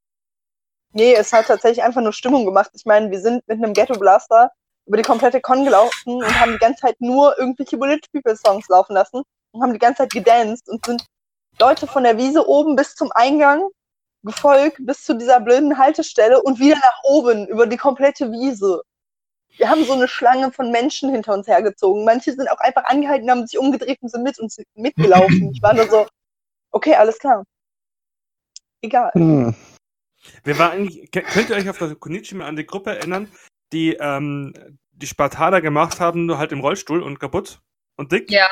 Nee, 0.94 1.14
es 1.14 1.34
hat 1.34 1.48
tatsächlich 1.48 1.84
einfach 1.84 2.02
nur 2.02 2.14
Stimmung 2.14 2.46
gemacht. 2.46 2.72
Ich 2.74 2.86
meine, 2.86 3.12
wir 3.12 3.20
sind 3.20 3.48
mit 3.48 3.58
einem 3.58 3.74
Ghetto 3.74 3.98
Blaster 4.00 4.52
über 4.86 4.98
die 4.98 5.04
komplette 5.04 5.42
Con 5.42 5.64
gelaufen 5.64 6.16
und 6.16 6.40
haben 6.40 6.54
die 6.54 6.60
ganze 6.60 6.82
Zeit 6.82 7.00
nur 7.00 7.38
irgendwelche 7.38 7.78
Village 7.78 8.08
People 8.12 8.36
Songs 8.36 8.68
laufen 8.68 8.94
lassen 8.94 9.24
und 9.52 9.62
haben 9.62 9.74
die 9.74 9.80
ganze 9.80 10.04
Zeit 10.04 10.12
gedanced 10.12 10.68
und 10.70 10.86
sind 10.86 11.06
Leute 11.60 11.88
von 11.88 12.04
der 12.04 12.18
Wiese 12.18 12.48
oben 12.48 12.76
bis 12.76 12.96
zum 12.96 13.12
Eingang 13.14 13.70
gefolgt, 14.24 14.78
bis 14.80 15.04
zu 15.04 15.14
dieser 15.14 15.40
blöden 15.40 15.78
Haltestelle 15.78 16.42
und 16.42 16.60
wieder 16.60 16.76
nach 16.76 17.04
oben 17.04 17.48
über 17.48 17.68
die 17.68 17.78
komplette 17.78 18.32
Wiese. 18.32 18.82
Wir 19.58 19.70
haben 19.70 19.86
so 19.86 19.94
eine 19.94 20.08
Schlange 20.08 20.52
von 20.52 20.72
Menschen 20.72 21.12
hinter 21.12 21.34
uns 21.34 21.48
hergezogen. 21.48 22.06
Manche 22.06 22.34
sind 22.34 22.50
auch 22.50 22.60
einfach 22.60 22.86
angehalten, 22.86 23.30
haben 23.30 23.46
sich 23.46 23.60
umgedreht 23.60 24.00
und 24.02 24.10
sind 24.10 24.24
mit 24.24 24.40
uns 24.40 24.58
mitgelaufen. 24.74 25.52
Ich 25.54 25.62
war 25.62 25.74
nur 25.74 25.88
so, 25.88 26.08
okay, 26.72 26.96
alles 26.96 27.20
klar. 27.20 27.44
Egal. 28.82 29.12
Hm. 29.14 29.56
Wer 30.44 30.58
war 30.58 30.72
eigentlich, 30.72 31.12
könnt 31.12 31.50
ihr 31.50 31.56
euch 31.56 31.70
auf 31.70 31.78
der 31.78 31.96
Konichi 31.96 32.34
mal 32.36 32.48
an 32.48 32.56
die 32.56 32.66
Gruppe 32.66 32.98
erinnern, 32.98 33.32
die 33.74 33.96
ähm, 34.00 34.54
die 34.92 35.08
Spartaner 35.08 35.60
gemacht 35.62 36.00
haben, 36.00 36.26
nur 36.28 36.38
halt 36.38 36.52
im 36.52 36.60
Rollstuhl 36.62 37.02
und 37.02 37.20
kaputt 37.20 37.62
und 37.98 38.12
dick? 38.12 38.30
Ja, 38.32 38.48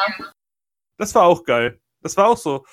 Das 0.98 1.14
war 1.16 1.24
auch 1.24 1.44
geil. 1.44 1.80
Das 2.02 2.18
war 2.18 2.28
auch 2.28 2.38
so. 2.38 2.66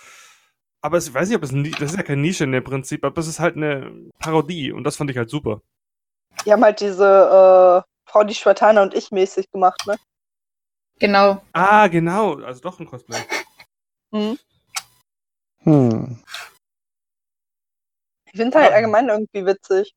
Aber 0.80 0.96
es- 0.96 1.08
ich 1.08 1.14
weiß 1.14 1.28
nicht, 1.28 1.36
ob 1.36 1.42
es 1.42 1.50
das 1.78 1.90
ist 1.92 1.96
ja 1.96 2.02
kein 2.02 2.20
Nische 2.20 2.44
in 2.44 2.52
dem 2.52 2.64
Prinzip, 2.64 3.04
aber 3.04 3.18
es 3.20 3.26
ist 3.28 3.40
halt 3.40 3.56
eine 3.56 3.92
Parodie 4.18 4.72
und 4.72 4.84
das 4.84 4.96
fand 4.96 5.10
ich 5.10 5.16
halt 5.18 5.28
super. 5.30 5.60
Die 6.44 6.52
haben 6.52 6.64
halt 6.64 6.80
diese 6.80 7.04
äh, 7.04 8.10
Frau, 8.10 8.24
die 8.24 8.34
Spartaner 8.34 8.82
und 8.82 8.94
ich 8.94 9.10
mäßig 9.10 9.50
gemacht, 9.50 9.86
ne? 9.86 9.96
genau. 10.98 11.42
Ah, 11.52 11.88
genau, 11.88 12.36
also 12.36 12.60
doch 12.60 12.80
ein 12.80 12.86
Cosplay. 12.86 13.18
Mhm. 14.10 14.38
Hm. 15.64 16.22
Ich 18.32 18.40
finde 18.40 18.58
halt 18.58 18.70
Ja. 18.70 18.76
allgemein 18.76 19.08
irgendwie 19.10 19.44
witzig. 19.44 19.92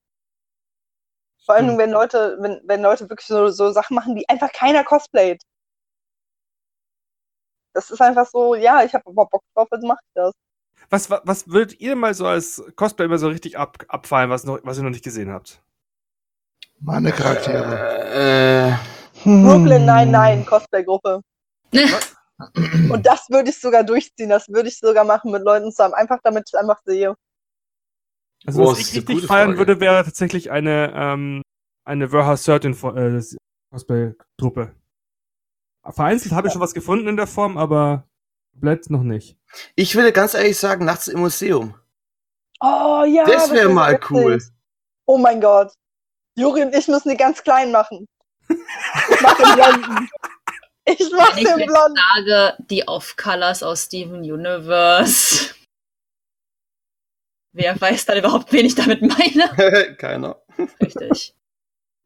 Vor 1.46 1.56
allem, 1.56 1.66
Stimmt. 1.66 1.80
wenn 1.80 1.92
Leute, 1.92 2.38
wenn, 2.40 2.62
wenn 2.66 2.82
Leute 2.82 3.10
wirklich 3.10 3.28
so, 3.28 3.50
so 3.50 3.72
Sachen 3.72 3.96
machen, 3.96 4.16
die 4.16 4.28
einfach 4.30 4.52
keiner 4.52 4.84
cosplayt. 4.84 5.42
Das 7.74 7.90
ist 7.90 8.02
einfach 8.02 8.26
so, 8.28 8.56
ja, 8.56 8.84
ich 8.84 8.94
habe 8.94 9.06
aber 9.08 9.26
Bock 9.28 9.44
drauf, 9.56 9.68
also 9.72 9.88
mach 9.88 9.98
ich 10.02 10.12
das. 10.14 10.34
Was, 10.90 11.10
wa- 11.10 11.22
was 11.24 11.48
würdet 11.48 11.80
ihr 11.80 11.96
mal 11.96 12.14
so 12.14 12.28
als 12.28 12.62
Cosplay 12.76 13.06
immer 13.06 13.18
so 13.18 13.28
richtig 13.30 13.58
ab, 13.58 13.78
abfallen, 13.88 14.30
was, 14.30 14.44
noch, 14.44 14.60
was 14.64 14.78
ihr 14.78 14.84
noch 14.84 14.90
nicht 14.90 15.04
gesehen 15.04 15.32
habt? 15.32 15.62
Meine 16.80 17.12
Charaktere. 17.12 18.72
Äh, 18.72 19.02
Hm. 19.24 19.44
Brooklyn, 19.44 19.86
nein, 19.86 20.10
nein, 20.10 20.46
Cosplay-Gruppe. 20.48 21.22
Und 22.92 23.06
das 23.06 23.30
würde 23.30 23.52
ich 23.52 23.60
sogar 23.60 23.84
durchziehen, 23.84 24.30
das 24.30 24.48
würde 24.50 24.68
ich 24.70 24.80
sogar 24.80 25.04
machen 25.04 25.32
mit 25.32 25.44
Leuten 25.44 25.70
zusammen, 25.70 25.94
einfach 25.94 26.20
damit 26.24 26.50
ich 26.52 26.58
einfach 26.60 26.80
sehe. 26.86 27.14
Also, 28.46 28.60
Boah, 28.64 28.72
was 28.72 28.80
ich 28.80 28.96
richtig 28.96 29.26
feiern 29.26 29.50
Frage. 29.50 29.58
würde, 29.60 29.80
wäre 29.80 30.04
tatsächlich 30.04 30.50
eine, 30.52 30.92
ähm, 30.96 31.42
eine 31.86 32.10
Verha 32.10 32.36
Certain 32.38 32.74
äh, 32.74 33.22
Cosplay-Truppe. 33.72 34.74
Vereinzelt 35.90 36.34
habe 36.34 36.48
ich 36.48 36.54
schon 36.54 36.62
was 36.62 36.74
gefunden 36.74 37.08
in 37.08 37.18
der 37.18 37.28
Form, 37.28 37.58
aber 37.58 38.08
komplett 38.54 38.90
noch 38.90 39.04
nicht. 39.04 39.38
ich 39.76 39.96
würde 39.96 40.12
ganz 40.12 40.34
ehrlich 40.34 40.58
sagen, 40.58 40.86
nachts 40.86 41.08
im 41.08 41.20
Museum. 41.20 41.76
Oh 42.60 43.04
ja, 43.08 43.26
Das 43.26 43.50
wär 43.52 43.64
wär 43.64 43.70
mal 43.70 43.94
witzig. 43.94 44.12
cool. 44.12 44.40
Oh 45.06 45.18
mein 45.18 45.42
Gott. 45.42 45.74
Juri 46.38 46.62
und 46.64 46.76
ich 46.76 46.88
müssen 46.88 47.10
die 47.10 47.18
ganz 47.18 47.42
klein 47.44 47.72
machen. 47.72 48.06
Ich 48.48 49.22
mach 49.22 49.36
den 49.38 49.56
Blonden. 49.56 50.10
Ich 50.84 51.12
mach 51.16 51.36
Wenn 51.36 51.44
ich 51.46 51.48
den 51.54 51.68
Blonden. 51.68 52.00
sage, 52.16 52.56
die 52.70 52.88
Off-Colors 52.88 53.62
aus 53.62 53.84
Steven 53.84 54.20
Universe. 54.22 55.54
Wer 57.54 57.80
weiß 57.80 58.06
dann 58.06 58.18
überhaupt, 58.18 58.52
wen 58.54 58.66
ich 58.66 58.76
damit 58.76 59.02
meine? 59.02 59.96
Keiner. 59.98 60.42
Richtig. 60.82 61.34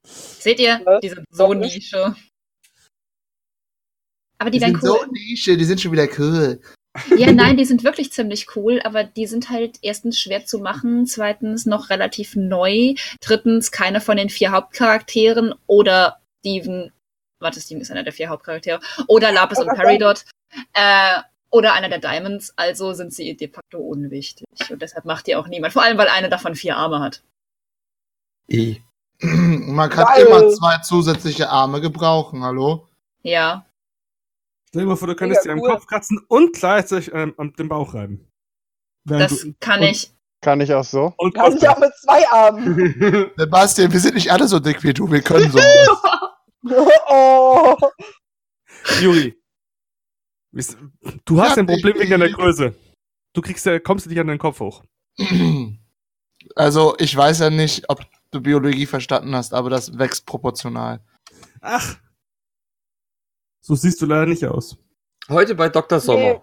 Seht 0.03 0.59
ihr? 0.59 0.99
Die 1.01 1.09
sind 1.09 1.25
so 1.29 1.47
Doch 1.47 1.53
nicht. 1.53 1.75
Nische. 1.75 2.15
Aber 4.37 4.49
die, 4.49 4.59
Die 4.59 4.65
sind 4.65 4.75
cool. 4.83 4.89
so 4.89 5.05
Nische, 5.11 5.57
die 5.57 5.65
sind 5.65 5.81
schon 5.81 5.91
wieder 5.91 6.07
cool. 6.17 6.61
Ja, 7.17 7.31
nein, 7.31 7.57
die 7.57 7.65
sind 7.65 7.83
wirklich 7.83 8.11
ziemlich 8.11 8.55
cool, 8.55 8.79
aber 8.83 9.03
die 9.03 9.27
sind 9.27 9.49
halt 9.49 9.79
erstens 9.81 10.19
schwer 10.19 10.45
zu 10.45 10.59
machen, 10.59 11.05
zweitens 11.05 11.65
noch 11.65 11.89
relativ 11.89 12.35
neu, 12.35 12.93
drittens 13.21 13.71
keine 13.71 13.99
von 13.99 14.15
den 14.17 14.29
vier 14.29 14.51
Hauptcharakteren 14.51 15.53
oder 15.67 16.21
Steven, 16.39 16.93
warte, 17.39 17.59
Steven 17.59 17.81
ist 17.81 17.91
einer 17.91 18.03
der 18.03 18.13
vier 18.13 18.29
Hauptcharaktere, 18.29 18.79
oder 19.07 19.31
Lapis 19.33 19.59
und 19.59 19.67
Peridot, 19.75 20.23
äh, 20.73 21.19
oder 21.55 21.73
einer 21.73 21.89
der 21.89 21.99
Diamonds, 21.99 22.53
also 22.57 22.93
sind 22.93 23.13
sie 23.13 23.35
de 23.35 23.49
facto 23.49 23.79
unwichtig. 23.79 24.45
Und 24.69 24.81
deshalb 24.81 25.05
macht 25.05 25.27
die 25.27 25.35
auch 25.35 25.47
niemand, 25.47 25.73
vor 25.73 25.83
allem 25.83 25.97
weil 25.97 26.09
eine 26.09 26.29
davon 26.29 26.55
vier 26.55 26.77
Arme 26.77 26.99
hat. 26.99 27.23
I. 28.51 28.81
Man 29.21 29.89
kann 29.89 30.05
Geil. 30.05 30.25
immer 30.25 30.49
zwei 30.49 30.77
zusätzliche 30.79 31.49
Arme 31.49 31.79
gebrauchen, 31.81 32.43
hallo? 32.43 32.87
Ja, 33.23 33.65
Stell 34.75 34.83
dir 34.83 34.89
mal 34.89 34.97
vor, 34.97 35.07
du 35.07 35.15
könntest 35.15 35.45
dir 35.45 35.53
am 35.53 35.61
cool. 35.61 35.69
Kopf 35.69 35.87
kratzen 35.87 36.19
und 36.27 36.51
gleichzeitig 36.53 37.09
ähm, 37.13 37.33
am 37.37 37.53
den 37.53 37.69
Bauch 37.69 37.93
reiben. 37.93 38.27
Das 39.05 39.39
du- 39.39 39.53
kann 39.61 39.81
ich. 39.81 40.11
Kann 40.41 40.59
ich 40.59 40.73
auch 40.73 40.83
so. 40.83 41.13
Und 41.17 41.33
Kann 41.33 41.55
ich 41.55 41.67
auch 41.69 41.79
mit 41.79 41.93
zwei 41.95 42.27
Armen. 42.27 43.31
Sebastian, 43.37 43.93
wir 43.93 43.99
sind 44.01 44.15
nicht 44.15 44.29
alle 44.33 44.49
so 44.49 44.59
dick 44.59 44.83
wie 44.83 44.93
du, 44.93 45.09
wir 45.09 45.21
können 45.21 45.49
sowas. 45.49 45.89
oh. 47.09 47.77
Juri. 48.99 49.33
Du 51.25 51.41
hast 51.41 51.57
Ja, 51.57 51.63
ein 51.63 51.67
Problem 51.67 51.95
ich- 51.95 52.01
wegen 52.01 52.11
deiner 52.11 52.29
Größe. 52.29 52.73
Du 53.33 53.41
kriegst 53.41 53.65
ja, 53.65 53.77
kommst 53.79 54.05
du 54.05 54.09
nicht 54.09 54.19
an 54.19 54.27
deinen 54.27 54.39
Kopf 54.39 54.59
hoch. 54.59 54.83
Also, 56.55 56.95
ich 56.99 57.15
weiß 57.15 57.39
ja 57.39 57.49
nicht, 57.49 57.89
ob 57.89 58.05
du 58.29 58.39
Biologie 58.39 58.85
verstanden 58.85 59.33
hast, 59.35 59.51
aber 59.51 59.71
das 59.71 59.97
wächst 59.97 60.27
proportional. 60.27 60.99
Ach. 61.59 61.97
So 63.61 63.73
siehst 63.73 63.99
du 64.01 64.05
leider 64.05 64.27
nicht 64.27 64.45
aus. 64.45 64.77
Heute 65.27 65.55
bei 65.55 65.69
Dr. 65.69 65.99
Sommer. 65.99 66.19
Nee. 66.19 66.41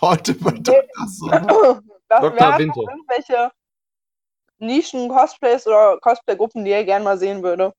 Heute 0.00 0.34
bei 0.34 0.50
Dr. 0.50 0.82
Sommer. 1.06 1.82
Das 2.08 2.20
Dr. 2.20 2.34
wären 2.40 2.58
Winter. 2.58 2.80
irgendwelche 2.80 3.52
Nischen-Cosplays 4.58 5.68
oder 5.68 5.98
Cosplay-Gruppen, 6.00 6.64
die 6.64 6.72
ihr 6.72 6.84
gerne 6.84 7.04
mal 7.04 7.18
sehen 7.18 7.40
würde. 7.42 7.72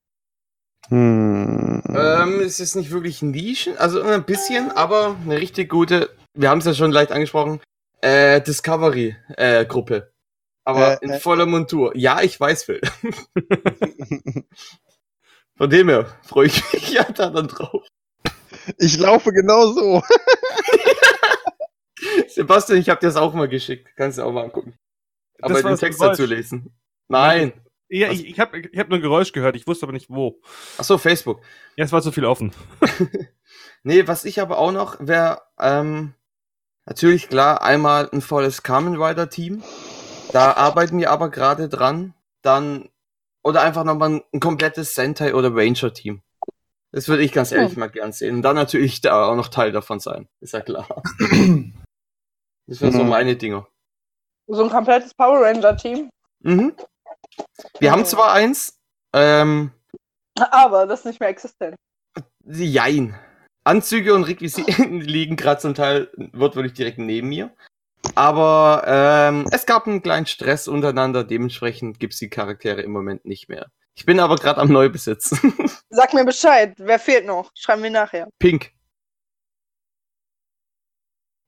Hm. 0.87 1.54
Ähm, 1.97 2.39
es 2.41 2.59
ist 2.59 2.75
nicht 2.75 2.91
wirklich 2.91 3.21
Nischen, 3.21 3.77
also 3.77 4.01
ein 4.01 4.25
bisschen, 4.25 4.71
aber 4.71 5.15
eine 5.23 5.37
richtig 5.37 5.69
gute, 5.69 6.09
wir 6.33 6.49
haben 6.49 6.59
es 6.59 6.65
ja 6.65 6.73
schon 6.73 6.91
leicht 6.91 7.11
angesprochen, 7.11 7.61
äh, 8.01 8.41
Discovery-Gruppe. 8.41 10.11
aber 10.65 11.01
Äh, 11.01 11.05
in 11.05 11.09
äh. 11.11 11.19
voller 11.19 11.45
Montur. 11.45 11.95
Ja, 11.95 12.21
ich 12.21 12.39
weiß, 12.39 12.63
Phil. 12.63 12.81
Von 15.57 15.69
dem 15.69 15.89
her 15.89 16.05
freue 16.23 16.47
ich 16.47 16.73
mich 16.73 16.89
ja 16.93 17.03
da 17.03 17.29
dann 17.29 17.47
drauf. 17.47 17.85
ich 18.77 18.97
laufe 18.97 19.31
genau 19.31 19.71
so. 19.71 20.03
Sebastian, 22.27 22.79
ich 22.79 22.89
habe 22.89 22.99
dir 22.99 23.07
das 23.07 23.15
auch 23.15 23.33
mal 23.33 23.47
geschickt. 23.47 23.89
Kannst 23.95 24.17
du 24.17 24.23
auch 24.23 24.31
mal 24.31 24.43
angucken. 24.43 24.75
Aber 25.41 25.61
den 25.61 25.77
Text 25.77 26.01
dazu 26.01 26.25
lesen. 26.25 26.75
Nein. 27.07 27.53
Ja, 27.89 28.09
ich, 28.11 28.25
ich 28.25 28.39
habe 28.39 28.59
ich 28.59 28.79
hab 28.79 28.89
nur 28.89 28.97
ein 28.99 29.01
Geräusch 29.01 29.31
gehört, 29.31 29.55
ich 29.55 29.67
wusste 29.67 29.85
aber 29.85 29.93
nicht 29.93 30.09
wo. 30.09 30.41
Ach 30.77 30.83
so, 30.83 30.97
Facebook. 30.97 31.41
Ja, 31.75 31.85
es 31.85 31.91
war 31.91 32.01
zu 32.01 32.11
viel 32.11 32.25
offen. 32.25 32.53
Nee, 33.87 34.07
was 34.07 34.25
ich 34.25 34.41
aber 34.41 34.57
auch 34.57 34.71
noch 34.71 34.95
wäre, 34.99 35.43
ähm, 35.59 36.15
natürlich 36.85 37.29
klar, 37.29 37.61
einmal 37.61 38.09
ein 38.11 38.21
volles 38.21 38.63
Kamen 38.63 38.99
Rider 38.99 39.29
Team. 39.29 39.61
Da 40.33 40.53
arbeiten 40.53 40.97
wir 40.97 41.11
aber 41.11 41.29
gerade 41.29 41.69
dran. 41.69 42.15
Dann, 42.41 42.89
oder 43.43 43.61
einfach 43.61 43.83
nochmal 43.83 44.09
ein, 44.09 44.23
ein 44.33 44.39
komplettes 44.39 44.95
Sentai 44.95 45.35
oder 45.35 45.53
Ranger 45.53 45.93
Team. 45.93 46.23
Das 46.91 47.07
würde 47.07 47.21
ich 47.21 47.31
ganz 47.31 47.51
ehrlich 47.51 47.77
mal 47.77 47.87
gern 47.91 48.11
sehen. 48.11 48.37
Und 48.37 48.41
dann 48.41 48.55
natürlich 48.55 49.01
da 49.01 49.27
auch 49.29 49.35
noch 49.35 49.49
Teil 49.49 49.71
davon 49.71 49.99
sein. 49.99 50.27
Ist 50.39 50.53
ja 50.53 50.61
klar. 50.61 50.87
Das 52.67 52.81
wären 52.81 52.91
so 52.91 53.03
Mhm. 53.03 53.09
meine 53.09 53.35
Dinger. 53.35 53.67
So 54.47 54.63
ein 54.63 54.69
komplettes 54.71 55.13
Power 55.13 55.41
Ranger-Team. 55.41 56.09
Mhm. 56.39 56.73
Wir 57.79 57.91
haben 57.91 58.05
zwar 58.05 58.33
eins, 58.33 58.77
ähm, 59.13 59.71
Aber 60.51 60.85
das 60.85 60.99
ist 60.99 61.05
nicht 61.05 61.19
mehr 61.19 61.29
existent. 61.29 61.75
Jein. 62.45 63.17
Anzüge 63.63 64.13
und 64.13 64.25
Requisiten 64.25 65.01
liegen 65.01 65.37
gerade 65.37 65.61
zum 65.61 65.73
Teil 65.73 66.11
wortwörtlich 66.33 66.73
direkt 66.73 66.99
neben 66.99 67.29
mir. 67.29 67.55
Aber 68.13 68.83
ähm, 68.85 69.47
es 69.51 69.65
gab 69.65 69.87
einen 69.87 70.03
kleinen 70.03 70.27
Stress 70.27 70.67
untereinander, 70.67 71.23
dementsprechend 71.23 71.99
gibt's 71.99 72.19
die 72.19 72.29
Charaktere 72.29 72.81
im 72.81 72.91
Moment 72.91 73.25
nicht 73.25 73.49
mehr. 73.49 73.71
Ich 73.95 74.05
bin 74.05 74.19
aber 74.19 74.35
gerade 74.35 74.61
am 74.61 74.71
Neubesitzen. 74.71 75.39
Sag 75.89 76.13
mir 76.13 76.25
Bescheid, 76.25 76.75
wer 76.77 76.99
fehlt 76.99 77.25
noch? 77.25 77.49
Schreiben 77.55 77.81
wir 77.81 77.89
nachher. 77.89 78.27
Pink. 78.37 78.71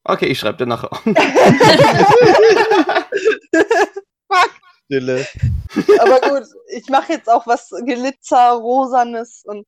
Okay, 0.03 0.27
ich 0.27 0.39
schreibe 0.39 0.57
dir 0.57 0.65
nachher. 0.65 0.89
Stille. 4.87 5.27
Aber 5.99 6.19
gut, 6.21 6.47
ich 6.69 6.87
mache 6.89 7.13
jetzt 7.13 7.29
auch 7.29 7.45
was 7.45 7.69
Glitzer-Rosanes 7.69 9.43
und 9.45 9.65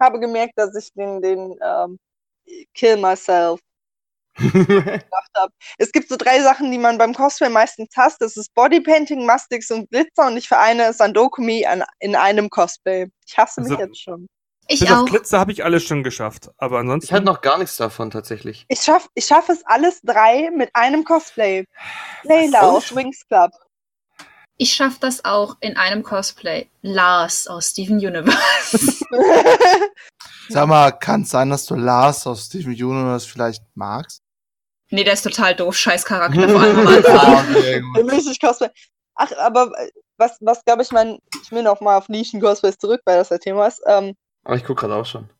habe 0.00 0.20
gemerkt, 0.20 0.54
dass 0.56 0.74
ich 0.76 0.92
den, 0.94 1.20
den 1.20 1.58
ähm, 1.62 1.98
Kill 2.74 2.96
Myself 2.96 3.60
gemacht 4.36 5.30
habe. 5.36 5.52
Es 5.78 5.92
gibt 5.92 6.08
so 6.08 6.16
drei 6.16 6.40
Sachen, 6.40 6.70
die 6.70 6.78
man 6.78 6.96
beim 6.98 7.14
Cosplay 7.14 7.48
meistens 7.50 7.90
hasst. 7.96 8.20
Das 8.22 8.36
ist 8.36 8.54
Bodypainting, 8.54 9.26
Mastix 9.26 9.70
und 9.70 9.90
Glitzer 9.90 10.26
und 10.26 10.36
ich 10.36 10.48
vereine 10.48 10.92
Sandokumi 10.92 11.66
an, 11.66 11.84
in 12.00 12.16
einem 12.16 12.48
Cosplay. 12.48 13.08
Ich 13.26 13.36
hasse 13.36 13.60
mich 13.60 13.72
Also- 13.72 13.82
jetzt 13.82 14.00
schon. 14.00 14.26
Ich 14.68 14.78
Bis 14.78 14.92
auf 14.92 14.98
auch. 15.00 15.06
Glitzer 15.06 15.40
habe 15.40 15.50
ich 15.50 15.64
alles 15.64 15.82
schon 15.82 16.04
geschafft. 16.04 16.48
Aber 16.56 16.78
ansonsten. 16.78 17.06
ich 17.08 17.12
hatte 17.12 17.24
noch 17.24 17.40
gar 17.40 17.58
nichts 17.58 17.76
davon 17.76 18.12
tatsächlich. 18.12 18.64
Ich 18.68 18.80
schaffe 18.80 19.08
ich 19.14 19.24
schaff 19.26 19.48
es 19.48 19.66
alles 19.66 20.00
drei 20.02 20.50
mit 20.56 20.70
einem 20.74 21.04
Cosplay. 21.04 21.66
Layla 22.22 22.60
aus 22.60 22.94
Wings 22.94 23.26
Club. 23.26 23.50
Ich 24.58 24.74
schaffe 24.74 24.98
das 25.00 25.24
auch 25.24 25.56
in 25.60 25.76
einem 25.76 26.02
Cosplay. 26.02 26.68
Lars 26.82 27.46
aus 27.48 27.70
Steven 27.70 27.96
Universe. 27.96 29.04
Sag 30.48 30.66
mal, 30.68 30.92
kann 30.92 31.22
es 31.22 31.30
sein, 31.30 31.50
dass 31.50 31.66
du 31.66 31.74
Lars 31.74 32.26
aus 32.26 32.46
Steven 32.46 32.72
Universe 32.72 33.28
vielleicht 33.28 33.62
magst? 33.74 34.22
nee, 34.90 35.04
der 35.04 35.14
ist 35.14 35.22
total 35.22 35.54
doof. 35.56 35.74
Scheiß 35.76 36.04
Charakter, 36.04 36.48
vor 36.50 36.60
allem 36.60 36.78
am 36.80 36.86
Anfang. 36.86 38.06
Nicht 38.06 38.40
Cosplay. 38.42 38.68
Ach, 39.14 39.32
aber 39.38 39.72
äh, 39.78 39.90
was, 40.18 40.36
was 40.40 40.62
glaube 40.64 40.82
ich, 40.82 40.92
mein, 40.92 41.18
ich 41.42 41.50
will 41.50 41.62
noch 41.62 41.80
mal 41.80 41.96
auf 41.96 42.08
Nischen-Cosplays 42.08 42.76
zurück, 42.78 43.00
weil 43.06 43.16
das 43.16 43.30
das 43.30 43.40
Thema 43.40 43.66
ist. 43.66 43.80
Ähm, 43.86 44.14
Aber 44.44 44.56
ich 44.56 44.64
gucke 44.64 44.80
gerade 44.82 44.96
auch 45.00 45.06
schon. 45.06 45.30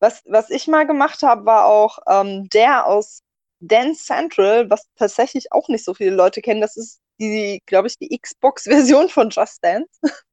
was, 0.00 0.22
was 0.26 0.50
ich 0.50 0.66
mal 0.66 0.86
gemacht 0.86 1.22
habe, 1.22 1.44
war 1.44 1.66
auch 1.66 1.98
ähm, 2.08 2.48
der 2.50 2.86
aus 2.86 3.22
Dance 3.60 4.04
Central, 4.04 4.68
was 4.68 4.86
tatsächlich 4.96 5.52
auch 5.52 5.68
nicht 5.68 5.84
so 5.84 5.94
viele 5.94 6.10
Leute 6.16 6.42
kennen. 6.42 6.60
Das 6.60 6.76
ist 6.76 7.00
die, 7.20 7.62
glaube 7.66 7.88
ich, 7.88 7.98
die 7.98 8.16
Xbox-Version 8.16 9.08
von 9.08 9.30
Just 9.30 9.62
Dance. 9.62 9.88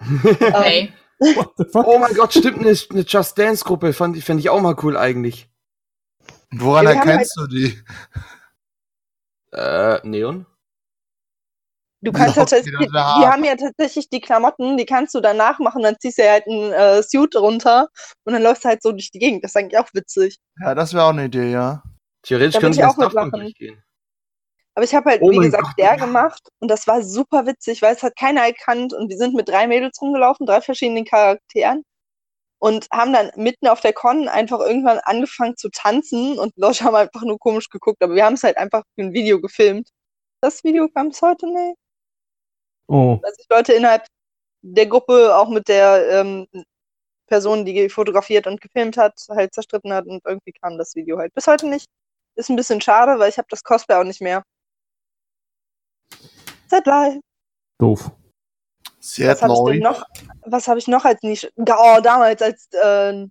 Ähm, 0.00 0.52
Hey, 0.52 0.92
What 1.18 1.52
the 1.56 1.64
fuck? 1.64 1.86
oh 1.86 1.98
mein 1.98 2.12
Gott, 2.14 2.32
stimmt, 2.34 2.58
eine, 2.58 2.76
eine 2.90 3.02
Just 3.02 3.38
Dance 3.38 3.64
Gruppe 3.64 3.92
fand 3.92 4.16
ich, 4.16 4.50
auch 4.50 4.60
mal 4.60 4.76
cool 4.82 4.96
eigentlich. 4.96 5.48
Woran 6.50 6.84
Ja, 6.86 6.92
erkennst 6.92 7.36
du 7.36 7.46
die? 7.46 7.80
Äh, 9.52 10.00
Neon? 10.06 10.46
Du 12.02 12.12
kannst 12.12 12.34
tatsächlich, 12.34 12.74
die, 12.78 12.86
die 12.86 12.98
haben 12.98 13.44
ja 13.44 13.56
tatsächlich 13.56 14.10
die 14.10 14.20
Klamotten, 14.20 14.76
die 14.76 14.84
kannst 14.84 15.14
du 15.14 15.20
danach 15.20 15.58
machen, 15.58 15.82
dann 15.82 15.96
ziehst 15.98 16.18
du 16.18 16.22
ja 16.24 16.32
halt 16.32 16.46
ein 16.46 16.72
äh, 16.72 17.02
Suit 17.02 17.34
runter 17.36 17.88
und 18.24 18.34
dann 18.34 18.42
läufst 18.42 18.64
du 18.64 18.68
halt 18.68 18.82
so 18.82 18.92
durch 18.92 19.10
die 19.10 19.20
Gegend. 19.20 19.42
Das 19.42 19.52
ist 19.52 19.56
eigentlich 19.56 19.78
auch 19.78 19.88
witzig. 19.94 20.38
Ja, 20.60 20.74
das 20.74 20.92
wäre 20.92 21.04
auch 21.04 21.10
eine 21.10 21.26
Idee, 21.26 21.50
ja. 21.50 21.82
Theoretisch 22.22 22.54
Da 22.54 22.60
sie 22.60 22.66
ich 22.66 22.78
ins 22.78 22.94
auch. 22.94 22.98
Daftbank 22.98 23.32
durchgehen. 23.32 23.82
Aber 24.74 24.84
ich 24.84 24.94
habe 24.94 25.10
halt, 25.10 25.22
Oh 25.22 25.30
wie 25.30 25.38
gesagt, 25.38 25.62
Gott, 25.62 25.78
der 25.78 25.96
gemacht 25.96 26.48
und 26.58 26.68
das 26.68 26.86
war 26.86 27.02
super 27.02 27.46
witzig, 27.46 27.80
weil 27.80 27.94
es 27.94 28.02
hat 28.02 28.16
keiner 28.16 28.42
erkannt 28.42 28.92
und 28.92 29.08
wir 29.08 29.16
sind 29.16 29.34
mit 29.34 29.48
drei 29.48 29.68
Mädels 29.68 30.00
rumgelaufen, 30.00 30.46
drei 30.46 30.60
verschiedenen 30.60 31.04
Charakteren 31.04 31.84
und 32.58 32.88
haben 32.92 33.12
dann 33.12 33.30
mitten 33.36 33.68
auf 33.68 33.80
der 33.80 33.92
Con 33.92 34.26
einfach 34.28 34.58
irgendwann 34.60 34.98
angefangen 35.04 35.56
zu 35.56 35.68
tanzen 35.70 36.38
und 36.38 36.54
Leute 36.56 36.84
haben 36.84 36.94
einfach 36.96 37.22
nur 37.22 37.38
komisch 37.38 37.68
geguckt, 37.68 38.02
aber 38.02 38.14
wir 38.14 38.24
haben 38.24 38.34
es 38.34 38.42
halt 38.42 38.56
einfach 38.56 38.82
für 38.94 39.02
ein 39.02 39.12
Video 39.12 39.40
gefilmt. 39.40 39.90
Das 40.40 40.64
Video 40.64 40.88
kam 40.88 41.08
es 41.08 41.22
heute 41.22 41.46
nicht. 41.46 41.76
Oh. 42.88 43.18
Weil 43.22 43.34
sich 43.34 43.46
Leute 43.48 43.74
innerhalb 43.74 44.06
der 44.62 44.86
Gruppe 44.86 45.36
auch 45.36 45.48
mit 45.48 45.68
der 45.68 46.08
ähm, 46.10 46.46
Person, 47.26 47.64
die 47.64 47.88
fotografiert 47.88 48.46
und 48.46 48.60
gefilmt 48.60 48.96
hat, 48.96 49.14
halt 49.30 49.54
zerstritten 49.54 49.92
hat 49.92 50.06
und 50.06 50.22
irgendwie 50.26 50.52
kam 50.52 50.78
das 50.78 50.94
Video 50.94 51.18
halt 51.18 51.34
bis 51.34 51.46
heute 51.46 51.68
nicht. 51.68 51.86
Ist 52.36 52.50
ein 52.50 52.56
bisschen 52.56 52.80
schade, 52.80 53.18
weil 53.18 53.28
ich 53.28 53.38
habe 53.38 53.48
das 53.50 53.62
Cosplay 53.62 53.96
auch 53.96 54.04
nicht 54.04 54.20
mehr. 54.20 54.42
Seid 56.74 56.86
live. 56.86 57.20
Doof. 57.78 58.10
Sehr 58.98 59.40
Was 59.40 59.42
habe 59.42 59.76
ich 59.76 59.80
noch? 59.80 60.04
Was 60.42 60.66
habe 60.66 60.78
ich 60.80 60.88
noch 60.88 61.04
als 61.04 61.22
Nische? 61.22 61.52
Oh, 61.56 62.00
damals 62.02 62.42
als 62.42 62.66
äh, 62.72 63.28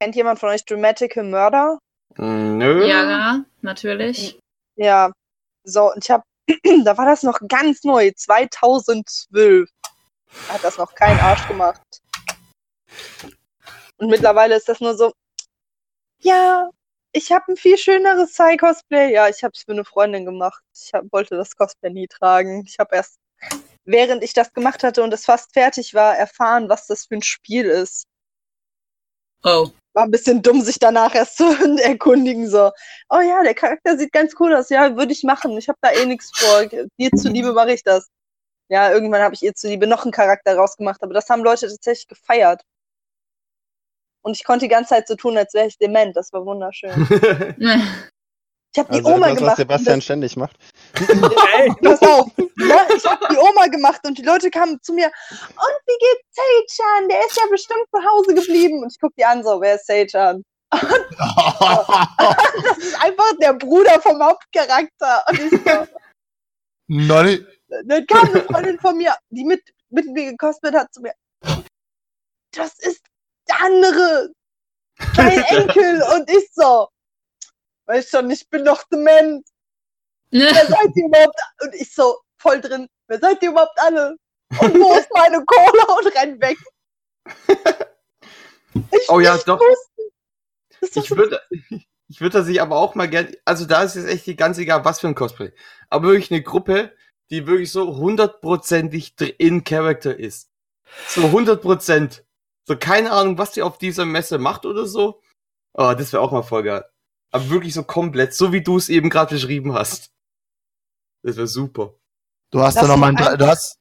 kennt 0.00 0.16
jemand 0.16 0.40
von 0.40 0.48
euch 0.48 0.64
Dramatical 0.64 1.22
Murder? 1.22 1.78
Mm, 2.16 2.58
Nö. 2.58 2.84
ja, 2.88 3.44
natürlich. 3.60 4.40
Ja. 4.74 5.12
So, 5.62 5.92
und 5.92 6.02
ich 6.02 6.10
habe, 6.10 6.24
da 6.84 6.98
war 6.98 7.06
das 7.06 7.22
noch 7.22 7.38
ganz 7.46 7.84
neu, 7.84 8.10
2012. 8.16 9.70
Da 10.48 10.54
hat 10.54 10.64
das 10.64 10.76
noch 10.76 10.92
kein 10.96 11.18
Arsch 11.20 11.46
gemacht. 11.46 11.82
Und 13.98 14.08
mittlerweile 14.08 14.56
ist 14.56 14.68
das 14.68 14.80
nur 14.80 14.96
so, 14.96 15.12
ja, 16.18 16.68
ich 17.12 17.32
habe 17.32 17.52
ein 17.52 17.56
viel 17.56 17.76
schöneres 17.76 18.32
Psy-Cosplay. 18.32 19.12
Ja, 19.12 19.28
ich 19.28 19.42
habe 19.42 19.52
es 19.54 19.62
für 19.64 19.72
eine 19.72 19.84
Freundin 19.84 20.24
gemacht. 20.24 20.62
Ich 20.74 20.92
hab, 20.94 21.04
wollte 21.12 21.36
das 21.36 21.56
Cosplay 21.56 21.90
nie 21.90 22.06
tragen. 22.06 22.64
Ich 22.66 22.78
habe 22.78 22.94
erst, 22.96 23.18
während 23.84 24.22
ich 24.22 24.32
das 24.32 24.52
gemacht 24.52 24.84
hatte 24.84 25.02
und 25.02 25.12
es 25.12 25.24
fast 25.24 25.52
fertig 25.52 25.94
war, 25.94 26.16
erfahren, 26.16 26.68
was 26.68 26.86
das 26.86 27.06
für 27.06 27.16
ein 27.16 27.22
Spiel 27.22 27.66
ist. 27.66 28.06
Oh. 29.42 29.70
War 29.94 30.04
ein 30.04 30.10
bisschen 30.10 30.42
dumm, 30.42 30.60
sich 30.60 30.78
danach 30.78 31.14
erst 31.14 31.36
zu 31.38 31.44
erkundigen. 31.82 32.48
So, 32.48 32.70
oh 33.08 33.20
ja, 33.20 33.42
der 33.42 33.54
Charakter 33.54 33.98
sieht 33.98 34.12
ganz 34.12 34.34
cool 34.38 34.54
aus. 34.54 34.70
Ja, 34.70 34.96
würde 34.96 35.12
ich 35.12 35.24
machen. 35.24 35.56
Ich 35.58 35.68
habe 35.68 35.78
da 35.80 35.90
eh 35.90 36.06
nichts 36.06 36.30
vor. 36.38 36.66
Dir 36.66 37.10
zuliebe 37.16 37.52
mache 37.52 37.72
ich 37.72 37.82
das. 37.82 38.08
Ja, 38.68 38.92
irgendwann 38.92 39.22
habe 39.22 39.34
ich 39.34 39.42
ihr 39.42 39.54
zuliebe 39.54 39.88
noch 39.88 40.04
einen 40.04 40.12
Charakter 40.12 40.54
rausgemacht, 40.54 41.02
aber 41.02 41.12
das 41.14 41.28
haben 41.28 41.42
Leute 41.42 41.66
tatsächlich 41.68 42.06
gefeiert. 42.06 42.62
Und 44.22 44.36
ich 44.36 44.44
konnte 44.44 44.66
die 44.66 44.70
ganze 44.70 44.90
Zeit 44.90 45.08
so 45.08 45.14
tun, 45.14 45.36
als 45.36 45.54
wäre 45.54 45.66
ich 45.66 45.78
dement. 45.78 46.14
Das 46.16 46.32
war 46.32 46.44
wunderschön. 46.44 47.06
Ich 48.72 48.78
habe 48.78 48.92
die 48.92 48.98
Also 48.98 49.14
Oma 49.16 49.26
das, 49.26 49.30
was 49.30 49.36
gemacht. 49.38 49.50
und 49.50 49.56
Sebastian 49.56 50.00
ständig 50.00 50.36
macht. 50.36 50.56
Ey, 50.94 51.72
Pass 51.82 52.00
auf, 52.02 52.28
ne? 52.36 52.46
ich 52.96 53.04
habe 53.04 53.26
die 53.28 53.36
Oma 53.36 53.66
gemacht 53.66 54.00
und 54.06 54.16
die 54.16 54.22
Leute 54.22 54.48
kamen 54.48 54.78
zu 54.82 54.92
mir, 54.92 55.06
und 55.06 55.76
wie 55.86 55.98
geht's 55.98 56.36
Seichan? 56.76 57.08
Der 57.08 57.18
ist 57.26 57.36
ja 57.36 57.42
bestimmt 57.50 57.84
zu 57.92 58.00
Hause 58.00 58.32
geblieben. 58.32 58.84
Und 58.84 58.92
ich 58.92 59.00
guck 59.00 59.12
die 59.16 59.24
an 59.24 59.42
so, 59.42 59.60
wer 59.60 59.74
ist 59.74 59.88
Seichan? 59.88 60.44
Das 60.70 62.78
ist 62.78 63.02
einfach 63.02 63.32
der 63.40 63.54
Bruder 63.54 64.00
vom 64.00 64.22
Hauptcharakter. 64.22 65.24
Und 65.28 65.40
ich 65.40 65.50
so, 65.50 65.86
Nonny. 66.86 67.44
dann 67.86 68.06
kam 68.06 68.28
eine 68.28 68.42
Freundin 68.42 68.78
von 68.78 68.96
mir, 68.96 69.16
die 69.30 69.42
mit, 69.44 69.62
mit 69.88 70.06
mir 70.06 70.30
gekostet 70.30 70.76
hat, 70.76 70.94
zu 70.94 71.00
mir, 71.00 71.12
das 72.52 72.78
ist 72.78 73.00
der 73.50 73.60
andere, 73.66 74.30
mein 75.16 75.42
Enkel. 75.48 76.02
Und 76.14 76.30
ich 76.30 76.48
so, 76.52 76.88
weißt 77.86 78.10
schon, 78.10 78.30
ich 78.30 78.48
bin 78.48 78.64
doch 78.64 78.82
dement. 78.84 79.46
wer 80.30 80.66
seid 80.66 80.94
ihr 80.94 81.06
überhaupt? 81.06 81.40
Und 81.62 81.74
ich 81.74 81.92
so 81.92 82.18
voll 82.38 82.60
drin, 82.60 82.88
wer 83.08 83.18
seid 83.18 83.42
ihr 83.42 83.50
überhaupt 83.50 83.78
alle? 83.80 84.16
Und 84.60 84.74
wo 84.80 84.94
ist 84.94 85.08
meine 85.12 85.44
Cola? 85.44 85.98
Und 85.98 86.16
renn 86.16 86.40
weg. 86.40 86.58
Ich, 88.72 89.08
Oh 89.08 89.18
ja, 89.18 89.36
doch. 89.38 89.60
Ich 90.94 91.10
würde, 91.10 91.40
ich 92.08 92.20
würde 92.20 92.44
sich 92.44 92.62
aber 92.62 92.76
auch 92.76 92.94
mal 92.94 93.08
gerne, 93.08 93.36
also 93.44 93.66
da 93.66 93.82
ist 93.82 93.96
es 93.96 94.04
echt 94.04 94.38
ganz 94.38 94.58
egal, 94.58 94.84
was 94.84 95.00
für 95.00 95.08
ein 95.08 95.16
Cosplay. 95.16 95.52
Aber 95.88 96.08
wirklich 96.08 96.30
eine 96.30 96.42
Gruppe, 96.42 96.94
die 97.30 97.48
wirklich 97.48 97.72
so 97.72 97.96
hundertprozentig 97.96 99.14
in 99.38 99.64
Character 99.64 100.16
ist. 100.16 100.50
So 101.08 101.30
hundertprozent. 101.32 102.24
So 102.70 102.76
keine 102.78 103.10
Ahnung, 103.10 103.36
was 103.36 103.50
die 103.50 103.62
auf 103.62 103.78
dieser 103.78 104.04
Messe 104.04 104.38
macht 104.38 104.64
oder 104.64 104.86
so. 104.86 105.20
Oh, 105.72 105.92
das 105.92 106.12
wäre 106.12 106.22
auch 106.22 106.30
mal 106.30 106.44
voll 106.44 106.62
geil. 106.62 106.84
Aber 107.32 107.50
wirklich 107.50 107.74
so 107.74 107.82
komplett, 107.82 108.32
so 108.32 108.52
wie 108.52 108.62
du 108.62 108.76
es 108.76 108.88
eben 108.88 109.10
gerade 109.10 109.34
beschrieben 109.34 109.74
hast. 109.74 110.12
Das 111.24 111.36
wäre 111.36 111.48
super. 111.48 111.94
Du 112.52 112.60
hast 112.60 112.76
Das 112.76 112.82
da 112.82 112.88
noch 112.88 112.96
mal 112.96 113.08
ein, 113.08 113.16
du 113.38 113.44
hast, 113.44 113.76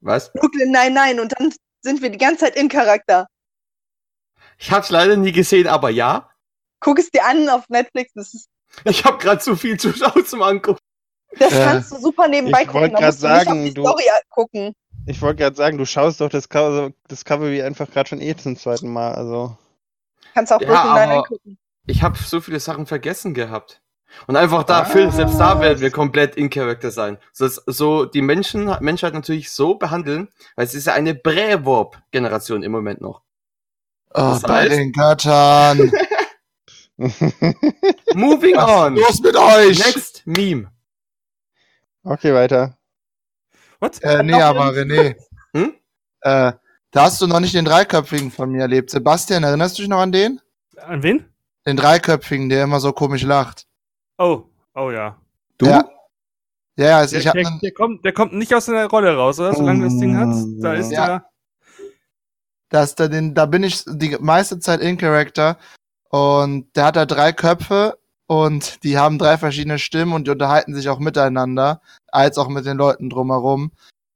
Was? 0.00 0.32
Brooklyn, 0.32 0.72
nein, 0.72 0.92
nein. 0.92 1.20
Und 1.20 1.32
dann 1.38 1.54
sind 1.82 2.02
wir 2.02 2.10
die 2.10 2.18
ganze 2.18 2.46
Zeit 2.46 2.56
in 2.56 2.68
Charakter. 2.68 3.28
Ich 4.58 4.72
hab's 4.72 4.90
leider 4.90 5.16
nie 5.16 5.30
gesehen, 5.30 5.68
aber 5.68 5.90
ja. 5.90 6.32
Guck 6.80 6.98
es 6.98 7.10
dir 7.10 7.24
an 7.24 7.48
auf 7.48 7.68
Netflix. 7.68 8.10
Das, 8.14 8.34
ist, 8.34 8.48
Ich 8.86 9.04
habe 9.04 9.18
gerade 9.18 9.40
zu 9.40 9.54
viel 9.54 9.78
zu 9.78 9.92
schauen 9.92 10.26
zum 10.26 10.42
Angucken. 10.42 10.80
das 11.38 11.52
Äh, 11.52 11.64
kannst 11.64 11.92
du 11.92 11.96
super 12.00 12.26
nebenbei 12.26 12.62
ich 12.62 12.66
gucken. 12.66 12.80
wollt 12.80 12.92
Da 12.94 12.98
grad 12.98 13.06
musst 13.06 13.22
du 13.22 13.28
nicht 13.28 13.44
sagen, 13.44 13.50
auf 13.60 13.64
die 13.68 13.74
du- 13.74 13.82
Story 13.82 14.04
gucken. 14.30 14.74
Ich 15.06 15.20
wollte 15.22 15.36
gerade 15.42 15.56
sagen, 15.56 15.78
du 15.78 15.86
schaust 15.86 16.20
doch 16.20 16.28
das 16.28 16.48
Co- 16.48 16.90
Discovery 17.10 17.62
einfach 17.62 17.90
gerade 17.90 18.08
schon 18.08 18.20
eh 18.20 18.36
zum 18.36 18.56
zweiten 18.56 18.92
Mal. 18.92 19.12
Also. 19.14 19.56
Kannst 20.34 20.52
auch 20.52 20.60
Ja, 20.60 20.66
Brooklyn 20.68 20.88
aber- 20.90 21.00
Nine-Nine 21.00 21.22
gucken. 21.26 21.58
Ich 21.86 22.02
habe 22.02 22.18
so 22.18 22.40
viele 22.40 22.60
Sachen 22.60 22.86
vergessen 22.86 23.34
gehabt. 23.34 23.80
Und 24.26 24.36
einfach 24.36 24.64
da, 24.64 24.84
Phil, 24.84 25.10
selbst 25.12 25.38
da 25.38 25.60
werden 25.60 25.80
wir 25.80 25.90
komplett 25.90 26.34
in 26.36 26.50
Character 26.50 26.90
sein. 26.90 27.18
So, 27.32 27.48
so 27.48 28.04
die 28.04 28.22
Menschen, 28.22 28.64
Menschheit 28.80 29.14
natürlich 29.14 29.50
so 29.52 29.76
behandeln, 29.76 30.28
weil 30.56 30.66
es 30.66 30.74
ist 30.74 30.86
ja 30.88 30.94
eine 30.94 31.14
Brä-Warp-Generation 31.14 32.62
im 32.64 32.72
Moment 32.72 33.00
noch. 33.00 33.22
oh, 34.10 34.14
Das 34.14 34.42
bei 34.42 34.64
heißt- 34.66 34.68
den 34.68 34.92
Göttern. 34.92 35.92
Moving 38.14 38.56
Was 38.56 38.70
on. 38.70 38.96
los 38.96 39.20
mit 39.22 39.36
euch? 39.36 39.78
Next 39.78 40.22
Meme. 40.26 40.70
okay, 42.04 42.34
weiter. 42.34 42.76
What? 43.80 44.02
Äh, 44.02 44.22
nee, 44.22 44.40
aber 44.40 44.70
René. 44.72 45.16
Hm? 45.52 45.74
Äh, 46.20 46.52
da 46.92 47.02
hast 47.02 47.20
du 47.20 47.26
noch 47.26 47.40
nicht 47.40 47.54
den 47.54 47.64
Dreiköpfigen 47.64 48.30
von 48.30 48.50
mir 48.52 48.60
erlebt. 48.62 48.90
Sebastian, 48.90 49.42
erinnerst 49.42 49.76
du 49.78 49.82
dich 49.82 49.88
noch 49.88 49.98
an 49.98 50.12
den? 50.12 50.40
An 50.76 51.02
wen? 51.02 51.24
Den 51.66 51.76
Dreiköpfigen, 51.76 52.48
der 52.48 52.62
immer 52.64 52.78
so 52.78 52.92
komisch 52.92 53.22
lacht. 53.24 53.66
Oh, 54.18 54.44
oh 54.76 54.90
ja. 54.92 55.16
Du? 55.58 55.66
Ja. 55.66 55.84
Ja, 56.76 56.98
also 56.98 57.12
Der, 57.14 57.20
ich 57.20 57.26
hab 57.26 57.34
der, 57.34 57.50
der, 57.62 57.72
kommt, 57.72 58.04
der 58.04 58.12
kommt 58.12 58.32
nicht 58.32 58.54
aus 58.54 58.66
seiner 58.66 58.86
Rolle 58.86 59.14
raus, 59.16 59.40
oder? 59.40 59.54
Solange 59.54 59.84
das 59.84 59.98
Ding 59.98 60.16
hat. 60.16 60.34
Da 60.62 60.74
ist 60.74 60.92
Ja. 60.92 61.06
der. 61.06 61.24
dass 62.70 62.94
da 62.94 63.08
den, 63.08 63.34
da 63.34 63.46
bin 63.46 63.64
ich 63.64 63.82
die 63.86 64.16
meiste 64.20 64.60
Zeit 64.60 64.80
in 64.80 64.96
Character 64.96 65.58
und 66.10 66.74
der 66.76 66.84
hat 66.86 66.96
da 66.96 67.06
drei 67.06 67.32
Köpfe 67.32 67.98
und 68.30 68.84
die 68.84 68.96
haben 68.96 69.18
drei 69.18 69.38
verschiedene 69.38 69.80
Stimmen 69.80 70.12
und 70.12 70.28
die 70.28 70.30
unterhalten 70.30 70.72
sich 70.72 70.88
auch 70.88 71.00
miteinander, 71.00 71.82
als 72.12 72.38
auch 72.38 72.46
mit 72.46 72.64
den 72.64 72.76
Leuten 72.76 73.10
drumherum. 73.10 73.72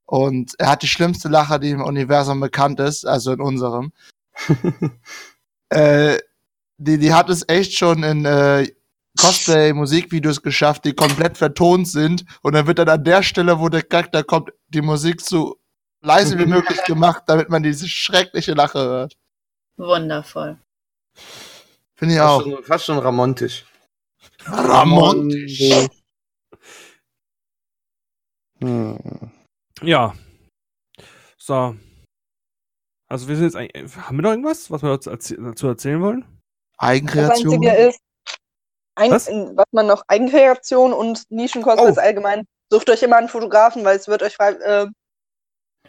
Und 0.07 0.53
er 0.59 0.69
hat 0.69 0.85
die 0.85 0.87
schlimmste 0.87 1.29
Lache, 1.29 1.59
die 1.59 1.71
im 1.71 1.83
Universum 1.83 2.39
bekannt 2.39 2.79
ist, 2.79 3.05
also 3.05 3.33
in 3.33 3.41
unserem. 3.41 3.93
äh, 5.71 6.19
die, 6.79 6.99
die 6.99 7.13
hat 7.13 7.29
es 7.29 7.45
echt 7.49 7.77
schon 7.77 8.05
in 8.05 8.25
äh, 8.25 8.69
Cosplay-Musikvideos 9.19 10.43
geschafft, 10.43 10.85
die 10.85 10.95
komplett 10.95 11.37
vertont 11.37 11.89
sind. 11.89 12.25
Und 12.43 12.53
dann 12.53 12.69
wird 12.69 12.79
dann 12.79 12.91
an 12.91 13.03
der 13.03 13.25
Stelle, 13.25 13.59
wo 13.59 13.69
der 13.69 13.83
Charakter 13.83 14.23
kommt, 14.23 14.53
die 14.69 14.83
Musik 14.83 15.23
so 15.23 15.59
leise 16.03 16.39
wie 16.39 16.47
möglich 16.47 16.79
gemacht, 16.87 17.25
damit 17.27 17.49
man 17.49 17.65
diese 17.65 17.89
schreckliche 17.89 18.53
Lache 18.53 18.79
hört. 18.79 19.17
Wundervoll. 19.77 20.57
Finde 21.97 22.15
ich 22.15 22.21
Fast 22.21 22.31
auch. 22.31 22.43
schon, 22.45 22.63
fast 22.63 22.85
schon 22.85 22.99
ramontisch. 22.99 23.65
Ramontisch. 24.47 25.89
Hm. 28.61 28.99
Ja. 29.83 30.15
So. 31.39 31.77
Also 33.09 33.29
wir 33.29 33.37
sind 33.37 33.45
jetzt 33.47 33.57
eigentlich. 33.57 33.97
Haben 33.97 34.17
wir 34.19 34.23
noch 34.23 34.31
irgendwas, 34.31 34.71
was 34.71 34.83
wir 34.83 34.91
dazu, 34.91 35.11
erzäh 35.11 35.37
dazu 35.39 35.67
erzählen 35.67 36.01
wollen? 36.01 36.21
Das 36.79 36.89
Eigenkreation. 36.89 37.55
Einzige 37.55 37.75
ist, 37.89 38.01
ein, 38.97 39.11
Was? 39.11 39.29
was? 39.29 39.67
man 39.73 39.87
noch, 39.87 40.03
Eigenkreation 40.09 40.93
und 40.93 41.25
Nischencosplays 41.31 41.99
Oh. 41.99 42.01
allgemein. 42.01 42.45
Sucht 42.73 42.89
euch 42.91 43.03
immer 43.03 43.17
einen 43.17 43.29
Fotografen, 43.29 43.85
weil 43.85 43.97
es 43.97 44.09
wird 44.09 44.23
euch, 44.23 44.35
frei- 44.35 44.53
äh, 44.55 44.87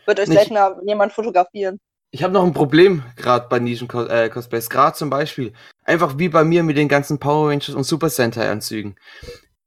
wird 0.05 0.19
euch 0.19 0.27
Nicht- 0.27 0.37
seltener 0.39 0.79
jemand 0.85 1.13
fotografieren. 1.13 1.79
Ich 2.11 2.23
habe 2.23 2.33
noch 2.33 2.43
ein 2.45 2.53
Problem 2.53 3.03
gerade 3.15 3.47
bei 3.49 3.59
Nischen-Cosplays. 3.59 4.69
Gerade 4.69 4.95
zum 4.97 5.09
Beispiel, 5.09 5.53
einfach 5.85 6.17
wie 6.17 6.29
bei 6.29 6.43
mir 6.43 6.63
mit 6.63 6.77
den 6.77 6.89
ganzen 6.89 7.19
Power 7.19 7.49
Rangers 7.49 7.69
und 7.69 7.83
Super 7.85 8.09
Sentai-Anzügen. 8.09 8.95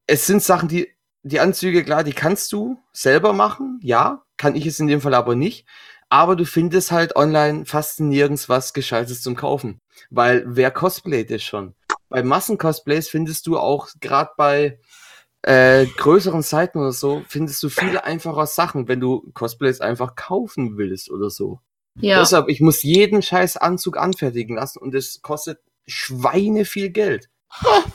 Es 0.07 0.27
sind 0.27 0.43
Sachen, 0.43 0.69
die, 0.69 0.89
die 1.23 1.41
Anzüge, 1.41 1.85
klar, 1.85 2.05
die 2.05 2.13
kannst 2.13 2.53
du 2.53 2.79
selber 2.93 3.33
machen. 3.33 3.81
Ja, 3.83 4.25
kann 4.37 4.55
ich 4.55 4.67
es 4.67 4.81
in 4.81 4.89
dem 4.89 5.01
Fall 5.01 5.15
aber 5.15 5.35
nicht. 5.35 5.67
Aber 6.11 6.37
du 6.37 6.45
findest 6.45 6.91
halt 6.91 7.17
online 7.17 7.67
fast 7.67 8.01
nirgends 8.01 8.49
was 8.49 8.73
Gescheites 8.73 9.23
zum 9.23 9.37
Kaufen. 9.37 9.81
Weil 10.11 10.45
wer 10.47 10.71
cosplayt 10.71 11.31
es 11.31 11.43
schon? 11.43 11.75
Bei 12.09 12.23
Massen-Cosplays 12.23 13.09
findest 13.09 13.47
du 13.47 13.59
auch 13.59 13.89
gerade 14.01 14.31
bei 14.37 14.79
äh, 15.43 15.87
größeren 15.87 16.43
Seiten 16.43 16.79
oder 16.79 16.93
so, 16.93 17.23
findest 17.29 17.63
du 17.63 17.69
viele 17.69 18.05
einfache 18.05 18.47
Sachen, 18.47 18.89
wenn 18.89 19.01
du 19.01 19.31
Cosplays 19.35 19.81
einfach 19.81 20.17
kaufen 20.17 20.79
willst 20.79 21.11
oder 21.11 21.31
so. 21.31 21.61
Ja. 22.01 22.21
Deshalb, 22.21 22.49
ich 22.49 22.61
muss 22.61 22.83
jeden 22.83 23.23
scheiß 23.23 23.57
Anzug 23.57 23.97
anfertigen 23.97 24.57
lassen 24.57 24.79
und 24.79 24.95
es 24.95 25.21
kostet 25.21 25.59
Schweine 25.89 26.65
viel 26.65 26.91
Geld. 26.91 27.29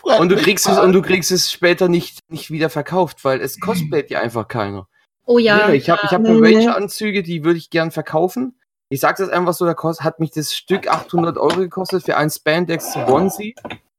Und 0.01 0.29
du 0.29 0.35
kriegst 0.35 0.67
es, 0.67 0.79
und 0.79 0.93
du 0.93 1.01
kriegst 1.01 1.31
es 1.31 1.51
später 1.51 1.87
nicht, 1.87 2.19
nicht 2.29 2.51
wieder 2.51 2.69
verkauft, 2.69 3.23
weil 3.23 3.39
es 3.39 3.59
cosplayt 3.59 4.09
ja 4.09 4.19
einfach 4.19 4.47
keiner. 4.47 4.87
Oh 5.25 5.37
ja. 5.37 5.67
Nee, 5.67 5.75
ich 5.75 5.89
habe 5.89 6.01
ich 6.03 6.11
hab 6.11 6.21
Nee. 6.21 6.29
Ranger-Anzüge, 6.31 7.23
die 7.23 7.43
würde 7.45 7.57
ich 7.57 7.69
gern 7.69 7.91
verkaufen. 7.91 8.59
Ich 8.89 8.99
sag's 8.99 9.19
jetzt 9.19 9.31
einfach 9.31 9.53
so, 9.53 9.65
da 9.65 9.73
kost, 9.73 10.03
hat 10.03 10.19
mich 10.19 10.31
das 10.31 10.53
Stück 10.53 10.87
800 10.87 11.37
Euro 11.37 11.57
gekostet 11.57 12.03
für 12.03 12.17
ein 12.17 12.29
Spandex 12.29 12.95
Onesie 12.95 13.55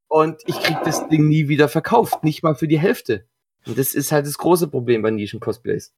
und 0.08 0.42
ich 0.46 0.60
krieg 0.60 0.76
das 0.84 1.08
Ding 1.08 1.28
nie 1.28 1.48
wieder 1.48 1.68
verkauft, 1.68 2.22
nicht 2.22 2.42
mal 2.42 2.54
für 2.54 2.68
die 2.68 2.78
Hälfte. 2.78 3.26
Und 3.66 3.78
das 3.78 3.94
ist 3.94 4.12
halt 4.12 4.26
das 4.26 4.36
große 4.38 4.68
Problem 4.68 5.02
bei 5.02 5.10
Nischen-Cosplays. 5.10 5.92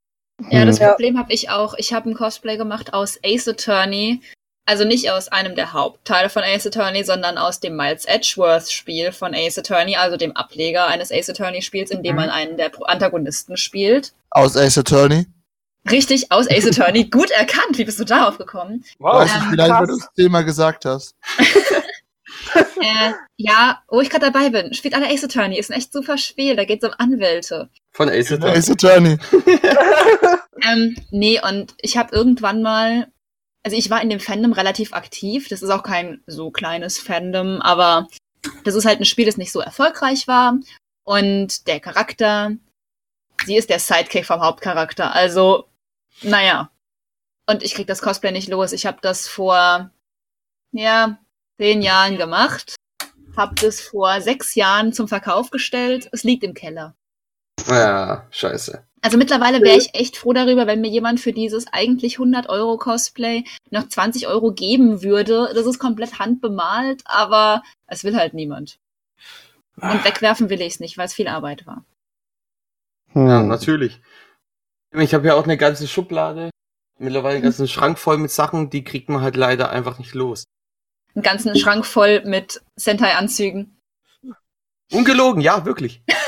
Ja, 0.51 0.64
das 0.64 0.78
Ja. 0.78 0.90
Problem 0.90 1.18
habe 1.18 1.32
ich 1.32 1.51
auch. 1.51 1.74
Ich 1.78 1.92
habe 1.92 2.11
ein 2.11 2.14
Cosplay 2.14 2.57
gemacht 2.57 2.94
aus 2.94 3.18
Ace 3.24 3.49
Attorney. 3.49 4.20
Also 4.69 4.85
nicht 4.85 5.11
aus 5.12 5.29
einem 5.29 5.55
der 5.55 5.73
Hauptteile 5.73 6.29
von 6.29 6.43
Ace 6.43 6.67
Attorney, 6.67 7.05
sondern 7.05 7.39
aus 7.39 7.61
dem 7.61 7.77
Miles 7.77 8.05
Edgeworth 8.05 8.71
Spiel 8.71 9.12
von 9.12 9.33
Ace 9.35 9.59
Attorney, 9.59 9.95
also 9.97 10.17
dem 10.17 10.33
Ableger 10.37 10.89
eines 10.89 11.12
Ace 11.12 11.31
Attorney 11.31 11.62
Spiels, 11.62 11.91
in 11.93 12.03
dem 12.03 12.17
Mhm. 12.17 12.21
man 12.23 12.31
einen 12.31 12.57
der 12.57 12.73
Antagonisten 12.89 13.57
spielt. 13.57 14.12
Aus 14.31 14.57
Ace 14.57 14.79
Attorney. 14.79 15.27
Richtig, 15.89 16.33
aus 16.33 16.51
Ace 16.51 16.67
Attorney. 16.67 17.05
Gut 17.11 17.31
erkannt. 17.31 17.79
Wie 17.79 17.85
bist 17.85 18.01
du 18.01 18.05
darauf 18.05 18.39
gekommen? 18.39 18.85
Weiß 18.99 19.33
nicht, 19.33 19.43
Ähm, 19.45 19.51
vielleicht, 19.51 19.71
weil 19.71 19.87
du 19.87 19.97
das 19.99 20.09
Thema 20.17 20.43
gesagt 20.43 20.85
hast. 20.85 21.14
Äh, 22.55 23.12
ja, 23.37 23.83
wo 23.89 24.01
ich 24.01 24.11
gerade 24.11 24.31
dabei 24.31 24.51
bin, 24.51 24.73
spielt 24.75 24.95
alle 24.95 25.09
Ace 25.09 25.25
Attorney. 25.25 25.59
Ist 25.59 25.71
ein 25.71 25.79
echt 25.79 25.93
super 25.93 26.17
Spiel. 26.19 26.55
Da 26.55 26.64
geht 26.64 26.83
es 26.83 26.89
um 26.89 26.95
Anwälte. 26.99 27.71
Von 27.93 28.09
Ace 28.09 28.33
Attorney. 28.33 28.57
Ace 28.57 28.71
Attorney. 28.71 29.19
Ähm, 30.62 30.97
nee, 31.11 31.39
und 31.41 31.75
ich 31.81 31.97
habe 31.99 32.17
irgendwann 32.17 32.62
mal, 32.62 33.09
also 33.67 33.77
ich 33.77 33.91
war 33.91 34.01
in 34.01 34.11
dem 34.11 34.21
Fandom 34.21 34.53
relativ 34.53 34.93
aktiv. 34.93 35.49
Das 35.49 35.61
ist 35.61 35.71
auch 35.71 35.83
kein 35.83 36.23
so 36.29 36.53
kleines 36.53 37.01
Fandom, 37.01 37.61
aber 37.61 38.07
das 38.62 38.77
ist 38.77 38.85
halt 38.85 39.01
ein 39.01 39.05
Spiel, 39.05 39.27
das 39.27 39.39
nicht 39.39 39.51
so 39.51 39.59
erfolgreich 39.59 40.29
war. 40.29 40.57
Und 41.03 41.67
der 41.67 41.81
Charakter, 41.81 42.53
sie 43.45 43.57
ist 43.57 43.69
der 43.69 43.81
Sidekick 43.81 44.25
vom 44.25 44.41
Hauptcharakter. 44.41 45.12
Also, 45.12 45.67
naja. 46.23 46.71
Und 47.47 47.64
ich 47.64 47.75
krieg 47.75 47.89
das 47.89 48.03
Cosplay 48.03 48.31
nicht 48.31 48.49
los. 48.49 48.71
Ich 48.71 48.87
habe 48.87 48.99
das 49.03 49.27
vor, 49.27 49.91
ja, 50.71 51.19
zehn 51.59 51.83
Jahren 51.83 52.19
gemacht. 52.19 52.77
Hab 53.37 53.57
das 53.57 53.81
vor 53.81 54.21
sechs 54.21 54.55
Jahren 54.55 54.93
zum 54.93 55.09
Verkauf 55.09 55.51
gestellt. 55.51 56.09
Es 56.12 56.23
liegt 56.23 56.45
im 56.45 56.55
Keller. 56.55 56.95
Ja, 57.67 58.29
scheiße. 58.31 58.87
Also 59.07 59.18
mittlerweile 59.18 59.62
wäre 59.62 59.78
ich 59.78 59.94
echt 59.94 60.16
froh 60.16 60.32
darüber, 60.32 60.66
wenn 60.66 60.80
mir 60.80 60.90
jemand 60.90 61.20
für 61.20 61.32
dieses 61.32 61.68
eigentlich 61.72 62.14
100 62.14 62.48
Euro 62.48 62.76
Cosplay 62.76 63.44
noch 63.70 63.86
20 63.86 64.26
Euro 64.26 64.50
geben 64.50 65.00
würde. 65.04 65.48
Das 65.54 65.64
ist 65.64 65.78
komplett 65.78 66.18
handbemalt, 66.18 67.02
aber 67.04 67.62
es 67.86 68.02
will 68.02 68.16
halt 68.16 68.34
niemand. 68.34 68.80
Und 69.76 70.04
wegwerfen 70.04 70.50
will 70.50 70.61
ich 70.61 70.74
es 70.74 70.80
nicht, 70.80 70.98
weil 70.98 71.07
es 71.07 71.14
viel 71.14 71.28
Arbeit 71.28 71.68
war. 71.68 71.84
Ja, 73.14 73.38
Hm. 73.42 73.46
natürlich. 73.46 74.00
Ich 74.90 75.14
habe 75.14 75.28
ja 75.28 75.34
auch 75.34 75.44
eine 75.44 75.57
ganze 75.57 75.86
Schublade, 75.86 76.50
mittlerweile 76.98 77.36
einen 77.36 77.44
ganzen 77.44 77.68
Schrank 77.68 78.00
voll 78.00 78.18
mit 78.18 78.32
Sachen, 78.32 78.70
die 78.70 78.82
kriegt 78.82 79.09
man 79.09 79.20
halt 79.20 79.36
leider 79.36 79.70
einfach 79.70 80.00
nicht 80.00 80.14
los. 80.14 80.46
Einen 81.14 81.22
ganzen 81.22 81.57
Schrank 81.57 81.86
voll 81.86 82.24
mit 82.24 82.61
Sentai-Anzügen. 82.74 83.78
Ungelogen, 84.90 85.42
ja, 85.42 85.64
wirklich. 85.64 86.02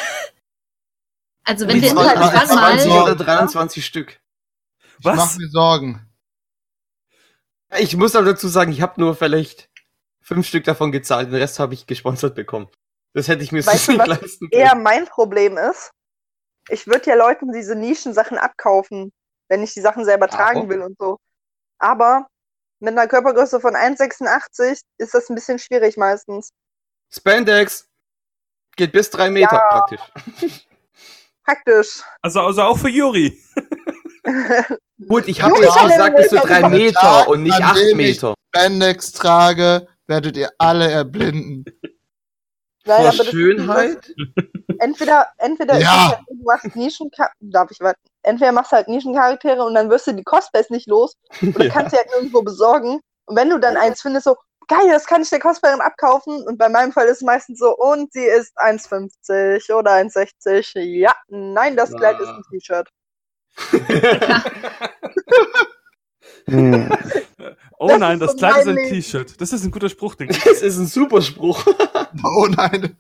Also 1.49 1.67
wenn 1.67 1.81
wir 1.81 1.89
irgendwann 1.89 2.19
mal- 2.19 2.47
20 2.47 2.91
mal... 2.91 3.03
oder 3.03 3.17
23 3.17 3.85
Stück. 3.85 4.21
Ich 4.99 5.05
mach 5.05 5.17
Was? 5.17 5.39
mir 5.39 5.49
Sorgen. 5.49 6.05
Ich 7.79 7.97
muss 7.97 8.15
aber 8.17 8.27
dazu 8.27 8.49
sagen, 8.49 8.71
ich 8.73 8.83
habe 8.83 9.01
nur 9.01 9.15
vielleicht 9.15 9.71
fünf 10.21 10.47
Stück 10.47 10.65
davon 10.65 10.93
gezahlt, 10.93 11.29
den 11.29 11.37
Rest 11.37 11.59
habe 11.59 11.73
ich 11.75 11.87
gesponsert 11.87 12.35
bekommen. 12.35 12.69
Das 13.15 13.29
hätte 13.29 13.43
ich 13.43 13.53
mir 13.53 13.65
Weißt 13.65 13.87
so 13.87 13.93
du, 13.93 13.99
nicht 13.99 14.09
was 14.09 14.21
leisten 14.21 14.49
eher 14.51 14.71
können. 14.71 14.83
mein 14.83 15.07
Problem 15.07 15.57
ist, 15.57 15.91
ich 16.69 16.87
würde 16.87 17.09
ja 17.11 17.17
Leuten 17.17 17.51
diese 17.53 17.75
Nischensachen 17.75 18.37
abkaufen, 18.37 19.13
wenn 19.49 19.63
ich 19.63 19.73
die 19.73 19.81
Sachen 19.81 20.05
selber 20.05 20.29
tragen 20.29 20.57
Warum? 20.61 20.69
will 20.71 20.83
und 20.83 20.99
so. 20.99 21.19
Aber 21.79 22.27
mit 22.81 22.93
einer 22.93 23.09
Körpergröße 23.09 23.61
von 23.61 23.75
1,86 23.75 24.81
ist 24.99 25.15
das 25.15 25.31
ein 25.31 25.35
bisschen 25.35 25.59
schwierig 25.59 25.97
meistens. 25.97 26.51
Spandex 27.11 27.89
geht 28.77 28.93
bis 28.93 29.09
drei 29.11 29.31
Meter 29.31 29.57
Ja. 29.57 29.69
praktisch. 29.87 30.65
Praktisch. 31.49 32.03
Also, 32.21 32.41
also 32.43 32.61
auch 32.63 32.77
für 32.79 32.91
Juri. 32.91 33.39
Gut, 35.09 35.27
ich 35.29 35.41
habe 35.43 35.59
ich 35.59 35.71
hab 35.75 35.89
gesagt, 35.89 36.17
bis 36.17 36.29
zu 36.29 36.37
drei 36.37 36.61
Meter 36.61 36.69
Meter 36.69 37.01
Tag, 37.01 37.29
und 37.29 37.43
nicht 37.43 37.55
acht 37.63 37.77
dem 37.79 37.99
ich- 38.01 38.21
Meter. 38.21 38.35
Spandex 38.55 39.13
trage, 39.13 39.87
werdet 40.07 40.37
ihr 40.37 40.51
alle 40.59 40.91
erblinden. 40.91 41.65
Nein, 42.85 43.13
Vor 43.13 43.25
Schönheit? 43.25 44.15
entweder, 44.79 45.27
entweder 45.39 45.79
Ja. 45.79 46.09
halt, 46.11 46.19
du 46.29 46.35
machst 46.45 46.77
Nischencharaktere, 46.77 47.51
darf 47.51 47.71
ich 47.71 47.81
warten? 47.81 48.01
Entweder 48.23 48.53
machst 48.53 48.73
du 48.73 48.77
halt 48.77 48.89
Nischencharaktere 48.89 49.65
und 49.65 49.75
dann 49.75 49.89
wirst 49.89 50.07
du 50.07 50.13
die 50.13 50.25
Cosplays 50.25 50.69
nicht 50.71 50.87
los 50.89 51.15
oder 51.43 51.65
Ja. 51.67 51.73
kannst 51.73 51.93
sie 51.93 51.97
halt 51.99 52.09
nirgendwo 52.13 52.43
besorgen. 52.43 53.01
Und 53.27 53.37
wenn 53.37 53.49
du 53.51 53.59
dann 53.59 53.77
eins 53.79 54.03
findest, 54.03 54.25
so, 54.25 54.37
geil, 54.69 54.89
das 54.91 55.07
kann 55.07 55.23
ich 55.23 55.31
der 55.31 55.41
Cosplayerin 55.41 55.81
abkaufen. 55.81 56.43
Und 56.47 56.59
bei 56.59 56.69
meinem 56.69 56.93
Fall 56.93 57.07
ist 57.07 57.19
es 57.19 57.23
meistens 57.23 57.59
so, 57.59 57.77
und 57.77 58.13
sie 58.13 58.25
ist 58.25 58.57
1,50 58.59 59.73
oder 59.75 59.93
1,60. 59.93 60.79
Ja, 60.81 61.15
nein, 61.29 61.77
das 61.77 61.93
Kleid 61.95 62.21
ist 62.21 62.29
ein 62.29 62.43
T-Shirt. 62.51 62.89
Hm. 66.47 66.89
Oh 67.81 67.87
Das 67.87 68.01
nein, 68.01 68.19
das 68.19 68.33
so 68.33 68.37
Kleid 68.39 68.57
ist 68.63 68.67
ein. 68.69 68.77
T-Shirt. 68.77 69.41
Das 69.41 69.53
ist 69.53 69.63
ein 69.65 69.71
guter 69.71 69.89
Spruch, 69.89 70.17
denke 70.17 70.35
ich. 70.35 70.43
Das 70.45 70.63
ist 70.63 70.79
ein 70.79 70.87
super 70.87 71.23
Spruch. 71.23 71.65
Oh 72.25 72.47
nein. 72.49 72.97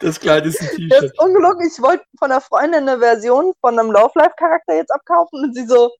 Das 0.00 0.18
Kleid 0.18 0.46
ist 0.46 0.60
ein 0.62 0.66
Das 0.68 0.76
T-Shirt. 0.76 1.02
ist 1.04 1.18
ungelogen. 1.20 1.66
Ich 1.66 1.82
wollte 1.82 2.04
von 2.18 2.30
einer 2.32 2.40
Freundin 2.40 2.88
eine 2.88 2.98
Version 2.98 3.52
von 3.60 3.78
einem 3.78 3.90
Love-Life-Charakter 3.90 4.76
jetzt 4.76 4.90
abkaufen 4.92 5.44
und 5.44 5.54
sie 5.54 5.66
so, 5.66 5.90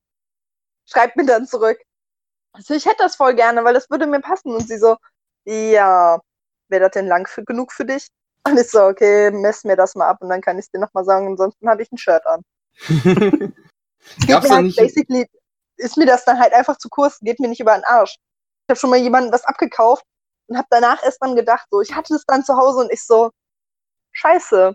schreibt 0.86 1.16
mir 1.16 1.26
dann 1.26 1.46
zurück. 1.46 1.78
Also 2.58 2.74
ich 2.74 2.86
hätte 2.86 2.98
das 3.04 3.14
voll 3.14 3.34
gerne, 3.34 3.62
weil 3.62 3.72
das 3.74 3.88
würde 3.88 4.06
mir 4.08 4.20
passen. 4.20 4.52
Und 4.52 4.66
sie 4.66 4.78
so, 4.78 4.96
ja, 5.44 6.20
wäre 6.68 6.82
das 6.82 6.90
denn 6.92 7.06
lang 7.06 7.26
für, 7.28 7.44
genug 7.44 7.72
für 7.72 7.84
dich? 7.84 8.08
Und 8.44 8.58
ich 8.58 8.68
so, 8.68 8.82
okay, 8.82 9.30
mess 9.30 9.62
mir 9.62 9.76
das 9.76 9.94
mal 9.94 10.08
ab 10.08 10.18
und 10.20 10.28
dann 10.28 10.40
kann 10.40 10.58
ich 10.58 10.64
es 10.64 10.70
dir 10.70 10.80
nochmal 10.80 11.04
sagen. 11.04 11.28
Ansonsten 11.28 11.68
habe 11.68 11.82
ich 11.82 11.92
ein 11.92 11.98
Shirt 11.98 12.26
an. 12.26 12.42
Gab's 14.26 14.50
halt 14.50 14.64
nicht. 14.64 14.76
basically, 14.76 15.28
ist 15.76 15.96
mir 15.96 16.06
das 16.06 16.24
dann 16.24 16.40
halt 16.40 16.52
einfach 16.52 16.76
zu 16.78 16.88
kurz, 16.88 17.20
geht 17.20 17.38
mir 17.38 17.48
nicht 17.48 17.60
über 17.60 17.74
den 17.74 17.84
Arsch. 17.84 18.16
Ich 18.16 18.70
habe 18.70 18.78
schon 18.78 18.90
mal 18.90 18.98
jemandem 18.98 19.32
was 19.32 19.44
abgekauft 19.44 20.04
und 20.48 20.56
habe 20.56 20.66
danach 20.70 21.02
erst 21.04 21.22
dann 21.22 21.36
gedacht, 21.36 21.66
so, 21.70 21.80
ich 21.80 21.94
hatte 21.94 22.14
es 22.14 22.24
dann 22.26 22.44
zu 22.44 22.56
Hause 22.56 22.80
und 22.80 22.92
ich 22.92 23.04
so, 23.04 23.30
scheiße. 24.12 24.74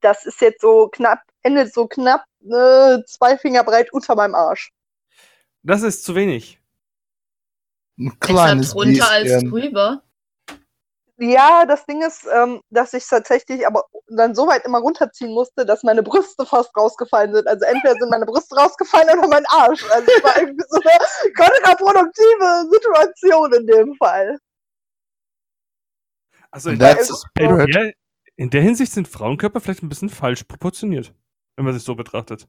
Das 0.00 0.26
ist 0.26 0.40
jetzt 0.40 0.60
so 0.60 0.88
knapp, 0.88 1.20
endet 1.42 1.72
so 1.72 1.86
knapp 1.86 2.24
äh, 2.40 2.98
zwei 3.06 3.38
Finger 3.38 3.62
breit 3.62 3.92
unter 3.92 4.16
meinem 4.16 4.34
Arsch. 4.34 4.72
Das 5.64 5.82
ist 5.82 6.04
zu 6.04 6.14
wenig. 6.14 6.60
Ein 7.98 8.16
Besser 8.20 8.32
kleines 8.32 8.70
drunter 8.70 9.10
als 9.10 9.44
drüber. 9.44 10.02
Ja, 11.16 11.64
das 11.64 11.86
Ding 11.86 12.02
ist, 12.02 12.26
ähm, 12.34 12.60
dass 12.70 12.92
ich 12.92 13.06
tatsächlich 13.06 13.66
aber 13.66 13.84
dann 14.08 14.34
so 14.34 14.46
weit 14.48 14.64
immer 14.64 14.80
runterziehen 14.80 15.32
musste, 15.32 15.64
dass 15.64 15.84
meine 15.84 16.02
Brüste 16.02 16.44
fast 16.44 16.76
rausgefallen 16.76 17.32
sind. 17.32 17.46
Also 17.46 17.64
entweder 17.64 17.94
sind 17.94 18.10
meine 18.10 18.26
Brüste 18.26 18.56
rausgefallen 18.56 19.18
oder 19.18 19.28
mein 19.28 19.46
Arsch. 19.46 19.84
Also 19.90 20.08
es 20.16 20.24
war 20.24 20.36
irgendwie 20.36 20.64
so 20.68 20.80
eine 20.80 21.34
kontraproduktive 21.34 22.68
Situation 22.70 23.52
in 23.54 23.66
dem 23.66 23.94
Fall. 23.94 24.38
Also 26.50 26.70
in, 26.70 26.78
der, 26.78 26.98
in, 27.38 27.66
der, 27.66 27.92
in 28.36 28.50
der 28.50 28.62
Hinsicht 28.62 28.92
sind 28.92 29.08
Frauenkörper 29.08 29.60
vielleicht 29.60 29.82
ein 29.82 29.88
bisschen 29.88 30.10
falsch 30.10 30.44
proportioniert, 30.44 31.14
wenn 31.56 31.64
man 31.64 31.74
sich 31.74 31.84
so 31.84 31.94
betrachtet. 31.94 32.48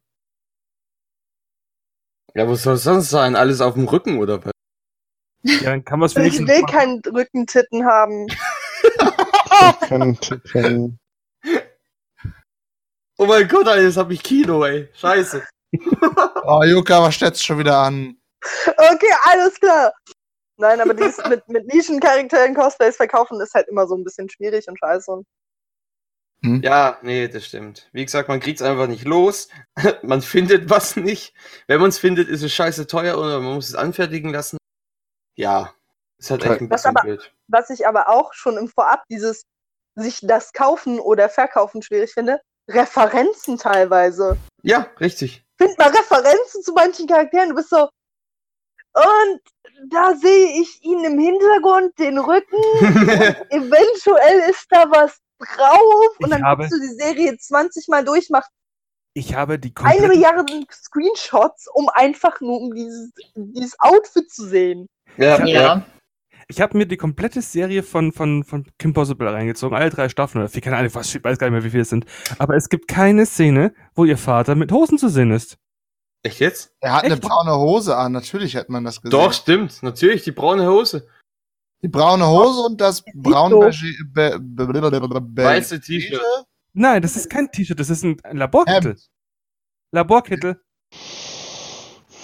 Ja, 2.36 2.50
was 2.50 2.64
soll 2.64 2.76
sonst 2.76 3.10
sein? 3.10 3.36
Alles 3.38 3.62
auf 3.62 3.76
dem 3.76 3.88
Rücken 3.88 4.20
oder 4.20 4.44
was? 4.44 4.52
Ja, 5.44 5.70
dann 5.70 5.86
kann 5.86 6.00
man 6.00 6.08
es 6.08 6.16
Ich 6.18 6.46
will 6.46 6.64
keinen 6.64 7.00
Rückentitten 7.00 7.86
haben. 7.86 8.28
Können. 10.52 11.00
Oh 13.18 13.26
mein 13.26 13.48
Gott, 13.48 13.68
Alter, 13.68 13.84
jetzt 13.84 13.96
hab 13.96 14.12
ich 14.12 14.22
Kino, 14.22 14.66
ey. 14.66 14.90
Scheiße. 14.94 15.44
Oh, 16.48 16.62
Yuka, 16.64 17.02
was 17.02 17.16
stellst 17.16 17.42
du 17.42 17.46
schon 17.46 17.58
wieder 17.58 17.78
an? 17.80 18.16
Okay, 18.68 19.14
alles 19.24 19.60
klar. 19.60 19.92
Nein, 20.58 20.80
aber 20.80 20.94
dieses 20.94 21.18
mit, 21.28 21.48
mit 21.50 21.66
Nischencharakteren 21.74 22.54
Cosplays 22.54 22.98
verkaufen 22.98 23.42
ist 23.42 23.56
halt 23.56 23.68
immer 23.68 23.88
so 23.88 23.96
ein 23.96 24.04
bisschen 24.04 24.30
schwierig 24.30 24.68
und 24.68 24.78
scheiße. 24.78 25.24
Ja, 26.64 26.98
nee, 27.02 27.28
das 27.28 27.46
stimmt. 27.46 27.90
Wie 27.92 28.06
gesagt, 28.06 28.30
man 28.30 28.40
kriegt's 28.40 28.62
einfach 28.62 28.88
nicht 28.88 29.06
los. 29.06 29.50
man 30.04 30.22
findet 30.22 30.70
was 30.70 30.96
nicht. 30.96 31.34
Wenn 31.68 31.82
man's 31.82 31.98
findet, 31.98 32.28
ist 32.30 32.44
es 32.44 32.54
scheiße 32.54 32.88
teuer 32.88 33.18
oder 33.18 33.40
man 33.40 33.56
muss 33.56 33.70
es 33.70 33.76
anfertigen 33.76 34.32
lassen. 34.32 34.58
Ja, 35.36 35.74
ist 36.18 36.32
halt 36.32 36.44
echt 36.46 36.62
ein 36.62 36.70
Was 36.70 36.84
bisschen 36.84 36.98
aber- 36.98 37.02
blöd. 37.04 37.32
Was 37.48 37.70
ich 37.70 37.88
aber 37.88 38.10
auch 38.10 38.34
schon 38.34 38.58
im 38.58 38.68
Vorab 38.68 39.04
dieses 39.10 39.44
sich 39.96 40.20
das 40.22 40.52
kaufen 40.54 41.00
oder 41.00 41.30
verkaufen 41.30 41.82
schwierig 41.82 42.14
finde, 42.14 42.42
Referenzen 42.70 43.58
teilweise. 43.58 44.38
Ja, 44.64 44.88
richtig. 45.00 45.46
Find 45.58 45.78
mal 45.78 45.90
Referenzen 45.90 46.64
zu 46.64 46.74
manchen 46.74 47.08
Charakteren. 47.08 47.50
Du 47.50 47.56
bist 47.56 47.70
so. 47.70 47.88
Und 48.96 49.42
da 49.92 50.16
sehe 50.16 50.62
ich 50.62 50.82
ihn 50.84 51.04
im 51.04 51.20
Hintergrund, 51.20 51.98
den 52.00 52.18
Rücken. 52.18 52.58
Eventuell 53.50 54.50
ist 54.50 54.66
da 54.70 54.86
was 54.90 55.20
drauf. 55.40 56.16
Und 56.20 56.28
Ich 56.28 56.30
dann 56.30 56.44
habe- 56.44 56.64
guckst 56.64 56.74
du 56.78 56.82
die 56.82 56.96
Serie 56.96 57.38
20 57.38 57.88
Mal 57.90 58.06
durch, 58.06 58.30
machst 58.30 58.50
Ich 59.14 59.36
habe 59.36 59.60
die 59.60 59.74
eine 59.76 59.90
komplette, 59.92 60.08
Milliarde 60.08 60.46
Screenshots, 60.72 61.68
um 61.74 61.90
einfach 61.90 62.40
nur 62.42 62.62
um 62.62 62.74
dieses, 62.74 63.12
dieses 63.36 63.76
Outfit 63.80 64.32
zu 64.32 64.46
sehen. 64.48 64.88
ja, 65.18 65.44
ja. 65.46 65.46
Ja. 65.46 65.86
ich 66.48 66.62
habe 66.62 66.78
mir 66.78 66.86
die 66.86 66.98
komplette 66.98 67.42
Serie 67.42 67.84
von, 67.84 68.12
von, 68.14 68.44
von 68.46 68.66
Kim 68.80 68.94
Possible 68.94 69.28
reingezogen, 69.32 69.76
alle 69.78 69.90
drei 69.90 70.08
Staffeln 70.10 70.42
oder 70.42 70.50
vier, 70.50 70.62
keine 70.62 70.78
Ahnung, 70.78 70.94
was, 70.96 71.14
ich 71.14 71.24
weiß 71.24 71.38
gar 71.38 71.48
nicht 71.48 71.54
mehr, 71.54 71.64
wie 71.66 71.70
viele 71.72 71.82
es 71.84 71.90
sind. 71.90 72.06
Aber 72.40 72.56
es 72.56 72.70
gibt 72.70 72.88
keine 72.88 73.26
Szene, 73.26 73.74
wo 73.94 74.06
ihr 74.06 74.18
Vater 74.18 74.56
mit 74.56 74.72
Hosen 74.72 74.98
zu 74.98 75.10
sehen 75.10 75.32
ist. 75.32 75.58
Echt 76.26 76.40
jetzt? 76.40 76.74
Er 76.80 76.94
hat 76.94 77.04
eine 77.04 77.14
Echt? 77.14 77.22
braune 77.24 77.56
Hose 77.56 77.96
an, 77.96 78.12
natürlich 78.12 78.56
hätte 78.56 78.72
man 78.72 78.84
das 78.84 79.00
gesehen. 79.02 79.12
Doch, 79.12 79.32
stimmt. 79.32 79.84
Natürlich, 79.84 80.24
die 80.24 80.32
braune 80.32 80.68
Hose. 80.68 81.08
Die 81.84 81.88
braune 81.88 82.26
Hose 82.28 82.62
und 82.62 82.82
das 82.82 83.04
braun 83.14 83.52
so. 83.52 83.60
beige- 83.60 84.04
be- 84.12 84.40
be- 84.42 84.66
be- 84.66 84.90
be- 84.92 85.08
be- 85.08 85.22
be- 85.22 85.44
Weiße 85.44 85.80
T-Shirt. 85.80 86.20
Nein, 86.74 87.02
das 87.04 87.16
ist 87.16 87.30
kein 87.30 87.52
T-Shirt, 87.52 87.80
das 87.80 87.92
ist 87.92 88.04
ein 88.04 88.18
Laborkittel. 88.32 88.98
Laborkittel. 89.92 90.60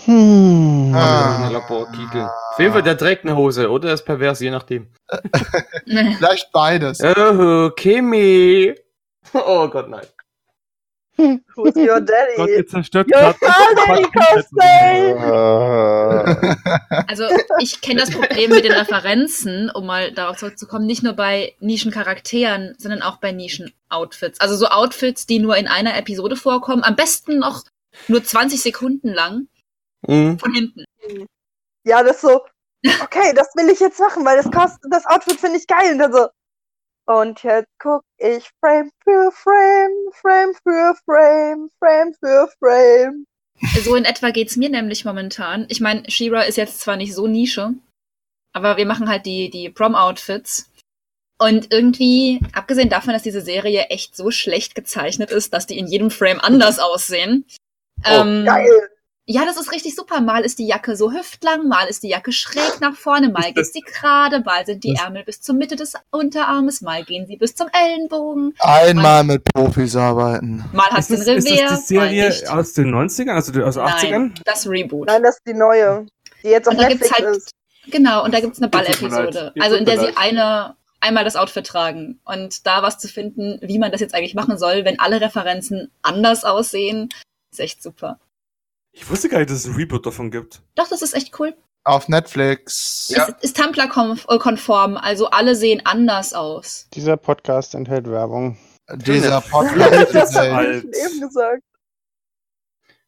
Hm. 0.05 0.93
Ah. 0.95 1.35
Eine 1.43 1.53
Laborkiekel. 1.53 2.23
Auf 2.23 2.57
jeden 2.59 2.73
Fall, 2.73 2.81
der 2.81 2.97
trägt 2.97 3.23
eine 3.23 3.35
Hose 3.37 3.69
oder 3.69 3.89
er 3.89 3.93
ist 3.93 4.03
pervers, 4.03 4.39
je 4.39 4.49
nachdem. 4.49 4.87
Vielleicht 5.85 6.51
beides. 6.51 6.99
Oh, 7.03 7.69
Kimi. 7.77 8.73
Oh 9.33 9.67
Gott, 9.69 9.87
nein. 9.87 10.05
Who's 11.55 11.75
your 11.75 11.85
Gott, 11.99 12.09
daddy? 12.09 12.51
ihr 12.51 12.67
zerstört 12.67 13.07
Your 13.13 13.19
gerade 13.19 13.37
father, 13.39 14.09
Cosplay! 14.11 15.15
Also 17.07 17.25
ich 17.59 17.81
kenne 17.81 17.99
das 18.01 18.11
Problem 18.11 18.49
mit 18.51 18.63
den 18.63 18.71
Referenzen, 18.71 19.69
um 19.69 19.85
mal 19.85 20.11
darauf 20.13 20.37
zurückzukommen, 20.37 20.85
nicht 20.85 21.03
nur 21.03 21.13
bei 21.13 21.53
Nischencharakteren, 21.59 22.75
sondern 22.77 23.01
auch 23.01 23.17
bei 23.17 23.31
Nischen-Outfits. 23.31 24.39
Also 24.39 24.55
so 24.55 24.67
Outfits, 24.67 25.25
die 25.25 25.39
nur 25.39 25.57
in 25.57 25.67
einer 25.67 25.97
Episode 25.97 26.35
vorkommen, 26.35 26.83
am 26.83 26.95
besten 26.95 27.39
noch 27.39 27.63
nur 28.07 28.23
20 28.23 28.61
Sekunden 28.61 29.09
lang 29.09 29.47
Mhm. 30.07 30.39
von 30.39 30.53
hinten. 30.53 30.85
Ja, 31.85 32.01
das 32.03 32.21
so, 32.21 32.41
okay, 33.03 33.33
das 33.35 33.49
will 33.55 33.69
ich 33.69 33.79
jetzt 33.79 33.99
machen, 33.99 34.25
weil 34.25 34.37
das 34.37 34.49
kostet, 34.51 34.91
das 34.91 35.05
Outfit 35.05 35.39
finde 35.39 35.57
ich 35.57 35.67
geil. 35.67 35.91
Und 35.93 35.99
dann 35.99 36.11
so, 36.13 36.27
und 37.19 37.43
jetzt 37.43 37.71
guck 37.79 38.03
ich 38.17 38.49
Frame 38.59 38.89
für 39.03 39.31
Frame, 39.31 40.11
Frame 40.13 40.53
für 40.63 40.95
Frame, 41.05 41.69
Frame 41.79 42.13
für 42.13 42.49
Frame. 42.59 43.25
So 43.83 43.95
in 43.95 44.05
etwa 44.05 44.31
geht's 44.31 44.55
mir 44.55 44.69
nämlich 44.69 45.05
momentan. 45.05 45.65
Ich 45.69 45.81
meine, 45.81 46.09
She-Ra 46.09 46.41
ist 46.41 46.57
jetzt 46.57 46.79
zwar 46.79 46.95
nicht 46.95 47.13
so 47.13 47.27
Nische, 47.27 47.73
aber 48.53 48.77
wir 48.77 48.85
machen 48.85 49.09
halt 49.09 49.25
die, 49.25 49.49
die 49.49 49.69
Prom-Outfits. 49.69 50.71
Und 51.39 51.73
irgendwie, 51.73 52.39
abgesehen 52.53 52.89
davon, 52.89 53.13
dass 53.13 53.23
diese 53.23 53.41
Serie 53.41 53.85
echt 53.85 54.15
so 54.15 54.29
schlecht 54.31 54.75
gezeichnet 54.75 55.31
ist, 55.31 55.53
dass 55.53 55.67
die 55.67 55.77
in 55.77 55.87
jedem 55.87 56.11
Frame 56.11 56.39
anders 56.39 56.79
aussehen. 56.79 57.45
ähm, 58.05 58.45
Geil. 58.45 58.89
Ja, 59.31 59.45
das 59.45 59.55
ist 59.55 59.71
richtig 59.71 59.95
super. 59.95 60.19
Mal 60.19 60.43
ist 60.43 60.59
die 60.59 60.67
Jacke 60.67 60.97
so 60.97 61.13
hüftlang, 61.13 61.65
mal 61.65 61.87
ist 61.87 62.03
die 62.03 62.09
Jacke 62.09 62.33
schräg 62.33 62.81
nach 62.81 62.95
vorne, 62.95 63.29
mal 63.29 63.45
Ist 63.45 63.55
geht 63.55 63.65
sie 63.73 63.79
gerade, 63.79 64.41
mal 64.41 64.65
sind 64.65 64.83
die 64.83 64.93
Ärmel 64.95 65.23
bis 65.23 65.41
zur 65.41 65.55
Mitte 65.55 65.77
des 65.77 65.93
Unterarmes, 66.09 66.81
mal 66.81 67.05
gehen 67.05 67.25
sie 67.27 67.37
bis 67.37 67.55
zum 67.55 67.69
Ellenbogen, 67.71 68.53
Einmal 68.59 69.23
mit 69.23 69.45
Profis 69.45 69.95
arbeiten. 69.95 70.65
mal 70.73 70.89
hat 70.89 70.99
Ist 70.99 71.07
sie 71.07 71.15
das, 71.15 71.27
ein 71.29 71.37
ist 71.37 71.47
Revier, 71.47 71.67
das 71.69 71.85
die 71.85 71.95
Serie 71.95 72.29
mal 72.45 72.59
aus 72.59 72.73
den 72.73 72.93
90ern, 72.93 73.31
also 73.31 73.63
aus 73.63 73.75
den 73.75 73.83
80ern? 73.83 74.09
Nein, 74.09 74.33
das 74.43 74.67
Reboot. 74.67 75.07
Nein, 75.07 75.23
das 75.23 75.37
ist 75.37 75.47
die 75.47 75.53
neue, 75.53 76.07
die 76.43 76.49
jetzt 76.49 76.67
auf 76.67 76.73
Und 76.73 76.81
da 76.81 76.89
gibt's 76.89 77.09
Netflix 77.09 77.25
halt, 77.25 77.37
ist. 77.37 77.51
genau, 77.89 78.25
und 78.25 78.33
da 78.33 78.41
gibt's 78.41 78.61
eine 78.61 78.69
Ihr 78.73 78.83
tut 78.83 79.01
mir 79.03 79.09
Ballepisode. 79.09 79.53
Also 79.61 79.77
in 79.77 79.85
der 79.85 79.97
sie 79.97 80.17
eine, 80.17 80.75
einmal 80.99 81.23
das 81.23 81.37
Outfit 81.37 81.65
tragen. 81.65 82.19
Und 82.25 82.67
da 82.67 82.83
was 82.83 82.97
zu 82.97 83.07
finden, 83.07 83.59
wie 83.61 83.79
man 83.79 83.93
das 83.93 84.01
jetzt 84.01 84.13
eigentlich 84.13 84.35
machen 84.35 84.57
soll, 84.57 84.83
wenn 84.83 84.99
alle 84.99 85.21
Referenzen 85.21 85.89
anders 86.01 86.43
aussehen, 86.43 87.07
ist 87.53 87.61
echt 87.61 87.81
super. 87.81 88.19
Ich 88.93 89.09
wusste 89.09 89.29
gar 89.29 89.39
nicht, 89.39 89.49
dass 89.49 89.59
es 89.59 89.67
ein 89.67 89.75
Reboot 89.75 90.05
davon 90.05 90.31
gibt. 90.31 90.61
Doch, 90.75 90.87
das 90.87 91.01
ist 91.01 91.13
echt 91.13 91.37
cool. 91.39 91.55
Auf 91.83 92.07
Netflix. 92.09 93.07
Ja. 93.15 93.27
Es 93.39 93.45
ist 93.51 93.57
Tumblr-konform, 93.57 94.97
also 94.97 95.29
alle 95.29 95.55
sehen 95.55 95.81
anders 95.85 96.33
aus. 96.33 96.87
Dieser 96.93 97.17
Podcast 97.17 97.73
enthält 97.73 98.07
Werbung. 98.09 98.57
Dieser 98.93 99.39
Ich 99.45 99.49
Podcast. 99.49 100.13
ist, 100.13 100.35
alt. 100.37 100.47
ey, 100.47 100.51
Alt. 100.51 100.83
Eben 100.85 101.21
gesagt. 101.21 101.63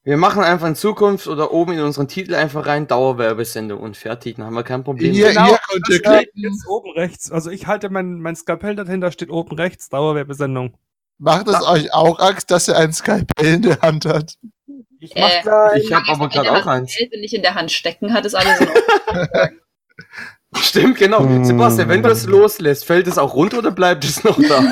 Wir 0.05 0.17
machen 0.17 0.43
einfach 0.43 0.67
in 0.67 0.75
Zukunft 0.75 1.27
oder 1.27 1.51
oben 1.53 1.73
in 1.73 1.79
unseren 1.81 2.07
Titel 2.09 2.35
einfach 2.35 2.65
rein 2.65 2.87
Dauerwerbesendung 2.87 3.79
und 3.79 3.95
fertig. 3.95 4.35
Dann 4.35 4.45
haben 4.47 4.53
wir 4.55 4.63
kein 4.63 4.83
Problem. 4.83 5.13
Hier, 5.13 5.29
Genau, 5.29 5.45
hier 5.47 5.59
könnt 5.69 5.89
ihr 5.89 6.01
Das 6.01 6.11
klicken. 6.19 6.41
jetzt 6.41 6.67
oben 6.67 6.91
rechts. 6.91 7.31
Also 7.31 7.51
ich 7.51 7.67
halte 7.67 7.89
mein, 7.89 8.19
mein 8.19 8.35
Skalpell 8.35 8.75
dahinter, 8.75 9.11
steht 9.11 9.29
oben 9.29 9.55
rechts, 9.55 9.87
Dauerwerbesendung. 9.89 10.75
Macht 11.19 11.47
es 11.47 11.61
euch 11.65 11.93
auch 11.93 12.19
Angst, 12.19 12.51
dass 12.51 12.67
ihr 12.67 12.75
ein 12.75 12.91
Skalpell 12.91 13.53
in 13.53 13.61
der 13.61 13.79
Hand 13.81 14.05
hat? 14.05 14.35
Ich 15.03 15.13
mach 15.15 15.29
Äh, 15.29 15.41
Nein. 15.43 15.81
Ich 15.81 15.91
habe 15.91 16.05
aber 16.09 16.29
gerade 16.29 16.51
auch 16.53 16.65
eins. 16.65 16.95
hält 16.95 17.13
und 17.13 17.19
nicht 17.19 17.33
in 17.33 17.41
der 17.41 17.55
Hand 17.55 17.71
stecken 17.73 18.13
hat, 18.13 18.25
ist 18.25 18.35
alles 18.35 18.61
in 18.61 18.69
Ordnung. 18.69 19.59
Stimmt, 20.55 20.97
genau. 20.97 21.19
Hm. 21.19 21.43
Sebastian, 21.43 21.89
wenn 21.89 22.03
du 22.03 22.09
es 22.09 22.25
loslässt, 22.25 22.85
fällt 22.85 23.07
es 23.07 23.17
auch 23.17 23.33
runter 23.33 23.57
oder 23.57 23.71
bleibt 23.71 24.05
es 24.05 24.23
noch 24.23 24.39
da? 24.41 24.63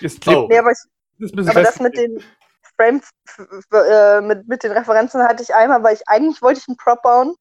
Jetzt 0.00 0.20
klebt 0.20 0.38
Oh. 0.38 0.48
Nee, 0.50 0.58
aber, 0.58 0.72
ich, 0.72 0.78
es 1.24 1.32
bisschen 1.32 1.48
aber 1.48 1.62
das 1.62 1.80
mit 1.80 1.96
den 1.96 2.22
Frames, 2.76 3.08
äh, 3.72 4.20
mit, 4.20 4.48
mit 4.48 4.62
den 4.64 4.72
Referenzen 4.72 5.22
hatte 5.22 5.42
ich 5.42 5.54
einmal, 5.54 5.82
weil 5.82 5.94
ich 5.94 6.06
eigentlich 6.08 6.42
wollte 6.42 6.60
ich 6.60 6.68
einen 6.68 6.76
Prop 6.76 7.00
bauen 7.02 7.34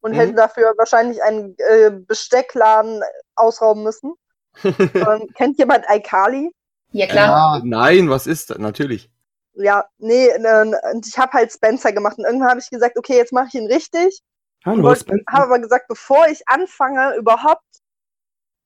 und 0.00 0.12
Mhm. 0.12 0.16
hätte 0.16 0.34
dafür 0.34 0.72
wahrscheinlich 0.78 1.22
einen 1.22 1.54
äh, 1.58 1.90
Besteckladen 1.90 3.02
ausrauben 3.34 3.82
müssen. 3.82 4.14
ähm, 4.64 5.28
kennt 5.34 5.58
jemand 5.58 5.84
iCarly? 5.90 6.50
Ja, 6.92 7.06
klar. 7.06 7.58
Ja, 7.58 7.62
Nein, 7.64 8.08
was 8.08 8.26
ist 8.26 8.50
das? 8.50 8.58
Natürlich. 8.58 9.10
Ja, 9.58 9.86
nee, 9.98 10.28
und 10.34 11.06
ich 11.06 11.16
habe 11.18 11.32
halt 11.32 11.50
Spencer 11.52 11.92
gemacht 11.92 12.18
und 12.18 12.24
irgendwann 12.24 12.50
habe 12.50 12.60
ich 12.60 12.68
gesagt, 12.68 12.98
okay, 12.98 13.16
jetzt 13.16 13.32
mache 13.32 13.48
ich 13.48 13.54
ihn 13.54 13.66
richtig. 13.72 14.20
Hallo, 14.64 14.82
Wollte- 14.82 15.00
Spencer. 15.00 15.32
Habe 15.32 15.44
aber 15.44 15.58
gesagt, 15.60 15.88
bevor 15.88 16.26
ich 16.28 16.46
anfange, 16.46 17.16
überhaupt 17.16 17.64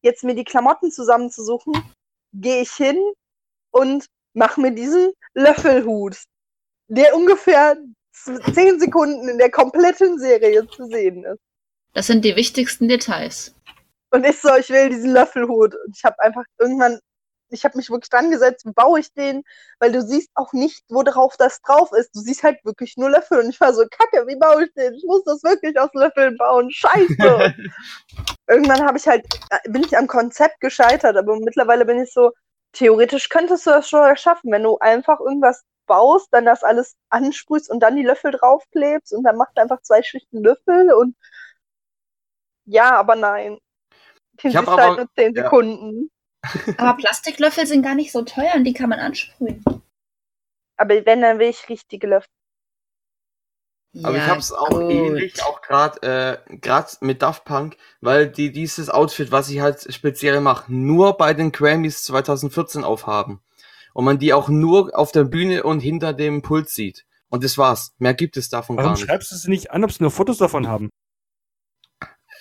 jetzt 0.02 0.24
mir 0.24 0.34
die 0.34 0.44
Klamotten 0.44 0.90
zusammenzusuchen, 0.90 1.74
gehe 2.32 2.62
ich 2.62 2.72
hin 2.72 2.98
und 3.70 4.06
mache 4.34 4.60
mir 4.60 4.72
diesen 4.72 5.12
Löffelhut, 5.34 6.16
der 6.88 7.14
ungefähr 7.14 7.76
zehn 8.54 8.80
Sekunden 8.80 9.28
in 9.28 9.38
der 9.38 9.50
kompletten 9.50 10.18
Serie 10.18 10.66
zu 10.68 10.86
sehen 10.86 11.24
ist. 11.24 11.38
Das 11.92 12.06
sind 12.06 12.24
die 12.24 12.34
wichtigsten 12.36 12.88
Details. 12.88 13.54
Und 14.10 14.24
ich 14.24 14.40
so, 14.40 14.54
ich 14.56 14.70
will 14.70 14.88
diesen 14.88 15.12
Löffelhut. 15.12 15.74
Und 15.74 15.96
ich 15.96 16.02
habe 16.04 16.18
einfach 16.20 16.44
irgendwann, 16.58 16.98
ich 17.50 17.64
habe 17.64 17.76
mich 17.76 17.90
wirklich 17.90 18.10
dran 18.10 18.30
gesetzt, 18.30 18.64
wie 18.66 18.72
baue 18.72 19.00
ich 19.00 19.12
den, 19.12 19.42
weil 19.78 19.92
du 19.92 20.02
siehst 20.02 20.30
auch 20.34 20.52
nicht, 20.52 20.84
wo 20.88 21.02
drauf 21.02 21.36
das 21.38 21.60
drauf 21.62 21.90
ist. 21.92 22.14
Du 22.14 22.20
siehst 22.20 22.42
halt 22.42 22.64
wirklich 22.64 22.96
nur 22.96 23.10
Löffel. 23.10 23.40
Und 23.40 23.50
ich 23.50 23.60
war 23.60 23.72
so, 23.74 23.84
kacke, 23.90 24.26
wie 24.26 24.36
baue 24.36 24.64
ich 24.64 24.72
den? 24.74 24.94
Ich 24.94 25.04
muss 25.04 25.24
das 25.24 25.42
wirklich 25.42 25.78
aus 25.78 25.90
Löffeln 25.94 26.36
bauen. 26.36 26.70
Scheiße. 26.70 27.54
irgendwann 28.48 28.84
habe 28.86 28.98
ich 28.98 29.06
halt, 29.06 29.24
äh, 29.50 29.70
bin 29.70 29.82
ich 29.84 29.96
am 29.96 30.06
Konzept 30.06 30.60
gescheitert, 30.60 31.16
aber 31.16 31.36
mittlerweile 31.38 31.84
bin 31.84 32.02
ich 32.02 32.12
so, 32.12 32.32
theoretisch 32.72 33.28
könntest 33.28 33.66
du 33.66 33.70
das 33.70 33.88
schon 33.88 34.16
schaffen, 34.16 34.50
wenn 34.52 34.62
du 34.62 34.78
einfach 34.78 35.20
irgendwas 35.20 35.62
baust, 35.86 36.28
dann 36.30 36.44
das 36.44 36.62
alles 36.62 36.94
ansprühst 37.08 37.68
und 37.70 37.80
dann 37.80 37.96
die 37.96 38.04
Löffel 38.04 38.30
draufklebst 38.30 39.12
und 39.12 39.24
dann 39.24 39.36
macht 39.36 39.58
einfach 39.58 39.80
zwei 39.82 40.02
Schichten 40.02 40.42
Löffel 40.42 40.92
und 40.92 41.16
ja, 42.64 42.92
aber 42.92 43.16
nein. 43.16 43.58
Den 44.42 44.50
Ich 44.50 44.56
hab 44.56 44.66
siehst 44.66 44.76
du 44.76 44.80
halt 44.80 44.90
aber- 44.92 44.96
nur 44.98 45.08
10 45.16 45.34
ja. 45.34 45.42
Sekunden. 45.42 46.10
Aber 46.78 46.96
Plastiklöffel 46.96 47.66
sind 47.66 47.82
gar 47.82 47.94
nicht 47.94 48.12
so 48.12 48.22
teuer 48.22 48.54
und 48.54 48.64
die 48.64 48.72
kann 48.72 48.88
man 48.88 48.98
ansprühen. 48.98 49.62
Aber 50.76 50.94
wenn, 51.04 51.20
dann 51.20 51.38
will 51.38 51.48
ich 51.48 51.68
richtige 51.68 52.06
Löffel. 52.06 52.28
Aber 54.04 54.16
ich 54.16 54.22
hab's 54.22 54.52
auch 54.52 54.80
ähnlich, 54.80 55.42
auch 55.42 55.60
gerade 55.62 56.40
äh, 56.48 56.56
grad 56.58 56.98
mit 57.02 57.22
Daft 57.22 57.44
Punk, 57.44 57.76
weil 58.00 58.28
die 58.28 58.52
dieses 58.52 58.88
Outfit, 58.88 59.32
was 59.32 59.50
ich 59.50 59.60
halt 59.60 59.92
speziell 59.92 60.40
mache, 60.40 60.72
nur 60.72 61.16
bei 61.16 61.34
den 61.34 61.50
Grammys 61.50 62.04
2014 62.04 62.84
aufhaben. 62.84 63.40
Und 63.92 64.04
man 64.04 64.20
die 64.20 64.32
auch 64.32 64.48
nur 64.48 64.96
auf 64.96 65.10
der 65.10 65.24
Bühne 65.24 65.64
und 65.64 65.80
hinter 65.80 66.12
dem 66.12 66.42
Pult 66.42 66.68
sieht. 66.70 67.04
Und 67.28 67.42
das 67.42 67.58
war's. 67.58 67.92
Mehr 67.98 68.14
gibt 68.14 68.36
es 68.36 68.48
davon 68.48 68.76
Warum 68.76 68.90
gar 68.90 68.96
nicht. 68.96 69.06
schreibst 69.06 69.32
du 69.32 69.36
sie 69.36 69.50
nicht 69.50 69.72
an, 69.72 69.82
ob 69.82 69.90
sie 69.90 70.02
nur 70.04 70.12
Fotos 70.12 70.38
davon 70.38 70.68
haben? 70.68 70.90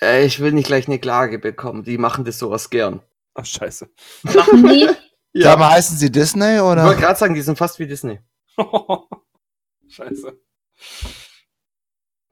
Äh, 0.00 0.24
ich 0.24 0.38
will 0.38 0.52
nicht 0.52 0.66
gleich 0.66 0.86
eine 0.86 1.00
Klage 1.00 1.40
bekommen. 1.40 1.82
Die 1.82 1.98
machen 1.98 2.24
das 2.24 2.38
sowas 2.38 2.70
gern. 2.70 3.02
Ach, 3.34 3.44
scheiße. 3.46 3.88
Machen 4.22 4.68
die? 4.68 4.88
Sag 5.42 5.58
mal, 5.58 5.70
heißen 5.70 5.96
sie 5.96 6.10
Disney 6.10 6.56
Ich 6.56 6.60
oder? 6.60 6.84
wollte 6.84 7.00
gerade 7.00 7.18
sagen, 7.18 7.34
die 7.34 7.42
sind 7.42 7.56
fast 7.56 7.78
wie 7.78 7.86
Disney. 7.86 8.18
scheiße. 9.88 10.36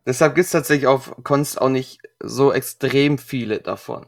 Deshalb 0.04 0.34
gibt's 0.34 0.50
tatsächlich 0.50 0.86
auf 0.86 1.14
Cons 1.22 1.56
auch 1.58 1.68
nicht 1.68 2.00
so 2.20 2.52
extrem 2.52 3.18
viele 3.18 3.60
davon. 3.60 4.06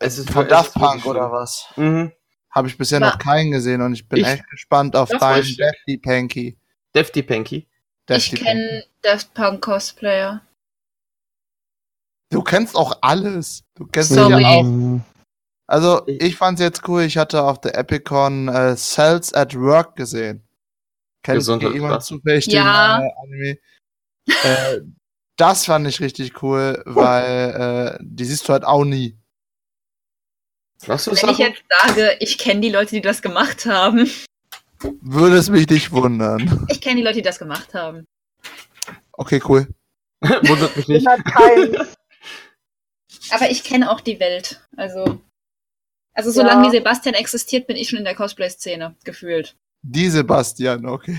Es 0.00 0.18
ist 0.18 0.30
Von 0.30 0.42
es 0.44 0.48
Daft 0.50 0.74
Punk 0.74 1.06
oder 1.06 1.30
was? 1.30 1.66
Mhm. 1.76 2.12
Habe 2.50 2.68
ich 2.68 2.76
bisher 2.76 2.98
Aber- 2.98 3.06
noch 3.06 3.18
keinen 3.18 3.52
gesehen 3.52 3.80
und 3.80 3.94
ich 3.94 4.08
bin 4.08 4.20
Ich- 4.20 4.26
echt 4.26 4.48
gespannt 4.50 4.96
auf 4.96 5.08
deinen 5.08 5.44
Defty 5.56 5.98
Panky. 5.98 6.58
Defty 6.94 7.22
Panky. 7.22 7.68
Ich 8.10 8.32
kenne 8.34 8.84
Daft 9.02 9.32
Punk 9.34 9.62
Cosplayer. 9.62 10.42
Du 12.30 12.42
kennst 12.42 12.74
auch 12.76 12.98
alles. 13.00 13.62
Du 13.76 13.86
kennst 13.86 14.10
Sorry. 14.12 14.42
ja 14.42 14.48
auch. 14.48 15.00
Also, 15.66 16.02
Ich- 16.06 16.36
fand's 16.36 16.60
jetzt 16.60 16.86
cool. 16.88 17.02
Ich 17.02 17.16
hatte 17.16 17.42
auf 17.42 17.60
der 17.60 17.76
Epicon 17.76 18.48
äh, 18.48 18.76
Cells 18.76 19.32
at 19.32 19.54
Work 19.58 19.96
gesehen. 19.96 20.42
Kennt 21.22 21.38
Gesundheit, 21.38 21.72
jemand 21.72 21.94
was? 21.96 22.06
zufällig 22.06 22.46
Ja. 22.46 22.98
den 22.98 23.06
äh, 23.06 23.12
Anime? 23.22 23.58
äh, 24.42 24.80
das 25.36 25.64
fand 25.64 25.86
ich 25.88 26.00
richtig 26.00 26.42
cool, 26.42 26.82
weil 26.86 27.96
äh, 27.98 28.02
die 28.02 28.24
siehst 28.24 28.46
du 28.48 28.52
halt 28.52 28.64
auch 28.64 28.84
nie. 28.84 29.16
Was 30.86 31.06
Wenn 31.06 31.30
ich 31.30 31.38
jetzt 31.38 31.62
sage, 31.86 32.16
ich 32.20 32.36
kenne 32.36 32.60
die 32.60 32.68
Leute, 32.68 32.90
die 32.90 33.00
das 33.00 33.22
gemacht 33.22 33.64
haben. 33.64 34.10
Würde 35.00 35.36
es 35.38 35.48
mich 35.48 35.66
nicht 35.68 35.92
wundern. 35.92 36.66
Ich 36.68 36.82
kenne 36.82 36.96
die 36.96 37.02
Leute, 37.02 37.16
die 37.16 37.22
das 37.22 37.38
gemacht 37.38 37.72
haben. 37.72 38.04
Okay, 39.12 39.40
cool. 39.48 39.66
Wundert 40.20 40.76
mich 40.76 40.88
Ich 40.90 41.04
nicht. 41.06 41.08
Aber 43.30 43.50
ich 43.50 43.64
kenne 43.64 43.90
auch 43.90 44.00
die 44.00 44.20
Welt. 44.20 44.60
Also, 44.76 45.20
also 46.14 46.30
Ja. 46.30 46.34
solange 46.34 46.66
wie 46.66 46.70
Sebastian 46.76 47.14
existiert, 47.14 47.66
bin 47.66 47.76
ich 47.76 47.88
schon 47.88 47.98
in 47.98 48.04
der 48.04 48.14
Cosplay-Szene 48.14 48.94
gefühlt. 49.04 49.56
Die 49.82 50.08
Sebastian, 50.08 50.86
okay. 50.86 51.18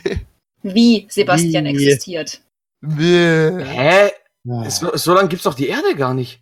Wie 0.64 1.06
Sebastian 1.10 1.66
Wie? 1.66 1.70
existiert. 1.70 2.41
Bäh. 2.82 3.64
Hä? 3.64 4.12
Ja. 4.43 4.70
So, 4.70 4.96
so 4.96 5.14
lange 5.14 5.28
gibt's 5.30 5.43
doch 5.43 5.54
die 5.54 5.68
Erde 5.68 5.96
gar 5.96 6.14
nicht. 6.14 6.41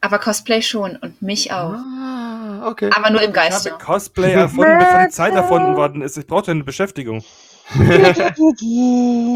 Aber 0.00 0.18
Cosplay 0.18 0.60
schon 0.62 0.96
und 0.96 1.22
mich 1.22 1.52
auch. 1.52 1.72
Ah, 1.72 2.68
okay. 2.68 2.90
Aber 2.94 3.10
nur 3.10 3.22
im 3.22 3.30
Ich 3.30 3.34
Geiste. 3.34 3.70
habe 3.72 3.82
Cosplay 3.84 4.32
erfunden, 4.32 4.78
bevor 4.78 5.04
die 5.04 5.10
Zeit 5.12 5.34
erfunden 5.34 5.76
worden 5.76 6.02
ist. 6.02 6.16
Ich 6.18 6.26
brauchte 6.26 6.50
eine 6.50 6.64
Beschäftigung. 6.64 7.24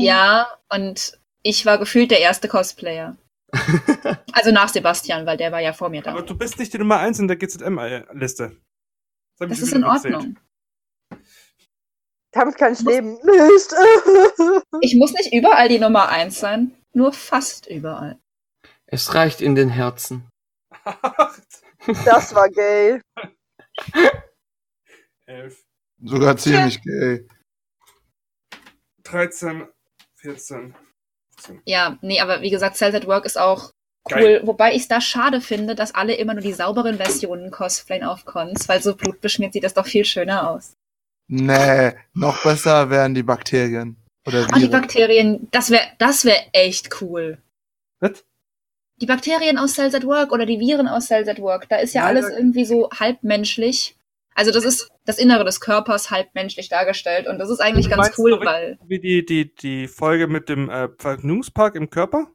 Ja, 0.00 0.48
und 0.70 1.18
ich 1.42 1.66
war 1.66 1.78
gefühlt 1.78 2.10
der 2.10 2.20
erste 2.20 2.48
Cosplayer. 2.48 3.16
Also 4.32 4.50
nach 4.50 4.68
Sebastian, 4.70 5.26
weil 5.26 5.36
der 5.36 5.52
war 5.52 5.60
ja 5.60 5.72
vor 5.72 5.88
mir 5.90 6.04
Aber 6.06 6.20
da. 6.20 6.26
du 6.26 6.36
bist 6.36 6.58
nicht 6.58 6.72
die 6.72 6.78
Nummer 6.78 6.98
1 6.98 7.18
in 7.18 7.28
der 7.28 7.36
GZM-Liste. 7.36 8.56
Das 9.38 9.58
ist 9.60 9.72
in 9.72 9.84
Ordnung. 9.84 10.38
Damit 12.32 12.56
kann 12.56 12.72
ich 12.72 12.80
leben. 12.80 13.12
Nicht. 13.22 13.74
Ich 14.80 14.96
muss 14.96 15.12
nicht 15.12 15.32
überall 15.34 15.68
die 15.68 15.78
Nummer 15.78 16.08
eins 16.08 16.40
sein, 16.40 16.74
nur 16.94 17.12
fast 17.12 17.66
überall. 17.66 18.18
Es 18.86 19.14
reicht 19.14 19.42
in 19.42 19.54
den 19.54 19.68
Herzen. 19.68 20.28
Das 22.04 22.34
war 22.34 22.48
gay. 22.48 23.00
11, 25.26 25.62
Sogar 26.02 26.36
ziemlich 26.36 26.82
gay. 26.82 27.26
13, 29.04 29.68
14. 30.16 30.74
Ja, 31.64 31.98
nee, 32.02 32.20
aber 32.20 32.40
wie 32.42 32.50
gesagt, 32.50 32.76
Cells 32.76 32.94
at 32.94 33.06
Work 33.06 33.24
ist 33.24 33.38
auch 33.38 33.70
cool. 34.10 34.16
Geil. 34.20 34.40
Wobei 34.44 34.72
ich 34.72 34.82
es 34.82 34.88
da 34.88 35.00
schade 35.00 35.40
finde, 35.40 35.74
dass 35.74 35.94
alle 35.94 36.14
immer 36.14 36.34
nur 36.34 36.42
die 36.42 36.52
sauberen 36.52 36.96
Versionen 36.96 37.50
cosplayen 37.50 38.04
auf 38.04 38.24
Cons, 38.24 38.68
weil 38.68 38.82
so 38.82 38.94
blutbeschmiert 38.96 39.52
sieht 39.52 39.64
das 39.64 39.74
doch 39.74 39.86
viel 39.86 40.04
schöner 40.04 40.50
aus. 40.50 40.74
Nee, 41.28 41.92
noch 42.14 42.42
besser 42.42 42.90
wären 42.90 43.14
die 43.14 43.22
Bakterien. 43.22 43.96
Oder 44.26 44.46
Ah, 44.50 44.56
die 44.56 44.62
Viren. 44.62 44.70
Bakterien, 44.70 45.48
das 45.50 45.70
wäre 45.70 45.86
das 45.98 46.24
wär 46.24 46.36
echt 46.52 47.00
cool. 47.00 47.38
Was? 48.00 48.24
Die 49.00 49.06
Bakterien 49.06 49.58
aus 49.58 49.74
Cells 49.74 49.94
at 49.94 50.04
Work 50.04 50.30
oder 50.32 50.46
die 50.46 50.60
Viren 50.60 50.86
aus 50.86 51.06
Cells 51.06 51.26
at 51.28 51.40
Work, 51.40 51.68
da 51.68 51.76
ist 51.76 51.94
ja 51.94 52.02
Nein, 52.02 52.16
alles 52.16 52.30
irgendwie 52.30 52.64
so 52.64 52.90
halbmenschlich. 52.90 53.96
Also 54.34 54.50
das 54.50 54.64
ist 54.64 54.88
das 55.04 55.18
Innere 55.18 55.44
des 55.44 55.60
Körpers 55.60 56.10
halbmenschlich 56.10 56.68
dargestellt 56.68 57.26
und 57.26 57.38
das 57.38 57.50
ist 57.50 57.60
eigentlich 57.60 57.90
ganz 57.90 58.16
cool, 58.18 58.40
weil 58.44 58.78
Wie 58.86 58.98
die, 58.98 59.24
die, 59.24 59.54
die 59.54 59.88
Folge 59.88 60.26
mit 60.26 60.48
dem 60.48 60.70
äh, 60.70 60.88
Vergnügungspark 60.98 61.74
im 61.74 61.90
Körper? 61.90 62.28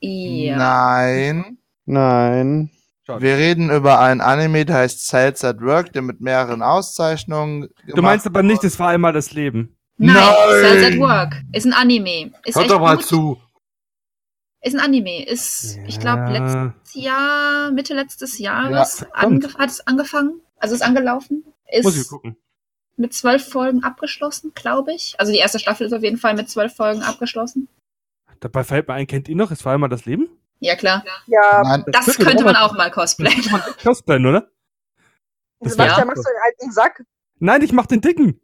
ja. 0.00 0.56
Nein. 0.56 1.58
Nein. 1.84 2.70
Wir 3.06 3.36
reden 3.36 3.70
über 3.70 4.00
einen 4.00 4.20
Anime, 4.20 4.64
der 4.64 4.76
heißt 4.76 5.06
Cells 5.06 5.44
at 5.44 5.60
Work, 5.60 5.92
der 5.92 6.02
mit 6.02 6.20
mehreren 6.20 6.62
Auszeichnungen. 6.62 7.68
Du 7.86 8.00
meinst 8.00 8.26
aber 8.26 8.42
nicht, 8.42 8.62
es 8.64 8.78
war 8.78 8.88
einmal 8.88 9.12
das 9.12 9.32
Leben. 9.32 9.76
Nein, 9.96 10.14
Nein! 10.14 10.60
Cells 10.60 10.94
at 10.94 10.98
Work 10.98 11.42
ist 11.52 11.66
ein 11.66 11.72
Anime. 11.72 12.32
Ist 12.44 12.54
Hört 12.54 12.64
echt 12.64 12.70
doch 12.70 12.80
mal 12.80 12.96
gut. 12.96 13.04
zu. 13.04 13.40
Ist 14.62 14.74
ein 14.74 14.80
Anime. 14.80 15.24
Ist, 15.26 15.78
ich 15.86 15.98
glaube, 15.98 16.30
letztes 16.30 16.94
Jahr, 16.94 17.72
Mitte 17.72 17.94
letztes 17.94 18.38
Jahres 18.38 19.04
angef 19.12 19.56
hat 19.58 19.70
es 19.70 19.86
angefangen. 19.86 20.40
Also 20.62 20.74
ist 20.76 20.82
angelaufen. 20.82 21.44
Muss 21.82 21.94
ich 21.94 22.02
Ist 22.02 22.08
gucken. 22.08 22.36
mit 22.96 23.12
zwölf 23.14 23.48
Folgen 23.48 23.82
abgeschlossen, 23.82 24.52
glaube 24.54 24.92
ich. 24.94 25.14
Also 25.18 25.32
die 25.32 25.38
erste 25.38 25.58
Staffel 25.58 25.86
ist 25.88 25.92
auf 25.92 26.02
jeden 26.02 26.18
Fall 26.18 26.34
mit 26.34 26.48
zwölf 26.48 26.74
Folgen 26.76 27.02
abgeschlossen. 27.02 27.68
Dabei 28.40 28.62
fällt 28.62 28.86
mir 28.86 28.94
ein, 28.94 29.06
kennt 29.06 29.28
ihr 29.28 29.34
noch, 29.36 29.50
es 29.50 29.64
war 29.64 29.74
einmal 29.74 29.88
das 29.88 30.04
Leben? 30.04 30.28
Ja, 30.60 30.76
klar. 30.76 31.04
Ja, 31.26 31.62
Nein, 31.64 31.84
Das 31.88 32.06
könnte 32.06 32.24
könnte 32.24 32.44
man 32.44 32.54
auch 32.56 32.74
mal 32.76 32.90
cosplayen. 32.92 33.42
Cosplayen, 33.82 34.24
oder? 34.26 34.48
Das 35.60 35.72
Sebastian, 35.72 35.98
ja. 36.00 36.04
machst 36.04 36.18
du 36.24 36.30
den 36.30 36.42
alten 36.44 36.72
Sack? 36.72 37.04
Nein, 37.40 37.62
ich 37.62 37.72
mach 37.72 37.86
den 37.86 38.00
dicken. 38.00 38.40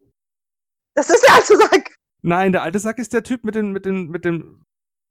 Das 0.94 1.08
ist 1.10 1.22
der 1.22 1.34
alte 1.34 1.56
Sack. 1.56 1.96
Nein, 2.22 2.50
der 2.50 2.62
alte 2.62 2.80
Sack 2.80 2.98
ist 2.98 3.12
der 3.12 3.22
Typ 3.22 3.44
mit 3.44 3.54
dem, 3.54 3.70
mit 3.70 3.84
dem, 3.84 4.08
mit 4.08 4.24
dem, 4.24 4.64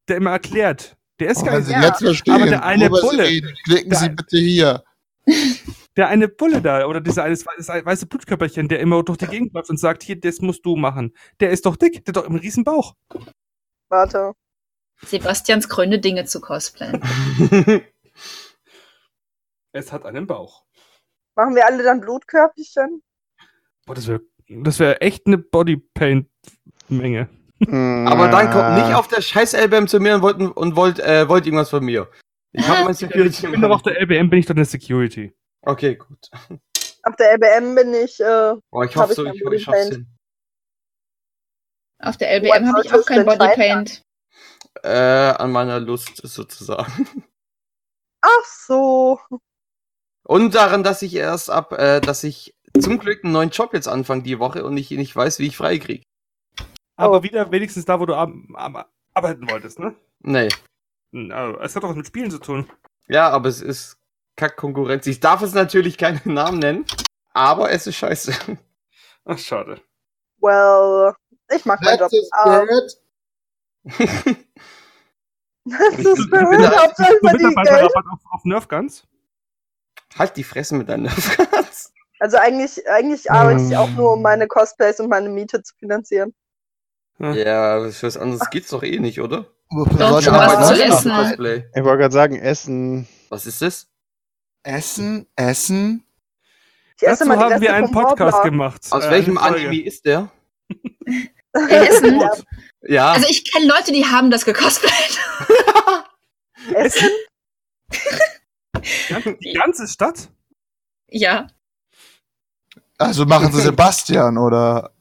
der 0.10 0.18
immer 0.18 0.32
erklärt. 0.32 0.98
Der 1.22 1.30
ist 1.30 1.42
Oh, 1.42 1.46
gar 1.46 1.60
nicht, 1.60 1.70
Ja. 1.70 2.36
Aber 2.36 2.46
der 2.48 2.64
eine 2.66 2.92
worüber 2.92 3.00
Sie 3.02 3.08
Bulle- 3.18 3.24
reden, 3.24 3.54
klicken 3.64 3.90
der 3.92 4.00
Sie 4.00 4.10
bitte 4.10 4.38
hier. 4.38 4.84
der 5.98 6.08
eine 6.08 6.28
Bulle 6.28 6.62
da, 6.62 6.86
oder 6.86 7.02
dieser 7.02 7.24
eine 7.24 7.36
weiße, 7.36 7.86
weiße 7.86 8.06
Blutkörperchen, 8.06 8.68
der 8.70 8.80
immer 8.80 9.04
durch 9.04 9.18
die 9.18 9.28
Gegend 9.28 9.54
läuft 9.54 9.70
und 9.70 9.80
sagt, 9.80 10.04
hier, 10.04 10.20
das 10.20 10.40
musst 10.40 10.66
du 10.66 10.76
machen. 10.76 11.14
Der 11.40 11.50
ist 11.50 11.66
doch 11.66 11.76
dick, 11.76 12.06
der 12.06 12.14
hat 12.14 12.18
doch 12.18 12.30
einen 12.30 12.40
riesen 12.40 12.64
Bauch. 12.64 12.94
Warte. 13.90 14.34
Sebastians 15.04 15.68
Gründe, 15.68 16.00
Dinge 16.00 16.26
zu 16.26 16.40
cosplayen. 16.40 17.02
Es 19.74 19.92
hat 19.92 20.06
einen 20.06 20.26
Bauch. 20.26 20.66
Machen 21.36 21.54
wir 21.54 21.68
alle 21.68 21.84
dann 21.84 22.02
Blutkörperchen? 22.02 23.04
Boah, 23.86 23.94
das 23.94 24.08
wäre 24.08 24.22
das 24.50 24.80
wär 24.80 25.04
echt 25.04 25.28
eine 25.28 25.38
Bodypaint-Menge. 25.38 27.30
Aber 27.60 28.28
dann 28.30 28.50
kommt 28.50 28.76
nicht 28.76 28.96
auf 28.96 29.08
der 29.08 29.22
scheiß 29.22 29.54
LBM 29.54 29.88
zu 29.88 30.00
mir 30.00 30.16
und 30.16 30.22
wollt, 30.22 30.40
und 30.40 30.76
wollt, 30.76 31.00
äh, 31.00 31.28
wollt 31.28 31.46
irgendwas 31.46 31.70
von 31.70 31.84
mir. 31.84 32.08
Ich 32.54 32.68
hab 32.68 32.86
mein 32.86 32.94
Security. 32.94 33.46
Ich 33.46 33.52
bin 33.52 33.62
doch 33.62 33.70
auf 33.70 33.84
der 33.84 34.02
LBM, 34.02 34.30
bin 34.30 34.40
ich 34.40 34.46
doch 34.46 34.56
eine 34.56 34.66
Security. 34.66 35.34
Okay, 35.68 35.96
gut. 35.96 36.30
Auf 37.04 37.16
der 37.18 37.34
LBM 37.34 37.76
bin 37.76 37.94
ich, 37.94 38.20
äh, 38.22 38.54
Boah, 38.72 38.86
ich 38.86 38.96
hoffe 38.96 39.12
ich 39.12 39.16
so, 39.18 39.26
ich, 39.26 39.42
ich 39.42 39.64
schaff's 39.64 39.90
hin. 39.90 40.08
Auf 42.00 42.16
der 42.16 42.32
LBM 42.40 42.68
habe 42.72 42.82
ich 42.86 42.94
auch 42.94 43.06
kein? 43.06 43.26
Bodypaint. 43.26 44.02
Äh, 44.84 44.90
an 44.90 45.52
meiner 45.52 45.80
Lust 45.82 46.22
sozusagen. 46.24 47.08
ach 48.22 48.46
so. 48.46 49.20
Und 50.26 50.56
daran, 50.56 50.84
dass 50.84 51.02
ich 51.02 51.16
erst 51.16 51.50
ab, 51.50 51.74
äh, 51.74 52.00
dass 52.00 52.24
ich 52.24 52.56
zum 52.80 52.98
Glück 53.00 53.24
einen 53.24 53.34
neuen 53.34 53.50
Job 53.50 53.74
jetzt 53.74 53.88
anfange 53.88 54.24
die 54.24 54.40
Woche 54.40 54.64
und 54.64 54.78
ich 54.78 54.92
nicht 54.92 55.16
weiß, 55.16 55.40
wie 55.40 55.48
ich 55.48 55.58
frei 55.58 55.80
krieg. 55.80 56.04
Aber 56.96 57.20
Oh. 57.20 57.24
wieder 57.24 57.52
wenigstens 57.52 57.86
da, 57.86 58.00
wo 58.00 58.06
du 58.06 58.16
ar 58.16 58.32
ar 58.54 58.90
arbeiten 59.14 59.50
wolltest, 59.50 59.80
ne? 59.80 59.96
Nee. 60.20 60.50
Na, 61.12 61.56
Es 61.62 61.76
hat 61.76 61.84
doch 61.84 61.90
was 61.90 61.96
mit 61.98 62.08
Spielen 62.08 62.32
zu 62.32 62.40
tun. 62.40 62.70
Ja, 63.08 63.30
aber 63.30 63.50
es 63.50 63.62
ist 63.62 63.98
Kack-Konkurrenz. 64.38 65.06
Ich 65.08 65.20
darf 65.20 65.42
es 65.42 65.54
natürlich 65.54 65.98
keinen 65.98 66.22
Namen 66.34 66.60
nennen, 66.60 66.86
aber 67.34 67.72
es 67.72 67.86
ist 67.88 67.98
scheiße. 67.98 68.34
Ach, 69.26 69.38
schade. 69.38 69.82
Well, 70.40 71.14
ich 71.54 71.66
mag 71.66 71.82
meinen 71.82 72.00
Job. 72.00 72.12
Spirit. 72.12 72.98
Ich 75.70 75.98
bin 75.98 76.16
spirit. 76.16 76.78
Hauptsache 76.78 77.14
Du 77.22 77.28
verdient 77.28 77.56
Geld. 77.58 77.94
Auf, 77.94 78.20
auf 78.32 78.46
Nerf 78.46 78.70
Guns? 78.70 79.06
halt 80.18 80.38
die 80.38 80.44
Fresse 80.44 80.76
mit 80.76 80.90
deinen 80.90 81.04
Nerfguns. 81.04 81.94
Also 82.20 82.38
eigentlich, 82.38 82.90
eigentlich 82.90 83.30
arbeite 83.32 83.62
ich 83.62 83.78
auch 83.78 83.90
nur, 83.90 84.14
um 84.14 84.22
meine 84.22 84.48
Cosplays 84.48 85.00
und 85.00 85.10
meine 85.10 85.30
Miete 85.30 85.62
zu 85.62 85.76
finanzieren. 85.76 86.34
Ja, 87.20 87.90
für 87.90 88.08
was 88.08 88.18
anderes 88.18 88.50
geht's 88.50 88.70
doch 88.70 88.84
eh 88.84 89.00
nicht, 89.00 89.22
oder? 89.22 89.46
Doch, 89.70 89.88
du 89.90 89.98
das 89.98 90.68
zu 90.68 90.84
essen. 90.84 91.12
Ich 91.76 91.84
wollte 91.84 91.98
gerade 91.98 92.14
sagen, 92.14 92.36
Essen. 92.36 93.08
Was 93.30 93.46
ist 93.46 93.62
das? 93.62 93.88
Essen, 94.64 95.28
Essen. 95.36 96.04
Ich 97.00 97.08
esse 97.08 97.26
Dazu 97.26 97.40
haben 97.40 97.62
wir 97.62 97.74
einen 97.74 97.92
Podcast 97.92 98.44
gemacht. 98.44 98.82
Aus 98.90 99.04
Äh, 99.06 99.12
welchem. 99.12 99.38
Anime 99.38 99.82
ist 99.84 100.06
der? 100.06 100.30
Essen? 101.54 102.22
Ja. 102.82 103.12
Also 103.12 103.28
ich 103.30 103.50
kenne 103.52 103.68
Leute, 103.68 103.92
die 103.92 104.06
haben 104.06 104.32
das 104.32 104.46
gecosplayt. 104.46 105.20
Essen? 106.74 107.10
Die 107.92 109.14
ganze- 109.14 109.38
Die 109.38 109.54
ganze 109.54 109.88
Stadt? 109.88 110.30
ja. 111.10 111.48
Also 113.00 113.26
machen 113.28 113.52
Sie 113.52 113.62
Sebastian 113.62 114.40
oder? 114.40 114.92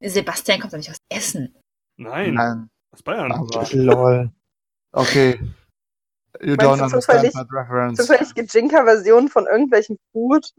Sebastian 0.00 0.60
kommt 0.60 0.72
doch 0.72 0.78
nicht 0.78 0.90
aus 0.90 0.98
Essen. 1.08 1.52
Nein, 1.96 2.34
Nein. 2.34 2.70
aus 2.92 3.02
Bayern. 3.02 3.32
Aber, 3.32 3.66
Lol. 3.72 4.30
okay. 4.92 5.40
You 6.40 6.56
Meinst 6.56 6.60
don't 6.62 6.76
du 6.78 6.84
understand 6.84 7.02
zufällig- 7.04 7.32
that 7.32 7.46
reference. 7.52 8.00
Zufällig 8.06 8.34
Gejinka-Versionen 8.34 9.28
von 9.28 9.46
irgendwelchen 9.46 9.98
Food? 10.12 10.50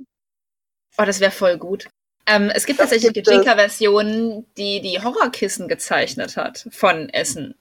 Oh, 0.98 1.04
das 1.04 1.20
wäre 1.20 1.32
voll 1.32 1.58
gut. 1.58 1.88
Ähm, 2.28 2.50
es 2.54 2.66
gibt 2.66 2.80
Das 2.80 2.90
tatsächlich 2.90 3.18
es. 3.18 3.30
Gejinka-Versionen, 3.30 4.46
die 4.58 4.82
die 4.82 5.02
Horrorkissen 5.04 5.68
gezeichnet 5.68 6.38
hat 6.38 6.68
von 6.72 7.10
Essen. 7.10 7.56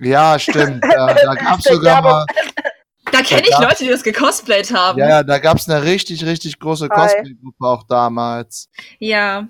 Ja, 0.00 0.38
stimmt. 0.38 0.82
Da, 0.92 1.14
da 1.14 1.34
gab's 1.34 1.62
Der 1.64 1.74
sogar 1.76 2.02
mal, 2.02 2.26
Da 3.12 3.22
kenne 3.22 3.46
ich. 3.48 3.58
Leute, 3.58 3.84
die 3.84 3.90
das 3.90 4.02
gecosplayt 4.02 4.72
haben. 4.74 4.98
ja, 4.98 5.08
ja, 5.08 5.22
da 5.22 5.38
gab's 5.38 5.68
eine 5.68 5.82
richtig, 5.84 6.24
richtig 6.26 6.58
große. 6.58 6.88
Cosplay-Gruppe 6.88 7.64
auch 7.66 7.84
damals. 7.84 8.68
Ja. 8.98 9.46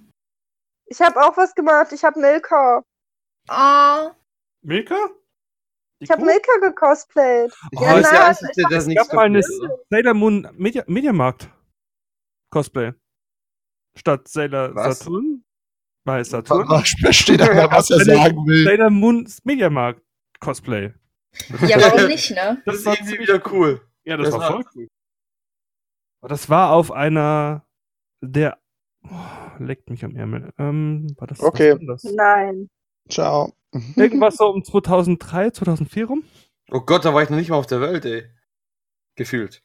Ich 0.87 1.01
habe 1.01 1.19
auch 1.23 1.37
was 1.39 1.55
gemacht. 1.55 1.93
Ich 1.93 2.05
habe 2.05 2.21
Milka. 2.21 2.83
Oh, 3.51 4.11
Milka? 4.63 4.97
Ich 6.03 6.11
habe? 6.11 6.25
Milka 6.25 6.53
gecosplayt. 6.61 7.53
Oh, 7.77 7.83
Ja, 7.83 7.99
ist 7.99 8.13
ja 8.13 8.31
ich 8.49 8.55
der 8.57 8.65
das 8.71 8.79
Es 8.83 8.87
nichts 8.87 9.09
gab 9.09 9.17
mal 9.17 9.27
eine? 9.27 9.43
Sailor 9.91 10.15
Moon 10.15 10.49
Media, 10.57 10.85
Mediamarkt 10.87 11.49
Cosplay. 12.51 12.93
Statt 13.97 14.27
Sailor 14.29 14.75
Was? 14.75 14.99
Saturn. 15.01 15.45
Bei 16.05 16.25
Saturn. 16.25 16.69
Was 16.69 16.91
versteht 17.01 17.41
aber, 17.41 17.71
was 17.71 17.91
er 17.91 18.05
sagen 18.05 18.47
will. 18.47 18.65
Sailor 18.65 18.91
Moon 18.91 19.29
Mediamarkt 19.45 20.03
Cosplay. 20.41 20.93
ja, 21.67 21.81
warum 21.81 22.09
nicht, 22.09 22.31
ne? 22.33 22.61
Das 22.67 22.77
ist 22.77 22.87
war 22.87 22.95
irgendwie 22.95 23.21
wieder 23.21 23.41
cool. 23.53 23.81
Ja, 24.05 24.17
das, 24.17 24.27
Das 24.27 24.35
war 24.35 24.41
war- 24.41 24.51
voll 24.53 24.65
cool. 24.75 24.89
Aber 26.21 26.29
das 26.29 26.49
war 26.51 26.73
auf 26.73 26.91
einer 26.93 27.65
der. 28.21 28.59
Oh, 29.05 29.09
leckt 29.59 29.91
mich 29.91 30.05
am 30.05 30.15
Ärmel. 30.15 30.53
Ähm, 30.59 31.07
war 31.17 31.27
das 31.27 31.41
Okay. 31.41 31.77
Nein. 32.03 32.69
Ciao. 33.09 33.53
Irgendwas 33.97 34.37
so 34.37 34.47
um 34.49 34.63
2003, 34.65 35.51
2004 35.51 36.07
rum. 36.07 36.25
Oh 36.71 36.81
Gott, 36.81 37.05
da 37.05 37.15
war 37.15 37.23
ich 37.23 37.31
noch 37.31 37.37
nicht 37.39 37.51
mal 37.51 37.57
auf 37.57 37.67
der 37.67 37.81
Welt, 37.81 38.05
ey. 38.05 38.25
Gefühlt. 39.17 39.63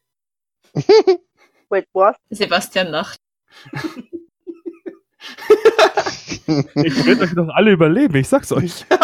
Wait, 1.69 1.85
what? 1.93 2.15
Sebastian 2.29 2.87
lacht. 2.87 3.19
Ich 6.75 7.05
werde 7.05 7.23
euch 7.23 7.33
doch 7.35 7.49
alle 7.49 7.71
überleben, 7.71 8.15
ich 8.15 8.27
sag's 8.27 8.51
euch. 8.51 8.85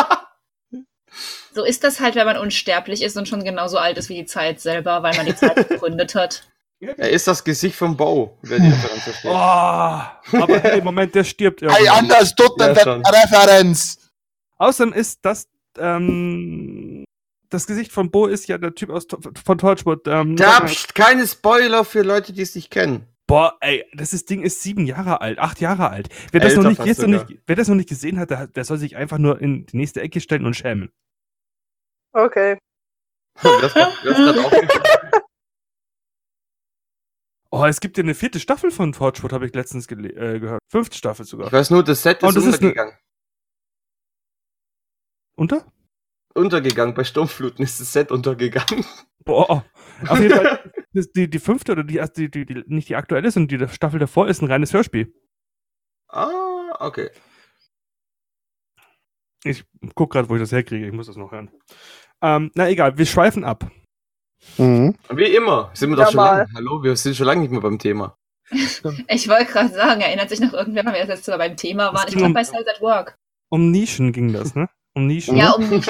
So 1.55 1.63
ist 1.63 1.83
das 1.83 1.99
halt, 1.99 2.15
wenn 2.15 2.25
man 2.25 2.37
unsterblich 2.37 3.03
ist 3.03 3.15
und 3.15 3.27
schon 3.27 3.43
genauso 3.43 3.77
alt 3.77 3.99
ist 3.99 4.09
wie 4.09 4.15
die 4.15 4.25
Zeit 4.25 4.59
selber, 4.59 5.03
weil 5.03 5.15
man 5.15 5.27
die 5.27 5.35
Zeit 5.35 5.55
gegründet 5.69 6.15
hat. 6.15 6.47
Er 6.79 7.11
ist 7.11 7.27
das 7.27 7.43
Gesicht 7.43 7.75
vom 7.75 7.95
Bo, 7.95 8.39
wer 8.41 8.57
die 8.57 8.69
Referenz 8.69 9.03
versteht. 9.03 9.29
Oh, 9.31 9.37
aber 10.41 10.59
hey, 10.59 10.81
Moment, 10.81 11.13
der 11.13 11.23
stirbt 11.23 11.61
Hey, 11.61 11.69
irgendwann. 11.69 11.95
anders 11.99 12.33
tut 12.33 12.59
Ja, 12.59 12.65
eine 12.65 12.79
schon. 12.79 13.03
Referenz. 13.05 14.02
Außerdem 14.63 14.93
ist 14.93 15.25
das, 15.25 15.49
ähm, 15.77 17.03
das 17.49 17.67
Gesicht 17.67 17.91
von 17.91 18.11
Bo 18.11 18.27
ist 18.27 18.47
ja 18.47 18.57
der 18.57 18.73
Typ 18.73 18.91
aus, 18.91 19.05
von 19.43 19.57
Torchwood. 19.57 20.07
Ähm, 20.07 20.37
Da 20.37 20.61
pst, 20.61 20.95
keine 20.95 21.27
Spoiler 21.27 21.83
für 21.83 22.01
Leute, 22.01 22.31
die 22.31 22.41
es 22.43 22.55
nicht 22.55 22.71
kennen. 22.71 23.05
Boah, 23.27 23.57
ey, 23.59 23.85
das 23.93 24.13
ist, 24.13 24.29
Ding 24.29 24.41
ist 24.41 24.61
sieben 24.61 24.85
Jahre 24.85 25.19
alt, 25.19 25.39
acht 25.39 25.59
Jahre 25.59 25.89
alt. 25.89 26.07
Wer 26.31 26.39
das, 26.39 26.53
Älter 26.53 26.63
noch 26.63 26.85
nicht, 26.85 26.99
noch 26.99 27.07
nicht, 27.07 27.41
wer 27.45 27.55
das 27.57 27.67
noch 27.67 27.75
nicht 27.75 27.89
gesehen 27.89 28.17
hat, 28.19 28.29
der, 28.29 28.47
der 28.47 28.63
soll 28.63 28.77
sich 28.77 28.95
einfach 28.95 29.17
nur 29.17 29.41
in 29.41 29.65
die 29.65 29.75
nächste 29.77 30.01
Ecke 30.01 30.21
stellen 30.21 30.45
und 30.45 30.55
schämen. 30.55 30.89
Okay. 32.13 32.57
Das, 33.61 33.73
das 33.73 33.75
Oh, 37.51 37.65
es 37.65 37.81
gibt 37.81 37.97
ja 37.97 38.03
eine 38.03 38.15
vierte 38.15 38.39
Staffel 38.39 38.71
von 38.71 38.93
Torchwood, 38.93 39.31
habe 39.33 39.45
ich 39.45 39.53
letztens 39.53 39.87
äh, 39.91 40.39
gehört. 40.39 40.59
Fünfte 40.71 40.97
Staffel 40.97 41.25
sogar. 41.25 41.47
ich 41.47 41.53
weiß 41.53 41.69
nur, 41.69 41.83
das 41.83 42.01
Set 42.01 42.23
Oh, 42.23 42.29
ist 42.29 42.35
das 42.35 42.45
ist 42.45 42.61
ne- 42.61 42.69
untergegangen. 42.69 42.93
Unter? 45.35 45.65
Untergegangen. 46.35 46.95
Bei 46.95 47.03
Sturmfluten 47.03 47.63
ist 47.63 47.79
das 47.79 47.93
Set 47.93 48.11
untergegangen. 48.11 48.85
Boah. 49.25 49.65
Auf 50.07 50.19
jeden 50.19 50.35
Fall, 50.35 50.71
die, 51.15 51.29
die 51.29 51.39
fünfte 51.39 51.71
oder 51.73 51.83
die, 51.83 51.97
erste- 51.97 52.29
die, 52.29 52.45
die, 52.45 52.53
die, 52.53 52.63
nicht 52.67 52.89
die 52.89 52.95
aktuelle 52.95 53.27
ist, 53.27 53.35
sondern 53.35 53.59
die 53.59 53.67
Staffel 53.73 53.99
davor 53.99 54.27
ist 54.27 54.41
ein 54.41 54.47
reines 54.51 54.73
Hörspiel. 54.73 55.13
Ah, 56.09 56.75
okay. 56.79 57.09
Ich 59.43 59.63
guck 59.95 60.11
gerade, 60.11 60.29
wo 60.29 60.35
ich 60.35 60.41
das 60.41 60.51
herkriege. 60.51 60.85
Ich 60.87 60.93
muss 60.93 61.07
das 61.07 61.17
noch 61.17 61.31
hören. 61.31 61.51
Ähm, 62.21 62.51
na 62.55 62.69
egal, 62.69 62.97
wir 62.97 63.05
schweifen 63.05 63.43
ab. 63.43 63.69
Mhm. 64.57 64.95
Wie 65.09 65.35
immer. 65.35 65.71
Sind 65.73 65.89
wir 65.91 65.97
Ja, 65.97 66.05
doch 66.05 66.11
schon 66.11 66.17
mal. 66.17 66.37
lange. 66.39 66.49
Hallo, 66.55 66.83
wir 66.83 66.95
sind 66.95 67.15
schon 67.15 67.25
lange 67.27 67.41
nicht 67.41 67.51
mehr 67.51 67.61
beim 67.61 67.79
Thema. 67.79 68.17
Ich 69.07 69.27
wollte 69.29 69.45
gerade 69.45 69.69
sagen, 69.73 70.01
erinnert 70.01 70.29
sich 70.29 70.39
noch 70.39 70.53
irgendwer, 70.53 70.83
wann 70.85 70.93
wir 70.93 70.99
das 71.01 71.09
letzte 71.17 71.31
Mal 71.31 71.37
beim 71.37 71.57
Thema 71.57 71.93
waren? 71.93 72.05
Ich 72.07 72.13
glaube 72.13 72.27
um- 72.27 72.33
bei 72.33 72.43
Cells 72.43 72.67
at 72.67 72.81
Work. 72.81 73.17
Um 73.49 73.71
Nischen 73.71 74.11
ging 74.11 74.33
das, 74.33 74.55
ne? 74.55 74.67
Um 74.93 75.07
Nischen. 75.07 75.35
Ja, 75.37 75.51
um 75.55 75.71
ich, 75.71 75.85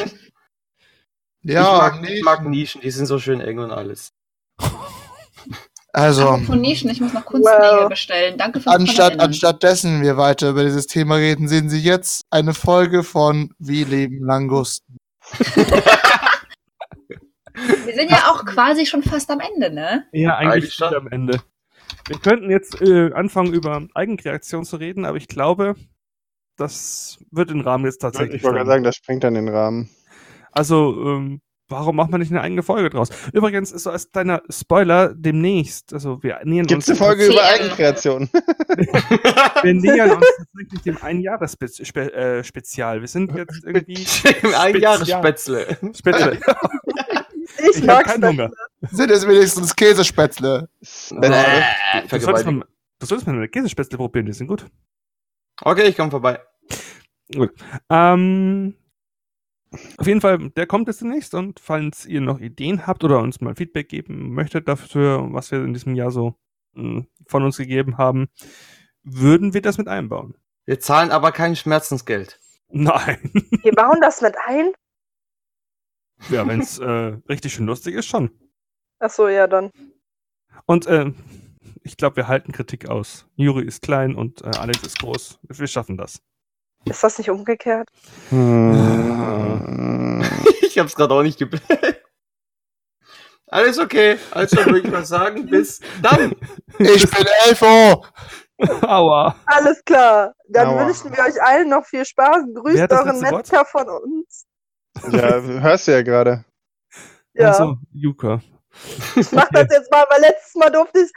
Ja, 1.44 1.64
mag, 1.78 2.02
nee. 2.02 2.14
ich 2.16 2.24
mag 2.24 2.46
Nischen, 2.46 2.82
die 2.82 2.92
sind 2.92 3.06
so 3.06 3.20
schön 3.20 3.42
eng 3.42 3.60
und 3.60 3.72
alles. 3.72 4.14
Also, 5.96 6.38
von 6.38 6.60
Nischen, 6.60 6.90
ich 6.90 7.00
muss 7.00 7.14
noch 7.14 7.24
Kunstnägel 7.24 7.82
Well. 7.82 7.88
bestellen. 7.90 8.36
Danke 8.36 8.60
fürs 8.60 8.74
anstatt, 8.74 9.20
anstatt 9.20 9.62
dessen 9.62 10.02
wir 10.02 10.18
weiter 10.18 10.50
über 10.50 10.64
dieses 10.64 10.88
Thema 10.88 11.18
reden, 11.18 11.48
sehen 11.48 11.70
Sie 11.70 11.82
jetzt 11.82 12.26
eine 12.32 12.56
Folge 12.56 13.04
von 13.04 13.54
Wie 13.60 13.84
leben 13.84 14.26
Langusten. 14.26 14.98
Wir 17.86 17.94
sind 17.94 18.10
ja 18.10 18.32
auch 18.32 18.44
quasi 18.44 18.88
schon 18.88 19.04
fast 19.04 19.30
am 19.30 19.40
Ende, 19.40 19.70
ne? 19.72 20.08
Ja, 20.12 20.36
eigentlich 20.38 20.74
schon 20.74 20.96
am 20.96 21.08
Ende. 21.10 21.40
Wir 22.08 22.18
könnten 22.18 22.50
jetzt 22.50 22.82
äh, 22.82 23.14
anfangen, 23.14 23.54
über 23.54 23.86
Eigenkreation 23.94 24.66
zu 24.66 24.78
reden, 24.78 25.06
aber 25.06 25.18
ich 25.18 25.28
glaube, 25.28 25.76
das 26.58 27.18
wird 27.32 27.50
den 27.50 27.62
Rahmen 27.62 27.86
jetzt 27.86 28.00
tatsächlich. 28.00 28.38
Ich 28.38 28.44
wollte 28.44 28.58
gerade 28.58 28.70
sagen, 28.70 28.84
das 28.84 28.96
sprengt 28.96 29.24
dann 29.24 29.34
den 29.36 29.50
Rahmen. 29.50 29.90
Also, 30.52 30.96
ähm, 31.06 31.42
warum 31.68 31.96
macht 31.96 32.12
man 32.12 32.20
nicht 32.20 32.32
eine 32.32 32.42
eigene 32.42 32.62
Folge 32.62 32.90
draus? 32.92 33.10
Übrigens 33.34 33.72
ist 33.72 33.84
so 33.84 33.90
als 33.90 34.12
kleiner 34.12 34.42
Spoiler 34.50 35.14
demnächst, 35.16 35.94
also 35.94 36.22
wir 36.22 36.40
nähern 36.44 36.68
Gibt 36.68 36.84
es 36.84 36.90
uns. 36.90 37.00
eine 37.02 37.08
Folge 37.08 37.26
über. 37.28 37.44
Eigenkreation? 37.44 38.30
Wir 39.64 39.74
nähern 39.74 40.12
uns 40.18 40.26
tatsächlich 40.38 40.82
dem 40.84 40.98
Einjahres-Spezial. 41.02 43.02
Wir 43.02 43.08
sind 43.08 43.34
jetzt 43.36 43.64
irgendwie. 43.64 44.06
Ein 44.56 44.76
Jahre 44.80 45.06
Spezial. 45.06 45.78
Spätzle. 45.96 46.40
Ich, 47.60 47.70
Ich 47.70 47.78
habe 47.78 47.86
mag's 47.88 48.12
keinen 48.12 48.22
nicht. 48.22 48.30
Hunger. 48.42 48.52
Sind 48.92 49.12
es 49.12 49.28
wenigstens 49.28 49.76
Käsespätzle? 49.76 50.70
Spätzle. 50.82 51.64
Du 52.10 52.20
solltest, 52.20 52.46
mal, 52.48 52.66
du 53.00 53.06
solltest 53.06 53.28
mal 53.28 53.36
eine 53.36 53.48
Käsespätzle 53.48 53.98
probieren, 53.98 54.26
die 54.26 54.34
sind 54.34 54.48
gut. 54.48 54.66
Okay, 55.66 55.88
ich 55.88 55.96
komme 55.96 56.12
vorbei. 56.12 56.40
Ähm, 57.90 58.76
auf 59.98 60.06
jeden 60.06 60.22
Fall, 60.22 60.50
der 60.52 60.68
kommt 60.68 60.88
jetzt 60.88 61.02
demnächst 61.02 61.34
und 61.34 61.60
falls 61.60 62.06
ihr 62.06 62.22
noch 62.22 62.40
Ideen 62.40 62.86
habt 62.86 63.04
oder 63.04 63.20
uns 63.20 63.42
mal 63.42 63.56
Feedback 63.56 63.90
geben 63.90 64.34
möchtet 64.34 64.68
dafür, 64.68 65.28
was 65.32 65.52
wir 65.52 65.64
in 65.64 65.74
diesem 65.74 65.96
Jahr 65.96 66.12
so 66.12 66.36
mh, 66.74 67.06
von 67.28 67.44
uns 67.44 67.58
gegeben 67.58 67.98
haben, 67.98 68.28
würden 69.04 69.54
wir 69.54 69.62
das 69.62 69.78
mit 69.78 69.88
einbauen. 69.88 70.36
Wir 70.66 70.80
zahlen 70.80 71.12
aber 71.12 71.32
kein 71.32 71.56
Schmerzensgeld. 71.56 72.40
Nein. 72.70 73.20
Wir 73.62 73.74
bauen 73.74 74.00
das 74.02 74.22
mit 74.22 74.34
ein? 74.48 74.72
ja, 76.30 76.48
wenn 76.48 76.62
es 76.62 76.80
äh, 76.80 77.18
richtig 77.30 77.54
schön 77.54 77.68
lustig 77.68 77.94
ist, 77.96 78.08
schon. 78.08 78.32
Achso, 79.00 79.28
ja, 79.28 79.46
dann. 79.46 79.72
Und 80.66 80.88
äh, 80.88 81.12
ich 81.84 81.98
glaube, 81.98 82.16
wir 82.18 82.28
halten 82.28 82.52
Kritik 82.52 82.90
aus. 82.90 83.26
Juri 83.36 83.66
ist 83.66 83.82
klein 83.82 84.16
und 84.16 84.42
äh, 84.42 84.52
Alex 84.58 84.84
ist 84.84 85.00
groß. 85.00 85.40
Wir 85.44 85.68
schaffen 85.68 85.98
das. 85.98 86.22
Ist 86.86 87.04
das 87.04 87.18
nicht 87.18 87.30
umgekehrt? 87.30 87.90
Hm. 88.30 90.24
Ich 90.64 90.80
hab's 90.80 90.96
gerade 90.96 91.14
auch 91.14 91.22
nicht 91.22 91.38
geblickt. 91.38 91.68
Alles 93.46 93.78
okay. 93.78 94.18
Also 94.32 94.58
würde 94.66 94.80
ich 94.80 94.90
mal 94.90 95.06
sagen, 95.06 95.46
bis 95.46 95.80
dann. 96.02 96.34
Ich 96.80 97.08
bin 97.12 97.28
Elfo! 97.46 98.04
Aua. 98.82 99.36
Alles 99.46 99.86
klar. 99.86 100.34
Dann 100.50 100.70
Aua. 100.70 100.88
wünschen 100.88 101.12
wir 101.12 101.24
euch 101.24 101.40
allen 101.44 101.70
noch 101.70 101.86
viel 101.86 102.04
Spaß. 102.06 102.46
Grüßt 102.56 102.92
euren 102.92 103.06
letzte 103.08 103.22
Wort? 103.22 103.32
Metzger 103.34 103.66
von 103.66 103.88
uns. 103.88 104.48
Ja, 105.12 105.42
hörst 105.42 105.88
du 105.88 105.92
ja 105.92 106.02
gerade. 106.02 106.44
Ja. 107.34 107.50
Also, 107.50 107.78
Juka. 107.92 108.42
Ich 109.16 109.32
mach 109.32 109.50
das 109.50 109.68
jetzt 109.70 109.92
mal, 109.92 110.06
weil 110.10 110.22
letztes 110.22 110.56
Mal 110.56 110.72
durfte 110.72 111.02
ich 111.02 111.12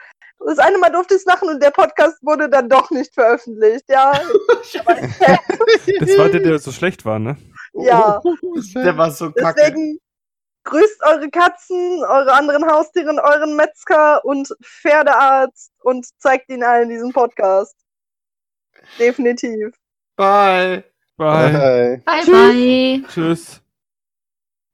das 0.45 0.59
eine 0.59 0.79
Mal 0.79 0.91
durfte 0.91 1.15
ich 1.15 1.21
es 1.21 1.27
machen 1.27 1.49
und 1.49 1.63
der 1.63 1.71
Podcast 1.71 2.19
wurde 2.23 2.49
dann 2.49 2.69
doch 2.69 2.91
nicht 2.91 3.15
veröffentlicht. 3.15 3.85
Ja, 3.89 4.13
Das 4.73 6.19
war 6.19 6.29
der, 6.29 6.41
der 6.41 6.59
so 6.59 6.73
schlecht 6.73 7.05
war, 7.05 7.19
ne? 7.19 7.37
ja. 7.75 8.21
Der 8.75 8.97
war 8.97 9.11
so 9.11 9.31
kacke. 9.33 9.61
Deswegen 9.61 9.99
grüßt 10.65 11.03
eure 11.05 11.31
Katzen, 11.31 12.05
eure 12.05 12.33
anderen 12.33 12.67
Haustiere, 12.67 13.11
euren 13.23 13.57
Metzger 13.57 14.25
und 14.25 14.55
Pferdearzt 14.63 15.73
und 15.83 16.07
zeigt 16.19 16.51
ihnen 16.51 16.65
allen 16.65 16.89
diesen 16.89 17.13
Podcast. 17.13 17.77
Definitiv. 18.99 19.75
Bye. 20.17 20.85
Bye. 21.17 21.53
Bye. 21.53 22.03
Bye, 22.05 22.27
bye. 22.27 23.05
Tschüss. 23.09 23.61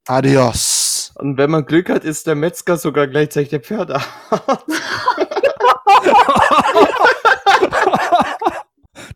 Adios. 0.07 1.13
Und 1.15 1.37
wenn 1.37 1.51
man 1.51 1.65
Glück 1.65 1.89
hat, 1.89 2.03
ist 2.03 2.27
der 2.27 2.35
Metzger 2.35 2.77
sogar 2.77 3.07
gleichzeitig 3.07 3.49
der 3.49 3.61
Pferdearzt. 3.61 4.09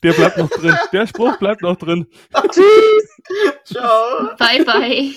Der 0.04 0.14
bleibt 0.14 0.38
noch 0.38 0.50
drin. 0.50 0.78
Der 0.92 1.08
Spruch 1.08 1.38
bleibt 1.38 1.62
noch 1.62 1.78
drin. 1.78 2.08
Tschüss. 2.52 3.08
Ciao. 3.64 4.36
Bye, 4.38 4.64
bye. 4.64 5.14